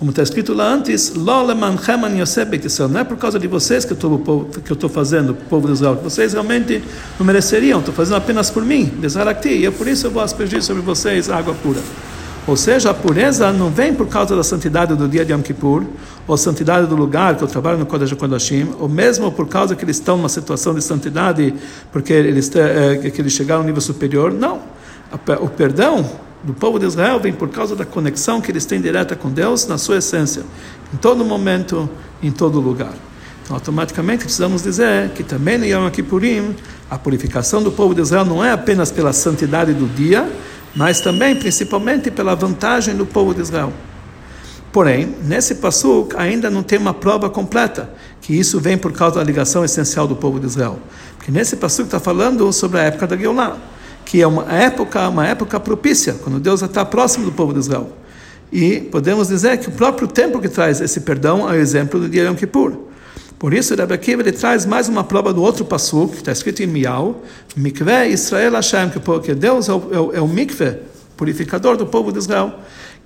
Como 0.00 0.10
está 0.12 0.22
escrito 0.22 0.54
lá 0.54 0.72
antes, 0.72 1.12
não 1.14 3.00
é 3.00 3.04
por 3.04 3.18
causa 3.18 3.38
de 3.38 3.46
vocês 3.46 3.84
que 3.84 3.92
eu 3.92 4.72
estou 4.72 4.88
fazendo, 4.88 5.34
povo 5.34 5.66
de 5.66 5.74
Israel, 5.74 6.00
vocês 6.02 6.32
realmente 6.32 6.82
não 7.18 7.26
mereceriam, 7.26 7.80
estou 7.80 7.92
fazendo 7.92 8.16
apenas 8.16 8.50
por 8.50 8.64
mim, 8.64 8.90
e 9.44 9.62
eu 9.62 9.70
por 9.72 9.86
isso 9.86 10.06
eu 10.06 10.10
vou 10.10 10.22
aspergir 10.22 10.62
sobre 10.62 10.80
vocês 10.80 11.28
água 11.28 11.54
pura. 11.62 11.80
Ou 12.46 12.56
seja, 12.56 12.88
a 12.88 12.94
pureza 12.94 13.52
não 13.52 13.68
vem 13.68 13.92
por 13.92 14.08
causa 14.08 14.34
da 14.34 14.42
santidade 14.42 14.94
do 14.94 15.06
dia 15.06 15.22
de 15.22 15.34
Yom 15.34 15.42
Kippur, 15.42 15.84
ou 16.26 16.34
santidade 16.34 16.86
do 16.86 16.96
lugar 16.96 17.36
que 17.36 17.44
eu 17.44 17.48
trabalho 17.48 17.76
no 17.76 17.84
Kodesh 17.84 18.14
Kodashim, 18.14 18.70
ou 18.80 18.88
mesmo 18.88 19.30
por 19.30 19.48
causa 19.48 19.76
que 19.76 19.84
eles 19.84 19.96
estão 19.96 20.16
numa 20.16 20.30
situação 20.30 20.74
de 20.74 20.82
santidade, 20.82 21.52
porque 21.92 22.14
eles, 22.14 22.50
é, 22.56 22.96
que 23.10 23.20
eles 23.20 23.34
chegaram 23.34 23.60
a 23.60 23.64
um 23.64 23.66
nível 23.66 23.82
superior. 23.82 24.32
Não. 24.32 24.60
O 25.42 25.48
perdão 25.48 26.29
do 26.42 26.54
povo 26.54 26.78
de 26.78 26.86
Israel 26.86 27.20
vem 27.20 27.32
por 27.32 27.48
causa 27.48 27.76
da 27.76 27.84
conexão 27.84 28.40
que 28.40 28.50
eles 28.50 28.64
têm 28.64 28.80
direta 28.80 29.14
com 29.14 29.30
Deus 29.30 29.66
na 29.66 29.76
sua 29.76 29.98
essência, 29.98 30.42
em 30.92 30.96
todo 30.96 31.24
momento, 31.24 31.88
em 32.22 32.30
todo 32.30 32.60
lugar. 32.60 32.94
Então, 33.44 33.56
automaticamente 33.56 34.24
precisamos 34.24 34.62
dizer 34.62 35.10
que 35.10 35.22
também 35.22 35.58
no 35.58 35.66
Yom 35.66 35.90
Kippurim, 35.90 36.54
a 36.88 36.96
purificação 36.96 37.62
do 37.62 37.70
povo 37.70 37.94
de 37.94 38.00
Israel 38.00 38.24
não 38.24 38.44
é 38.44 38.52
apenas 38.52 38.90
pela 38.90 39.12
santidade 39.12 39.74
do 39.74 39.86
dia, 39.86 40.30
mas 40.74 41.00
também, 41.00 41.36
principalmente, 41.36 42.10
pela 42.10 42.34
vantagem 42.34 42.94
do 42.94 43.04
povo 43.04 43.34
de 43.34 43.40
Israel. 43.40 43.72
Porém, 44.72 45.16
nesse 45.24 45.56
passuk 45.56 46.14
ainda 46.16 46.48
não 46.48 46.62
tem 46.62 46.78
uma 46.78 46.94
prova 46.94 47.28
completa 47.28 47.92
que 48.20 48.32
isso 48.32 48.60
vem 48.60 48.78
por 48.78 48.92
causa 48.92 49.16
da 49.16 49.24
ligação 49.24 49.64
essencial 49.64 50.06
do 50.06 50.14
povo 50.14 50.38
de 50.38 50.46
Israel. 50.46 50.78
Porque 51.16 51.32
nesse 51.32 51.56
passuk 51.56 51.86
está 51.86 51.98
falando 51.98 52.52
sobre 52.52 52.78
a 52.78 52.84
época 52.84 53.08
da 53.08 53.16
Geulah 53.16 53.56
que 54.10 54.20
é 54.20 54.26
uma 54.26 54.42
época, 54.52 55.08
uma 55.08 55.24
época 55.24 55.60
propícia, 55.60 56.14
quando 56.14 56.40
Deus 56.40 56.62
está 56.62 56.84
próximo 56.84 57.26
do 57.26 57.30
povo 57.30 57.52
de 57.52 57.60
Israel. 57.60 57.92
E 58.50 58.80
podemos 58.80 59.28
dizer 59.28 59.56
que 59.58 59.68
o 59.68 59.70
próprio 59.70 60.08
tempo 60.08 60.40
que 60.40 60.48
traz 60.48 60.80
esse 60.80 61.02
perdão 61.02 61.48
é 61.48 61.52
o 61.52 61.60
exemplo 61.60 62.00
do 62.00 62.08
dia 62.08 62.24
Yom 62.24 62.34
Kippur. 62.34 62.76
Por 63.38 63.54
isso, 63.54 63.72
Rebbe 63.76 63.94
Akiva 63.94 64.20
ele 64.20 64.32
traz 64.32 64.66
mais 64.66 64.88
uma 64.88 65.04
prova 65.04 65.32
do 65.32 65.40
outro 65.40 65.64
passuk, 65.64 66.10
que 66.10 66.16
está 66.16 66.32
escrito 66.32 66.60
em 66.60 66.66
Miau, 66.66 67.22
Mikve 67.56 68.08
Israel 68.10 68.54
Hashem, 68.54 68.90
que 68.90 69.32
Deus 69.32 69.68
é 69.68 69.72
o, 69.72 69.88
é 69.92 70.00
o, 70.00 70.12
é 70.16 70.20
o 70.20 70.26
mikve, 70.26 70.78
purificador 71.16 71.76
do 71.76 71.86
povo 71.86 72.10
de 72.10 72.18
Israel 72.18 72.54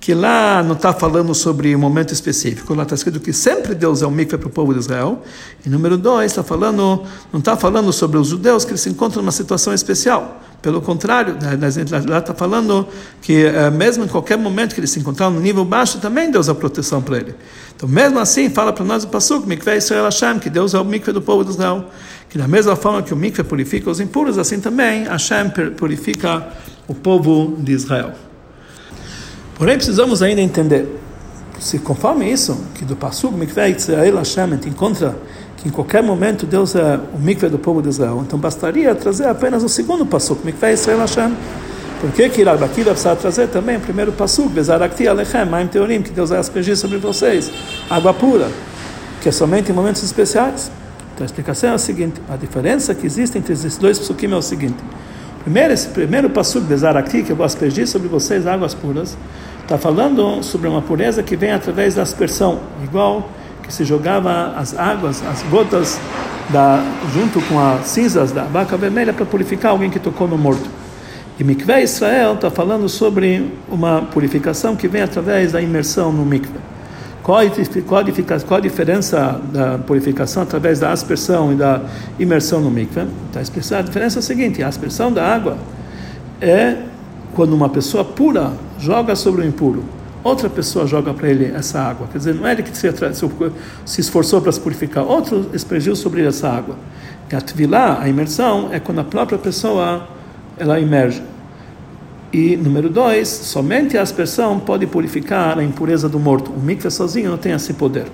que 0.05 0.13
lá 0.13 0.61
não 0.61 0.73
está 0.73 0.93
falando 0.93 1.33
sobre 1.33 1.75
um 1.75 1.79
momento 1.79 2.13
específico, 2.13 2.75
lá 2.75 2.83
está 2.83 2.93
escrito 2.93 3.19
que 3.19 3.33
sempre 3.33 3.73
Deus 3.73 4.03
é 4.03 4.07
um 4.07 4.11
mikveh 4.11 4.37
para 4.37 4.47
o 4.47 4.51
povo 4.51 4.71
de 4.71 4.79
Israel. 4.79 5.23
E 5.65 5.67
número 5.67 5.97
dois, 5.97 6.31
está 6.31 6.43
falando, 6.43 7.01
não 7.33 7.39
está 7.39 7.57
falando 7.57 7.91
sobre 7.91 8.19
os 8.19 8.27
judeus 8.27 8.63
que 8.63 8.77
se 8.77 8.87
encontram 8.87 9.23
numa 9.23 9.31
situação 9.31 9.73
especial. 9.73 10.43
Pelo 10.61 10.79
contrário, 10.79 11.33
né, 11.41 11.57
lá 12.07 12.19
está 12.19 12.35
falando 12.35 12.87
que 13.19 13.45
eh, 13.47 13.71
mesmo 13.71 14.03
em 14.03 14.07
qualquer 14.07 14.37
momento 14.37 14.75
que 14.75 14.79
eles 14.79 14.91
se 14.91 14.99
encontraram 14.99 15.33
no 15.33 15.39
nível 15.39 15.65
baixo, 15.65 15.97
também 15.97 16.29
Deus 16.29 16.45
dá 16.45 16.53
proteção 16.53 17.01
para 17.01 17.17
ele. 17.17 17.33
Então, 17.75 17.89
mesmo 17.89 18.19
assim, 18.19 18.47
fala 18.47 18.71
para 18.71 18.85
nós 18.85 19.05
o 19.05 19.07
Pasuk, 19.07 19.47
Mikveh 19.47 19.77
Israel 19.77 20.03
Hashem, 20.03 20.37
que 20.37 20.51
Deus 20.51 20.75
é 20.75 20.79
o 20.79 20.85
mikveh 20.85 21.13
do 21.13 21.21
povo 21.21 21.43
de 21.43 21.49
Israel. 21.49 21.83
Que 22.29 22.37
da 22.37 22.47
mesma 22.47 22.75
forma 22.75 23.01
que 23.01 23.11
o 23.11 23.17
mikveh 23.17 23.43
purifica 23.43 23.89
os 23.89 23.99
impuros, 23.99 24.37
assim 24.37 24.59
também 24.59 25.05
Hashem 25.05 25.49
purifica 25.75 26.47
o 26.87 26.93
povo 26.93 27.55
de 27.57 27.71
Israel. 27.71 28.13
Porém, 29.55 29.77
precisamos 29.77 30.21
ainda 30.21 30.41
entender, 30.41 30.99
se 31.59 31.79
conforme 31.79 32.29
isso, 32.29 32.57
que 32.75 32.83
do 32.83 32.95
Pasuk 32.95 33.33
Mikveh 33.33 33.69
Israel 33.69 34.17
Hashem 34.17 34.59
encontra 34.65 35.15
que 35.55 35.69
em 35.69 35.71
qualquer 35.71 36.03
momento 36.03 36.45
Deus 36.45 36.75
é 36.75 36.99
o 37.13 37.17
mikve 37.17 37.47
do 37.47 37.57
povo 37.57 37.81
de 37.81 37.87
Israel. 37.87 38.21
Então 38.21 38.37
bastaria 38.37 38.93
trazer 38.93 39.27
apenas 39.27 39.63
o 39.63 39.69
segundo 39.69 40.05
passo, 40.05 40.37
mikve 40.43 40.73
Israel 40.73 40.99
Hashem. 40.99 41.33
Por 42.01 42.11
que 42.11 42.27
que 42.29 42.43
Rabi 42.43 42.65
Akiva 42.65 42.91
precisa 42.91 43.15
trazer 43.15 43.47
também 43.47 43.77
o 43.77 43.79
primeiro 43.79 44.11
passo, 44.11 44.49
Bezarakti 44.49 45.07
Alechem, 45.07 45.45
Maim 45.45 45.67
Teorim, 45.67 46.01
que 46.01 46.11
Deus 46.11 46.31
vai 46.31 46.39
aspergir 46.39 46.75
sobre 46.75 46.97
vocês, 46.97 47.49
água 47.89 48.13
pura, 48.13 48.49
que 49.21 49.29
é 49.29 49.31
somente 49.31 49.71
em 49.71 49.73
momentos 49.73 50.03
especiais. 50.03 50.69
Então 51.13 51.23
a 51.23 51.25
explicação 51.25 51.69
é 51.69 51.73
a 51.73 51.77
seguinte, 51.77 52.21
a 52.29 52.35
diferença 52.35 52.93
que 52.93 53.05
existe 53.05 53.37
entre 53.37 53.53
esses 53.53 53.77
dois 53.77 53.97
psukim 53.97 54.33
é 54.33 54.35
o 54.35 54.41
seguinte. 54.41 54.83
Primeiro, 55.45 55.73
esse 55.75 55.89
primeiro 55.89 56.27
passo, 56.27 56.59
Bezarakti, 56.59 57.21
que 57.21 57.31
eu 57.31 57.35
vou 57.35 57.45
aspergir 57.45 57.87
sobre 57.87 58.07
vocês 58.07 58.47
águas 58.47 58.73
puras, 58.73 59.15
está 59.61 59.77
falando 59.77 60.41
sobre 60.41 60.67
uma 60.67 60.81
pureza 60.81 61.21
que 61.21 61.35
vem 61.35 61.51
através 61.51 61.93
da 61.93 62.01
aspersão, 62.01 62.61
igual 62.83 63.29
que 63.61 63.71
se 63.71 63.85
jogava 63.85 64.55
as 64.57 64.75
águas, 64.75 65.23
as 65.23 65.43
gotas, 65.43 65.99
da, 66.49 66.83
junto 67.13 67.39
com 67.41 67.59
as 67.59 67.85
cinzas 67.85 68.31
da 68.31 68.45
vaca 68.45 68.75
vermelha 68.75 69.13
para 69.13 69.23
purificar 69.23 69.69
alguém 69.69 69.91
que 69.91 69.99
tocou 69.99 70.27
no 70.27 70.35
morto. 70.35 70.67
E 71.39 71.43
Mikveh 71.43 71.83
Israel 71.83 72.33
está 72.33 72.49
falando 72.49 72.89
sobre 72.89 73.51
uma 73.69 74.01
purificação 74.01 74.75
que 74.75 74.87
vem 74.87 75.03
através 75.03 75.51
da 75.51 75.61
imersão 75.61 76.11
no 76.11 76.25
mikveh. 76.25 76.74
Qual 77.25 77.39
a, 77.39 77.43
qual, 77.87 78.57
a, 78.57 78.61
diferença 78.61 79.41
da 79.51 79.79
purificação 79.79 80.43
através 80.43 80.79
da 80.79 80.91
aspersão 80.91 81.51
e 81.51 81.55
da 81.55 81.81
imersão 82.19 82.61
no 82.61 82.69
mikveh? 82.69 83.07
Então, 83.31 83.41
a 83.79 83.81
diferença 83.81 84.19
é 84.19 84.21
a 84.21 84.21
seguinte: 84.21 84.61
a 84.61 84.67
aspersão 84.67 85.11
da 85.11 85.25
água 85.25 85.57
é 86.39 86.77
quando 87.33 87.53
uma 87.53 87.67
pessoa 87.67 88.05
pura 88.05 88.53
joga 88.79 89.15
sobre 89.15 89.41
o 89.41 89.45
impuro 89.45 89.83
outra 90.25 90.49
pessoa 90.49 90.87
joga 90.87 91.13
para 91.13 91.29
ele 91.29 91.45
essa 91.53 91.79
água. 91.79 92.07
Quer 92.11 92.17
dizer, 92.17 92.33
não 92.33 92.47
é 92.47 92.53
ele 92.53 92.63
que 92.63 92.75
se, 92.75 92.91
se 93.85 94.01
esforçou 94.01 94.41
para 94.41 94.51
se 94.51 94.59
purificar, 94.59 95.03
outro 95.03 95.51
expressiu 95.53 95.95
sobre 95.95 96.21
ele 96.21 96.29
essa 96.29 96.49
água. 96.49 96.75
E 97.31 97.35
a 97.35 97.39
tvilá, 97.39 98.01
a 98.01 98.09
imersão, 98.09 98.69
é 98.71 98.79
quando 98.79 98.99
a 98.99 99.03
própria 99.03 99.37
pessoa 99.37 100.07
ela 100.57 100.79
emerge. 100.79 101.21
E 102.37 102.57
número 102.57 102.89
dois, 102.89 103.29
somente 103.29 103.97
a 103.97 104.01
aspersão 104.01 104.59
pode 104.59 104.85
purificar 104.85 105.57
a 105.57 105.63
impureza 105.63 106.09
do 106.09 106.19
morto. 106.19 106.51
O 106.51 106.59
mikveh 106.59 106.89
sozinho 106.89 107.29
não 107.29 107.37
tem 107.37 107.53
esse 107.53 107.71
poder. 107.75 108.07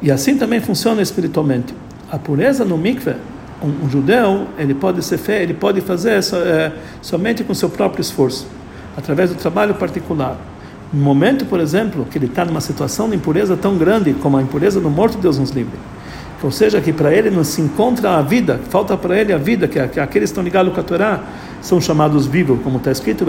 E 0.00 0.12
assim 0.12 0.38
também 0.38 0.60
funciona 0.60 1.02
espiritualmente. 1.02 1.74
A 2.08 2.16
pureza 2.20 2.64
no 2.64 2.78
mikveh, 2.78 3.16
um, 3.60 3.84
um 3.84 3.90
judeu, 3.90 4.46
ele 4.56 4.74
pode 4.74 5.02
ser 5.02 5.18
feito, 5.18 5.42
ele 5.42 5.54
pode 5.54 5.80
fazer 5.80 6.22
so, 6.22 6.36
é, 6.36 6.72
somente 7.02 7.42
com 7.42 7.52
seu 7.52 7.68
próprio 7.68 8.00
esforço, 8.00 8.46
através 8.96 9.30
do 9.30 9.34
trabalho 9.34 9.74
particular. 9.74 10.38
No 10.92 11.02
momento, 11.02 11.44
por 11.46 11.58
exemplo, 11.58 12.06
que 12.08 12.16
ele 12.16 12.26
está 12.26 12.44
numa 12.44 12.60
situação 12.60 13.10
de 13.10 13.16
impureza 13.16 13.56
tão 13.56 13.76
grande 13.76 14.14
como 14.14 14.36
a 14.36 14.42
impureza 14.42 14.80
do 14.80 14.88
morto, 14.88 15.18
Deus 15.18 15.36
nos 15.36 15.50
livre. 15.50 15.76
Ou 16.42 16.50
seja, 16.50 16.80
que 16.80 16.92
para 16.92 17.12
ele 17.12 17.30
não 17.30 17.44
se 17.44 17.60
encontra 17.60 18.16
a 18.16 18.22
vida, 18.22 18.58
falta 18.70 18.96
para 18.96 19.18
ele 19.18 19.32
a 19.32 19.36
vida, 19.36 19.68
que, 19.68 19.78
que 19.88 20.00
aqueles 20.00 20.30
que 20.30 20.32
estão 20.32 20.42
ligados 20.42 20.72
com 20.72 20.80
a 20.80 20.82
Torá 20.82 21.20
são 21.60 21.80
chamados 21.80 22.26
vivos, 22.26 22.58
como 22.62 22.78
está 22.78 22.90
escrito, 22.90 23.26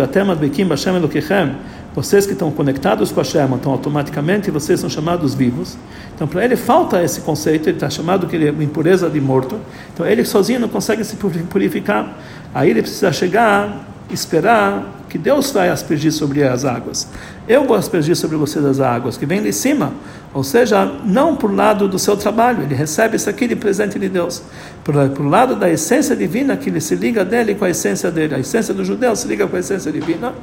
vocês 1.94 2.26
que 2.26 2.32
estão 2.32 2.50
conectados 2.52 3.12
com 3.12 3.20
a 3.20 3.24
Shem, 3.24 3.44
então 3.54 3.74
automaticamente 3.74 4.50
vocês 4.50 4.80
são 4.80 4.90
chamados 4.90 5.34
vivos. 5.34 5.78
Então 6.16 6.26
para 6.26 6.46
ele 6.46 6.56
falta 6.56 7.04
esse 7.04 7.20
conceito, 7.20 7.68
ele 7.68 7.76
está 7.76 7.90
chamado 7.90 8.28
que 8.28 8.36
ele 8.38 8.48
é 8.48 8.64
impureza 8.64 9.10
de 9.10 9.20
morto, 9.20 9.60
então 9.94 10.06
ele 10.06 10.24
sozinho 10.24 10.62
não 10.62 10.70
consegue 10.70 11.04
se 11.04 11.18
purificar. 11.18 12.18
Aí 12.54 12.70
ele 12.70 12.82
precisa 12.82 13.12
chegar 13.12 13.92
esperar 14.14 15.01
que 15.12 15.18
Deus 15.18 15.52
vai 15.52 15.68
aspergir 15.68 16.10
sobre 16.14 16.42
as 16.42 16.64
águas. 16.64 17.06
Eu 17.46 17.66
vou 17.66 17.76
aspergir 17.76 18.16
sobre 18.16 18.38
vocês 18.38 18.64
as 18.64 18.80
águas 18.80 19.18
que 19.18 19.26
vêm 19.26 19.44
de 19.44 19.52
cima, 19.52 19.92
ou 20.34 20.42
seja, 20.42 20.86
não 21.04 21.36
por 21.36 21.54
lado 21.54 21.86
do 21.86 22.00
seu 22.00 22.16
trabalho, 22.16 22.64
ele 22.64 22.74
recebe 22.74 23.18
isso 23.18 23.30
aqui 23.30 23.46
de 23.46 23.58
presente 23.58 24.00
de 24.00 24.08
Deus, 24.08 24.42
por, 24.86 24.96
por 25.10 25.26
lado 25.26 25.58
da 25.58 25.70
essência 25.70 26.16
divina 26.16 26.56
que 26.56 26.70
ele 26.70 26.80
se 26.80 26.96
liga 26.96 27.26
dele 27.26 27.56
com 27.56 27.66
a 27.66 27.70
essência 27.70 28.10
dele. 28.10 28.36
A 28.36 28.40
essência 28.40 28.74
do 28.74 28.86
judeu 28.86 29.14
se 29.14 29.28
liga 29.28 29.46
com 29.46 29.58
a 29.58 29.60
essência 29.60 29.92
divina, 29.92 30.34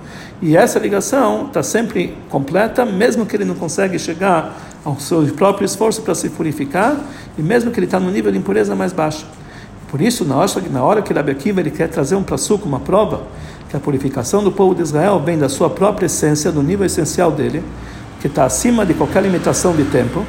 e 0.43 0.55
essa 0.55 0.79
ligação 0.79 1.47
está 1.47 1.62
sempre 1.62 2.14
completa, 2.29 2.85
mesmo 2.85 3.25
que 3.25 3.37
ele 3.37 3.47
não 3.47 3.55
consegue 3.55 3.99
chegar 3.99 4.55
ao 4.85 5.01
seu 5.01 5.23
próprio 5.29 5.64
esforço 5.64 6.03
para 6.03 6.14
se 6.14 6.29
purificar, 6.29 6.95
e 7.39 7.43
mesmo 7.43 7.71
que 7.71 7.81
ele 7.81 7.87
está 7.87 7.99
no 7.99 8.11
nível 8.11 8.31
de 8.31 8.37
impureza 8.37 8.77
mais 8.77 8.93
baixo. 8.93 9.25
Por 9.91 10.03
isso, 10.03 10.27
na 10.27 10.37
hora, 10.83 11.01
que 11.01 11.14
Rabi 11.14 11.31
Akiva 11.31 11.61
ele 11.61 11.71
quer 11.71 11.89
trazer 11.89 12.14
um 12.14 12.23
praçuco, 12.23 12.69
uma 12.69 12.79
prova, 12.79 13.23
que 13.69 13.77
a 13.77 13.81
purificação 13.81 14.43
do 14.43 14.51
povo 14.51 14.75
de 14.75 14.83
Israel 14.83 15.21
vem 15.21 15.39
da 15.39 15.49
sua 15.49 15.69
própria 15.69 16.07
essência, 16.07 16.51
do 16.51 16.62
nível 16.62 16.87
essencial 16.87 17.31
dele, 17.31 17.62
que 18.21 18.27
está 18.27 18.45
acima 18.45 18.85
de 18.85 18.95
qualquer 18.95 19.23
limitação 19.23 19.75
de 19.75 19.85
tempo, 19.85 20.25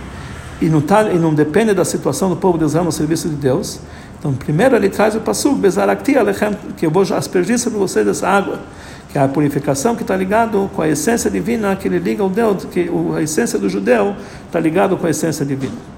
e 0.61 0.67
não, 0.67 0.81
tá, 0.81 1.03
e 1.03 1.17
não 1.17 1.33
depende 1.33 1.73
da 1.73 1.85
situação 1.85 2.29
do 2.29 2.35
povo 2.35 2.57
de 2.57 2.65
Israel 2.65 2.85
no 2.85 2.91
serviço 2.91 3.29
de 3.29 3.35
Deus. 3.35 3.79
Então, 4.19 4.33
primeiro 4.33 4.75
ele 4.75 4.89
traz 4.89 5.15
o 5.15 5.21
passo, 5.21 5.53
Bezarakti 5.53 6.17
Alechem, 6.17 6.51
que 6.75 6.85
eu 6.85 6.91
vou 6.91 7.03
aspergir 7.13 7.57
sobre 7.57 7.79
vocês 7.79 8.05
essa 8.05 8.27
água, 8.27 8.59
que 9.09 9.17
é 9.17 9.21
a 9.21 9.27
purificação 9.27 9.95
que 9.95 10.01
está 10.01 10.15
ligado 10.15 10.69
com 10.75 10.81
a 10.81 10.89
essência 10.89 11.31
divina, 11.31 11.75
que 11.77 11.87
ele 11.87 11.97
liga 11.97 12.21
ao 12.21 12.29
Deus, 12.29 12.65
que 12.65 12.89
a 13.15 13.21
essência 13.21 13.57
do 13.57 13.69
judeu 13.69 14.15
está 14.45 14.59
ligado 14.59 14.97
com 14.97 15.07
a 15.07 15.09
essência 15.09 15.45
divina. 15.45 15.88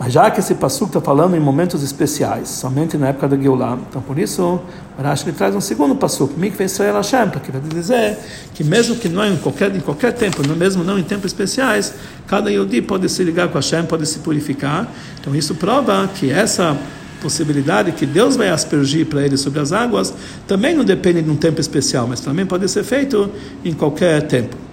Mas 0.00 0.14
já 0.14 0.30
que 0.30 0.40
esse 0.40 0.54
passo 0.54 0.84
está 0.84 0.98
falando 0.98 1.36
em 1.36 1.40
momentos 1.40 1.82
especiais, 1.82 2.48
somente 2.48 2.96
na 2.96 3.08
época 3.08 3.28
da 3.28 3.36
Geulah, 3.36 3.78
então 3.86 4.00
por 4.00 4.18
isso 4.18 4.58
Rashi 4.98 5.28
ele 5.28 5.36
traz 5.36 5.54
um 5.54 5.60
segundo 5.60 5.94
passo, 5.94 6.32
Mikveh 6.38 6.64
Israel 6.64 6.94
Hashem, 6.94 7.28
que 7.28 7.52
vai 7.52 7.60
dizer 7.60 8.16
que 8.54 8.64
mesmo 8.64 8.96
que 8.96 9.10
não 9.10 9.22
é 9.22 9.28
em 9.28 9.36
qualquer, 9.36 9.76
em 9.76 9.80
qualquer 9.80 10.14
tempo, 10.14 10.40
mesmo 10.56 10.82
não 10.82 10.98
em 10.98 11.02
tempos 11.02 11.26
especiais, 11.26 11.92
cada 12.26 12.50
Yodi 12.50 12.80
pode 12.80 13.10
se 13.10 13.22
ligar 13.22 13.48
com 13.48 13.58
Hashem, 13.58 13.84
pode 13.84 14.06
se 14.06 14.20
purificar. 14.20 14.88
Então 15.20 15.36
isso 15.36 15.54
prova 15.56 16.08
que 16.14 16.30
essa 16.30 16.74
possibilidade 17.20 17.92
que 17.92 18.06
Deus 18.06 18.36
vai 18.36 18.48
aspergir 18.48 19.04
para 19.04 19.22
ele 19.22 19.36
sobre 19.36 19.60
as 19.60 19.70
águas 19.70 20.14
também 20.48 20.74
não 20.74 20.82
depende 20.82 21.20
de 21.20 21.28
um 21.28 21.36
tempo 21.36 21.60
especial, 21.60 22.06
mas 22.06 22.20
também 22.20 22.46
pode 22.46 22.66
ser 22.70 22.84
feito 22.84 23.30
em 23.62 23.74
qualquer 23.74 24.22
tempo. 24.26 24.69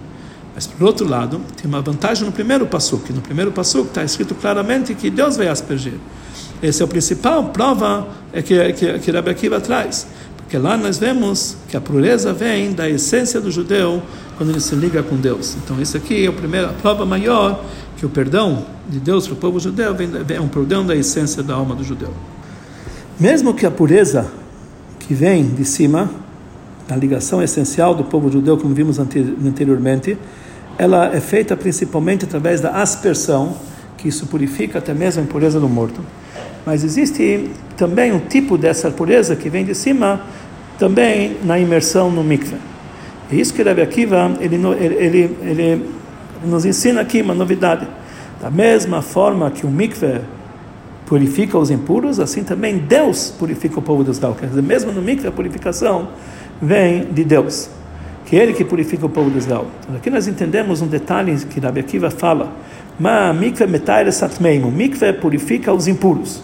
Mas, 0.58 0.66
por 0.66 0.84
outro 0.88 1.08
lado, 1.08 1.40
tem 1.56 1.70
uma 1.70 1.80
vantagem 1.80 2.26
no 2.26 2.32
primeiro 2.32 2.66
passo, 2.66 2.98
que 2.98 3.12
no 3.12 3.20
primeiro 3.20 3.52
passo 3.52 3.82
está 3.82 4.02
escrito 4.02 4.34
claramente 4.34 4.92
que 4.92 5.08
Deus 5.08 5.36
vai 5.36 5.46
aspergir. 5.46 5.94
Essa 6.60 6.82
é 6.82 6.84
a 6.84 6.88
principal 6.88 7.50
prova 7.50 8.08
é 8.32 8.42
que, 8.42 8.72
que, 8.72 8.98
que 8.98 9.10
Rabbi 9.12 9.30
Akiva 9.30 9.60
traz. 9.60 10.08
Porque 10.36 10.58
lá 10.58 10.76
nós 10.76 10.98
vemos 10.98 11.56
que 11.68 11.76
a 11.76 11.80
pureza 11.80 12.32
vem 12.32 12.72
da 12.72 12.90
essência 12.90 13.40
do 13.40 13.52
judeu 13.52 14.02
quando 14.36 14.50
ele 14.50 14.58
se 14.58 14.74
liga 14.74 15.00
com 15.00 15.14
Deus. 15.14 15.56
Então, 15.62 15.80
isso 15.80 15.96
aqui 15.96 16.26
é 16.26 16.28
a 16.28 16.32
primeira 16.32 16.70
a 16.70 16.72
prova 16.72 17.06
maior 17.06 17.64
que 17.96 18.04
o 18.04 18.08
perdão 18.08 18.66
de 18.88 18.98
Deus 18.98 19.28
para 19.28 19.34
o 19.34 19.36
povo 19.36 19.60
judeu 19.60 19.94
vem, 19.94 20.10
é 20.28 20.40
um 20.40 20.48
perdão 20.48 20.84
da 20.84 20.96
essência 20.96 21.40
da 21.40 21.54
alma 21.54 21.76
do 21.76 21.84
judeu. 21.84 22.12
Mesmo 23.20 23.54
que 23.54 23.64
a 23.64 23.70
pureza 23.70 24.28
que 24.98 25.14
vem 25.14 25.54
de 25.54 25.64
cima, 25.64 26.10
a 26.90 26.96
ligação 26.96 27.40
essencial 27.40 27.94
do 27.94 28.02
povo 28.02 28.28
judeu, 28.28 28.58
como 28.58 28.74
vimos 28.74 28.98
anteriormente, 28.98 30.18
ela 30.78 31.14
é 31.14 31.20
feita 31.20 31.56
principalmente 31.56 32.24
através 32.24 32.60
da 32.60 32.70
aspersão, 32.70 33.56
que 33.96 34.08
isso 34.08 34.26
purifica 34.26 34.78
até 34.78 34.94
mesmo 34.94 35.20
a 35.20 35.24
impureza 35.24 35.58
do 35.58 35.68
morto. 35.68 36.00
Mas 36.64 36.84
existe 36.84 37.50
também 37.76 38.12
um 38.12 38.20
tipo 38.20 38.56
dessa 38.56 38.88
pureza 38.90 39.34
que 39.34 39.50
vem 39.50 39.64
de 39.64 39.74
cima, 39.74 40.20
também 40.78 41.36
na 41.42 41.58
imersão 41.58 42.10
no 42.10 42.22
mikveh. 42.22 42.58
É 43.30 43.34
isso 43.34 43.52
que 43.52 43.62
Rabbi 43.62 43.82
Akiva 43.82 44.30
ele, 44.40 44.56
ele, 44.78 45.36
ele, 45.42 45.90
nos 46.44 46.64
ensina 46.64 47.00
aqui 47.00 47.20
uma 47.20 47.34
novidade. 47.34 47.86
Da 48.40 48.48
mesma 48.48 49.02
forma 49.02 49.50
que 49.50 49.66
o 49.66 49.70
mikveh 49.70 50.20
purifica 51.06 51.58
os 51.58 51.70
impuros, 51.70 52.20
assim 52.20 52.44
também 52.44 52.78
Deus 52.78 53.34
purifica 53.36 53.80
o 53.80 53.82
povo 53.82 54.04
de 54.04 54.10
Israel. 54.10 54.36
Quer 54.38 54.46
dizer, 54.46 54.62
mesmo 54.62 54.92
no 54.92 55.02
mikveh 55.02 55.28
a 55.28 55.32
purificação 55.32 56.08
vem 56.62 57.04
de 57.06 57.24
Deus 57.24 57.68
que 58.28 58.36
é 58.36 58.42
ele 58.42 58.52
que 58.52 58.62
purifica 58.62 59.06
o 59.06 59.08
povo 59.08 59.30
de 59.30 59.38
Israel. 59.38 59.64
Então, 59.80 59.96
aqui 59.96 60.10
nós 60.10 60.28
entendemos 60.28 60.82
um 60.82 60.86
detalhe 60.86 61.34
que 61.46 61.58
Rabi 61.58 61.80
Akiva 61.80 62.10
fala, 62.10 62.52
Ma 63.00 63.32
mikve 63.32 63.66
metaire 63.66 64.12
satmeimo, 64.12 64.70
mikve 64.70 65.14
purifica 65.14 65.72
os 65.72 65.88
impuros. 65.88 66.42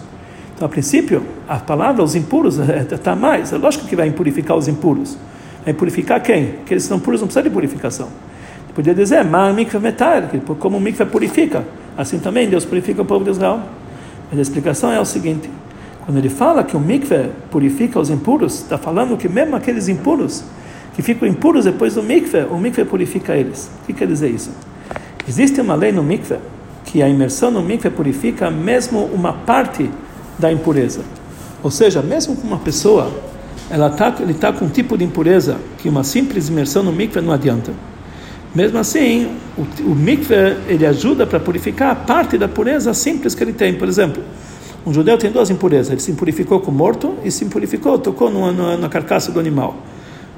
Então, 0.55 0.65
a 0.65 0.69
princípio, 0.69 1.23
a 1.47 1.57
palavra 1.57 2.03
os 2.03 2.15
impuros 2.15 2.59
está 2.91 3.13
é, 3.13 3.15
mais, 3.15 3.53
é 3.53 3.59
lógico 3.59 3.87
que 3.87 3.95
vai 3.95 4.11
purificar 4.11 4.57
os 4.57 4.67
impuros. 4.67 5.19
Vai 5.63 5.75
purificar 5.75 6.23
quem? 6.23 6.55
Aqueles 6.63 6.85
que 6.85 6.89
são 6.89 6.99
puros 6.99 7.21
não 7.21 7.27
precisam 7.27 7.43
de 7.43 7.51
purificação. 7.51 8.09
Podia 8.75 8.95
dizer, 8.95 9.23
Ma 9.23 9.53
mikve 9.53 9.79
metaire, 9.79 10.41
como 10.59 10.79
o 10.79 10.81
mikve 10.81 11.05
purifica, 11.05 11.65
assim 11.99 12.19
também 12.19 12.49
Deus 12.49 12.65
purifica 12.65 13.03
o 13.03 13.05
povo 13.05 13.25
de 13.25 13.33
Israel. 13.33 13.61
Mas 14.31 14.39
a 14.39 14.43
explicação 14.43 14.91
é 14.91 14.99
o 14.99 15.05
seguinte, 15.05 15.51
quando 16.07 16.17
ele 16.17 16.31
fala 16.31 16.65
que 16.65 16.79
o 16.79 16.81
mikve 16.81 17.29
purifica 17.51 18.01
os 18.01 18.09
impuros, 18.09 18.63
está 18.63 18.79
falando 18.79 19.19
que 19.19 19.29
mesmo 19.29 19.55
aqueles 19.55 19.87
impuros 19.87 20.45
que 20.95 21.03
ficam 21.03 21.29
impuros 21.29 21.65
depois 21.65 21.95
do 21.95 22.03
mikveh, 22.03 22.47
o 22.51 22.59
mikveh 22.59 22.85
purifica 22.85 23.37
eles. 23.37 23.71
O 23.83 23.87
que 23.87 23.93
quer 23.93 24.07
dizer 24.07 24.31
isso? 24.31 24.51
Existe 25.29 25.61
uma 25.61 25.75
lei 25.75 25.91
no 25.91 26.03
mikveh 26.03 26.39
que 26.85 27.03
a 27.03 27.09
imersão 27.09 27.51
no 27.51 27.63
mikveh 27.63 27.91
purifica 27.91 28.51
mesmo 28.51 29.05
uma 29.07 29.33
parte 29.33 29.91
da 30.39 30.53
impureza. 30.53 31.01
Ou 31.63 31.71
seja, 31.71 32.01
mesmo 32.01 32.37
com 32.37 32.47
uma 32.47 32.59
pessoa, 32.59 33.11
ela 33.71 33.91
tá, 33.91 34.15
ele 34.21 34.33
está 34.33 34.53
com 34.53 34.67
um 34.67 34.69
tipo 34.69 34.97
de 34.97 35.05
impureza 35.05 35.57
que 35.79 35.89
uma 35.89 36.05
simples 36.05 36.49
imersão 36.49 36.83
no 36.83 36.93
mikveh 36.93 37.21
não 37.21 37.33
adianta. 37.33 37.73
Mesmo 38.55 38.79
assim, 38.79 39.37
o, 39.59 39.63
o 39.63 39.97
ele 40.69 40.87
ajuda 40.87 41.27
para 41.27 41.41
purificar 41.41 41.91
a 41.91 41.95
parte 41.97 42.39
da 42.39 42.47
pureza 42.47 42.95
simples 42.95 43.35
que 43.35 43.43
ele 43.43 43.53
tem. 43.53 43.75
Por 43.75 43.89
exemplo, 43.89 44.23
um 44.87 44.95
judeu 44.95 45.19
tem 45.19 45.33
duas 45.33 45.51
impurezas. 45.51 45.91
Ele 45.91 46.01
se 46.01 46.13
purificou 46.13 46.61
com 46.61 46.71
o 46.71 46.75
morto 46.75 47.15
e 47.25 47.33
se 47.33 47.47
purificou, 47.47 47.99
tocou 47.99 48.31
na 48.31 48.89
carcaça 48.89 49.33
do 49.33 49.41
animal. 49.41 49.77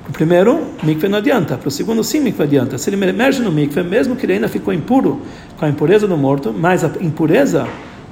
O 0.09 0.13
primeiro, 0.13 0.65
mikveh 0.83 1.09
não 1.09 1.19
adianta. 1.19 1.57
Para 1.57 1.69
o 1.69 1.71
segundo, 1.71 2.03
sim, 2.05 2.21
mikveh 2.21 2.45
adianta. 2.45 2.79
Se 2.79 2.89
ele 2.91 3.05
emerge 3.09 3.43
no 3.43 3.51
mikveh, 3.51 3.83
mesmo 3.83 4.15
que 4.15 4.25
ele 4.25 4.35
ainda 4.35 4.49
ficou 4.49 4.73
impuro 4.73 5.21
com 5.59 5.65
a 5.65 5.69
impureza 5.69 6.07
do 6.07 6.17
morto, 6.17 6.55
mas 6.57 6.85
a 6.85 6.91
impureza 7.01 7.67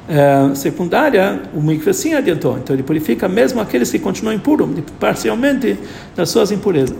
é, 0.09 0.55
secundária, 0.55 1.43
o 1.55 1.61
mikveh 1.61 1.93
sim 1.93 2.15
adiantou. 2.15 2.59
Então 2.59 2.75
ele 2.75 2.83
purifica 2.83 3.29
mesmo 3.29 3.61
aqueles 3.61 3.91
que 3.91 3.99
continuam 3.99 4.35
impuros, 4.35 4.69
parcialmente 4.99 5.79
das 6.17 6.31
suas 6.31 6.51
impurezas. 6.51 6.97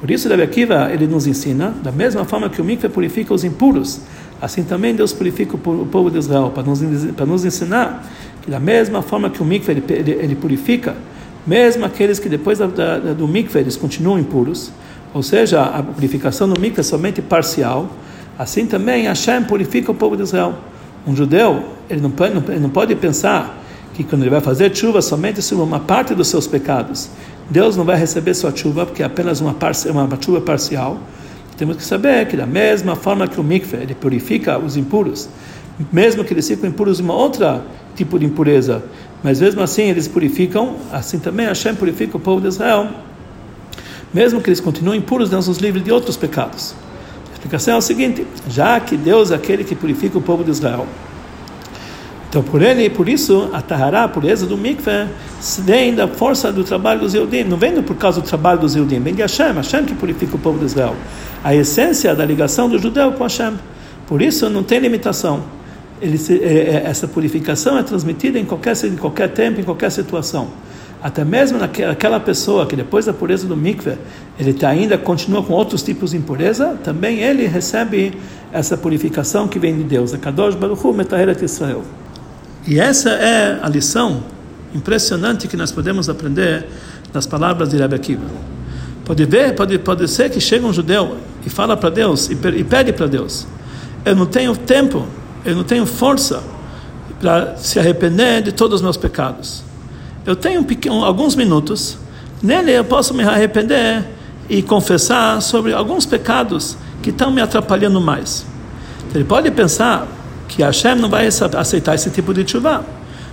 Por 0.00 0.10
isso, 0.10 0.28
Rabbi 0.28 0.42
Akiva, 0.42 0.90
ele 0.92 1.06
nos 1.06 1.26
ensina, 1.26 1.72
da 1.82 1.92
mesma 1.92 2.24
forma 2.24 2.48
que 2.48 2.60
o 2.60 2.64
mikveh 2.64 2.88
purifica 2.88 3.32
os 3.32 3.44
impuros, 3.44 4.00
assim 4.40 4.64
também 4.64 4.94
Deus 4.96 5.12
purifica 5.12 5.54
o 5.54 5.86
povo 5.86 6.10
de 6.10 6.18
Israel, 6.18 6.50
para 6.52 6.64
nos, 6.64 6.80
para 7.12 7.24
nos 7.24 7.44
ensinar 7.44 8.04
que 8.42 8.50
da 8.50 8.58
mesma 8.58 9.02
forma 9.02 9.30
que 9.30 9.40
o 9.40 9.44
mikveh 9.44 9.72
ele, 9.72 9.84
ele, 9.88 10.10
ele 10.10 10.34
purifica, 10.34 10.96
mesmo 11.46 11.84
aqueles 11.84 12.18
que 12.18 12.28
depois 12.28 12.58
da, 12.58 12.66
da, 12.66 12.98
do 13.12 13.26
mikveh 13.26 13.60
eles 13.60 13.76
continuam 13.76 14.18
impuros, 14.18 14.70
ou 15.12 15.22
seja, 15.22 15.62
a 15.62 15.82
purificação 15.82 16.48
do 16.48 16.58
mikveh 16.60 16.80
é 16.80 16.84
somente 16.84 17.20
parcial, 17.20 17.90
assim 18.38 18.66
também 18.66 19.04
Hashem 19.04 19.44
purifica 19.44 19.90
o 19.90 19.94
povo 19.94 20.16
de 20.16 20.22
Israel. 20.22 20.54
Um 21.06 21.14
judeu, 21.16 21.64
ele 21.90 22.00
não 22.00 22.10
pode, 22.10 22.36
ele 22.36 22.60
não 22.60 22.70
pode 22.70 22.94
pensar 22.94 23.58
que 23.94 24.04
quando 24.04 24.22
ele 24.22 24.30
vai 24.30 24.40
fazer 24.40 24.74
chuva 24.74 25.02
somente 25.02 25.42
sobre 25.42 25.64
uma 25.64 25.80
parte 25.80 26.14
dos 26.14 26.28
seus 26.28 26.46
pecados, 26.46 27.10
Deus 27.50 27.76
não 27.76 27.84
vai 27.84 27.96
receber 27.96 28.34
sua 28.34 28.54
chuva 28.54 28.86
porque 28.86 29.02
é 29.02 29.06
apenas 29.06 29.40
uma, 29.40 29.54
uma 29.90 30.22
chuva 30.22 30.40
parcial. 30.40 30.98
Temos 31.56 31.76
que 31.76 31.82
saber 31.82 32.26
que 32.26 32.36
da 32.36 32.46
mesma 32.46 32.96
forma 32.96 33.26
que 33.28 33.38
o 33.38 33.44
mikveh 33.44 33.82
ele 33.82 33.94
purifica 33.94 34.58
os 34.58 34.76
impuros, 34.76 35.28
mesmo 35.92 36.24
que 36.24 36.32
eles 36.32 36.48
ficam 36.48 36.70
impuros 36.70 36.96
de 36.96 37.02
uma 37.02 37.14
outra 37.14 37.62
tipo 37.94 38.18
de 38.18 38.24
impureza, 38.24 38.82
mas 39.22 39.40
mesmo 39.40 39.62
assim 39.62 39.82
eles 39.82 40.08
purificam, 40.08 40.76
assim 40.92 41.18
também 41.18 41.46
Hashem 41.46 41.74
purifica 41.74 42.16
o 42.16 42.20
povo 42.20 42.40
de 42.40 42.48
Israel, 42.48 42.88
mesmo 44.12 44.40
que 44.40 44.48
eles 44.48 44.60
continuem 44.60 44.98
impuros, 44.98 45.30
Deus 45.30 45.48
os 45.48 45.58
livre 45.58 45.80
de 45.80 45.90
outros 45.90 46.16
pecados. 46.16 46.74
A 47.30 47.32
explicação 47.32 47.74
é 47.74 47.78
o 47.78 47.82
seguinte: 47.82 48.26
já 48.48 48.78
que 48.80 48.96
Deus 48.96 49.30
é 49.30 49.34
aquele 49.34 49.64
que 49.64 49.74
purifica 49.74 50.18
o 50.18 50.22
povo 50.22 50.44
de 50.44 50.50
Israel, 50.50 50.86
então, 52.32 52.42
por 52.42 52.62
ele, 52.62 52.88
por 52.88 53.10
isso, 53.10 53.50
a 53.52 53.60
Tahara, 53.60 54.04
a 54.04 54.08
pureza 54.08 54.46
do 54.46 54.56
mikveh, 54.56 55.06
vem 55.58 55.94
da 55.94 56.08
força 56.08 56.50
do 56.50 56.64
trabalho 56.64 57.00
dos 57.00 57.12
Eudim. 57.12 57.44
Não 57.44 57.58
vem 57.58 57.82
por 57.82 57.94
causa 57.94 58.22
do 58.22 58.26
trabalho 58.26 58.58
dos 58.58 58.74
Eudim, 58.74 59.00
vem 59.00 59.14
de 59.14 59.20
Hashem, 59.20 59.52
Hashem 59.52 59.84
que 59.84 59.94
purifica 59.94 60.36
o 60.36 60.38
povo 60.38 60.58
de 60.58 60.64
Israel. 60.64 60.96
A 61.44 61.54
essência 61.54 62.14
da 62.14 62.24
ligação 62.24 62.70
do 62.70 62.78
judeu 62.78 63.12
com 63.12 63.24
Hashem. 63.24 63.52
Por 64.06 64.22
isso, 64.22 64.48
não 64.48 64.62
tem 64.62 64.78
limitação. 64.78 65.44
Ele, 66.02 66.18
é, 66.28 66.44
é, 66.44 66.82
essa 66.84 67.06
purificação 67.06 67.78
é 67.78 67.82
transmitida 67.84 68.38
em 68.38 68.44
qualquer, 68.44 68.76
em 68.84 68.96
qualquer 68.96 69.28
tempo, 69.28 69.60
em 69.60 69.64
qualquer 69.64 69.90
situação. 69.90 70.48
Até 71.00 71.24
mesmo 71.24 71.58
naquela 71.58 72.20
pessoa 72.20 72.66
que 72.66 72.76
depois 72.76 73.06
da 73.06 73.12
pureza 73.12 73.46
do 73.46 73.56
mikveh, 73.56 73.98
ele 74.38 74.52
tá 74.52 74.68
ainda 74.68 74.98
continua 74.98 75.42
com 75.42 75.52
outros 75.52 75.82
tipos 75.82 76.10
de 76.10 76.16
impureza, 76.16 76.76
também 76.84 77.20
ele 77.20 77.46
recebe 77.46 78.12
essa 78.52 78.76
purificação 78.76 79.48
que 79.48 79.58
vem 79.58 79.76
de 79.76 79.84
Deus. 79.84 80.12
Kadosh 80.12 80.54
Baruch 80.56 80.84
Hu 80.84 80.94
Israel. 81.44 81.82
E 82.66 82.78
essa 82.78 83.10
é 83.10 83.58
a 83.62 83.68
lição 83.68 84.22
impressionante 84.74 85.48
que 85.48 85.56
nós 85.56 85.72
podemos 85.72 86.08
aprender 86.08 86.66
nas 87.12 87.26
palavras 87.26 87.68
de 87.68 87.76
Rebbe 87.76 87.94
Akiva. 87.94 88.24
Pode 89.04 89.24
ver, 89.24 89.54
pode, 89.54 89.78
pode 89.78 90.08
ser 90.08 90.30
que 90.30 90.40
chega 90.40 90.66
um 90.66 90.72
judeu 90.72 91.16
e 91.44 91.50
fala 91.50 91.76
para 91.76 91.90
Deus 91.90 92.30
e, 92.30 92.34
e 92.34 92.64
pede 92.64 92.92
para 92.92 93.06
Deus: 93.06 93.46
Eu 94.04 94.14
não 94.14 94.26
tenho 94.26 94.56
tempo, 94.56 95.04
eu 95.44 95.56
não 95.56 95.64
tenho 95.64 95.86
força 95.86 96.42
para 97.20 97.56
se 97.56 97.78
arrepender 97.78 98.42
de 98.42 98.52
todos 98.52 98.76
os 98.76 98.82
meus 98.82 98.96
pecados. 98.96 99.62
Eu 100.24 100.36
tenho 100.36 100.64
um, 100.90 101.04
alguns 101.04 101.34
minutos, 101.34 101.98
nele 102.42 102.72
eu 102.72 102.84
posso 102.84 103.12
me 103.14 103.22
arrepender 103.22 104.04
e 104.48 104.62
confessar 104.62 105.40
sobre 105.40 105.72
alguns 105.72 106.06
pecados 106.06 106.76
que 107.02 107.10
estão 107.10 107.30
me 107.30 107.40
atrapalhando 107.40 108.00
mais. 108.00 108.44
Ele 109.14 109.24
pode 109.24 109.50
pensar 109.50 110.06
que 110.48 110.62
Hashem 110.62 110.96
não 110.96 111.08
vai 111.08 111.26
aceitar 111.26 111.94
esse 111.94 112.10
tipo 112.10 112.32
de 112.32 112.48
chuva. 112.48 112.84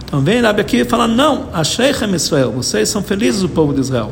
Então 0.04 0.22
vem 0.22 0.42
Rabi 0.42 0.62
aqui 0.62 0.78
e 0.78 0.86
fala, 0.86 1.08
não, 1.08 1.50
Ashreichem 1.54 2.14
Israel, 2.16 2.52
vocês 2.52 2.90
são 2.90 3.04
felizes 3.04 3.44
o 3.44 3.50
povo 3.50 3.74
de 3.74 3.82
Israel. 3.82 4.12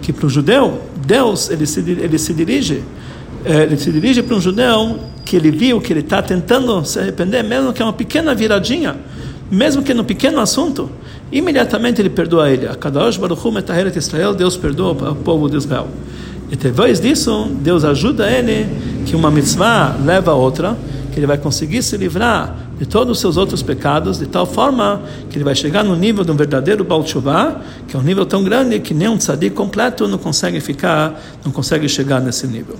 Que 0.00 0.12
para 0.12 0.26
o 0.26 0.30
judeu, 0.30 0.80
Deus, 1.06 1.50
ele 1.50 1.66
se, 1.66 1.80
ele 1.80 2.18
se 2.18 2.32
dirige, 2.32 2.82
ele 3.46 3.76
se 3.76 3.90
dirige 3.92 4.22
para 4.22 4.36
um 4.36 4.40
judeu 4.40 4.98
que 5.24 5.36
ele 5.36 5.50
viu 5.50 5.80
que 5.80 5.92
ele 5.92 6.00
está 6.00 6.22
tentando 6.22 6.84
se 6.84 6.98
arrepender, 6.98 7.42
mesmo 7.42 7.72
que 7.72 7.82
é 7.82 7.84
uma 7.84 7.92
pequena 7.92 8.34
viradinha, 8.34 8.96
mesmo 9.50 9.82
que 9.82 9.94
no 9.94 10.04
pequeno 10.04 10.40
assunto, 10.40 10.90
imediatamente 11.30 12.00
ele 12.00 12.10
perdoa 12.10 12.50
ele. 12.50 12.66
A 12.66 12.74
Kadosh 12.74 13.16
Baruch 13.16 13.46
Hu 13.46 13.52
Metaheret 13.52 13.96
Israel, 13.96 14.34
Deus 14.34 14.56
perdoa 14.56 15.10
o 15.10 15.14
povo 15.16 15.48
de 15.48 15.56
Israel. 15.56 15.88
E 16.50 16.56
depois 16.56 17.00
disso, 17.00 17.48
Deus 17.60 17.84
ajuda 17.84 18.30
ele 18.30 18.66
que 19.04 19.16
uma 19.16 19.30
mitzvah 19.30 19.96
leva 20.04 20.32
a 20.32 20.34
outra, 20.34 20.76
que 21.12 21.18
ele 21.18 21.26
vai 21.26 21.38
conseguir 21.38 21.82
se 21.82 21.96
livrar 21.96 22.66
de 22.78 22.86
todos 22.86 23.12
os 23.16 23.20
seus 23.20 23.36
outros 23.36 23.62
pecados, 23.62 24.18
de 24.18 24.26
tal 24.26 24.46
forma 24.46 25.02
que 25.30 25.36
ele 25.36 25.44
vai 25.44 25.54
chegar 25.54 25.82
no 25.82 25.96
nível 25.96 26.24
de 26.24 26.30
um 26.30 26.36
verdadeiro 26.36 26.84
Baal 26.84 27.02
Tshuva, 27.02 27.62
que 27.88 27.96
é 27.96 27.98
um 27.98 28.02
nível 28.02 28.26
tão 28.26 28.44
grande 28.44 28.78
que 28.80 28.92
nem 28.92 29.08
um 29.08 29.16
tzadik 29.16 29.54
completo 29.54 30.06
não 30.06 30.18
consegue 30.18 30.60
ficar, 30.60 31.20
não 31.44 31.50
consegue 31.50 31.88
chegar 31.88 32.20
nesse 32.20 32.46
nível. 32.46 32.76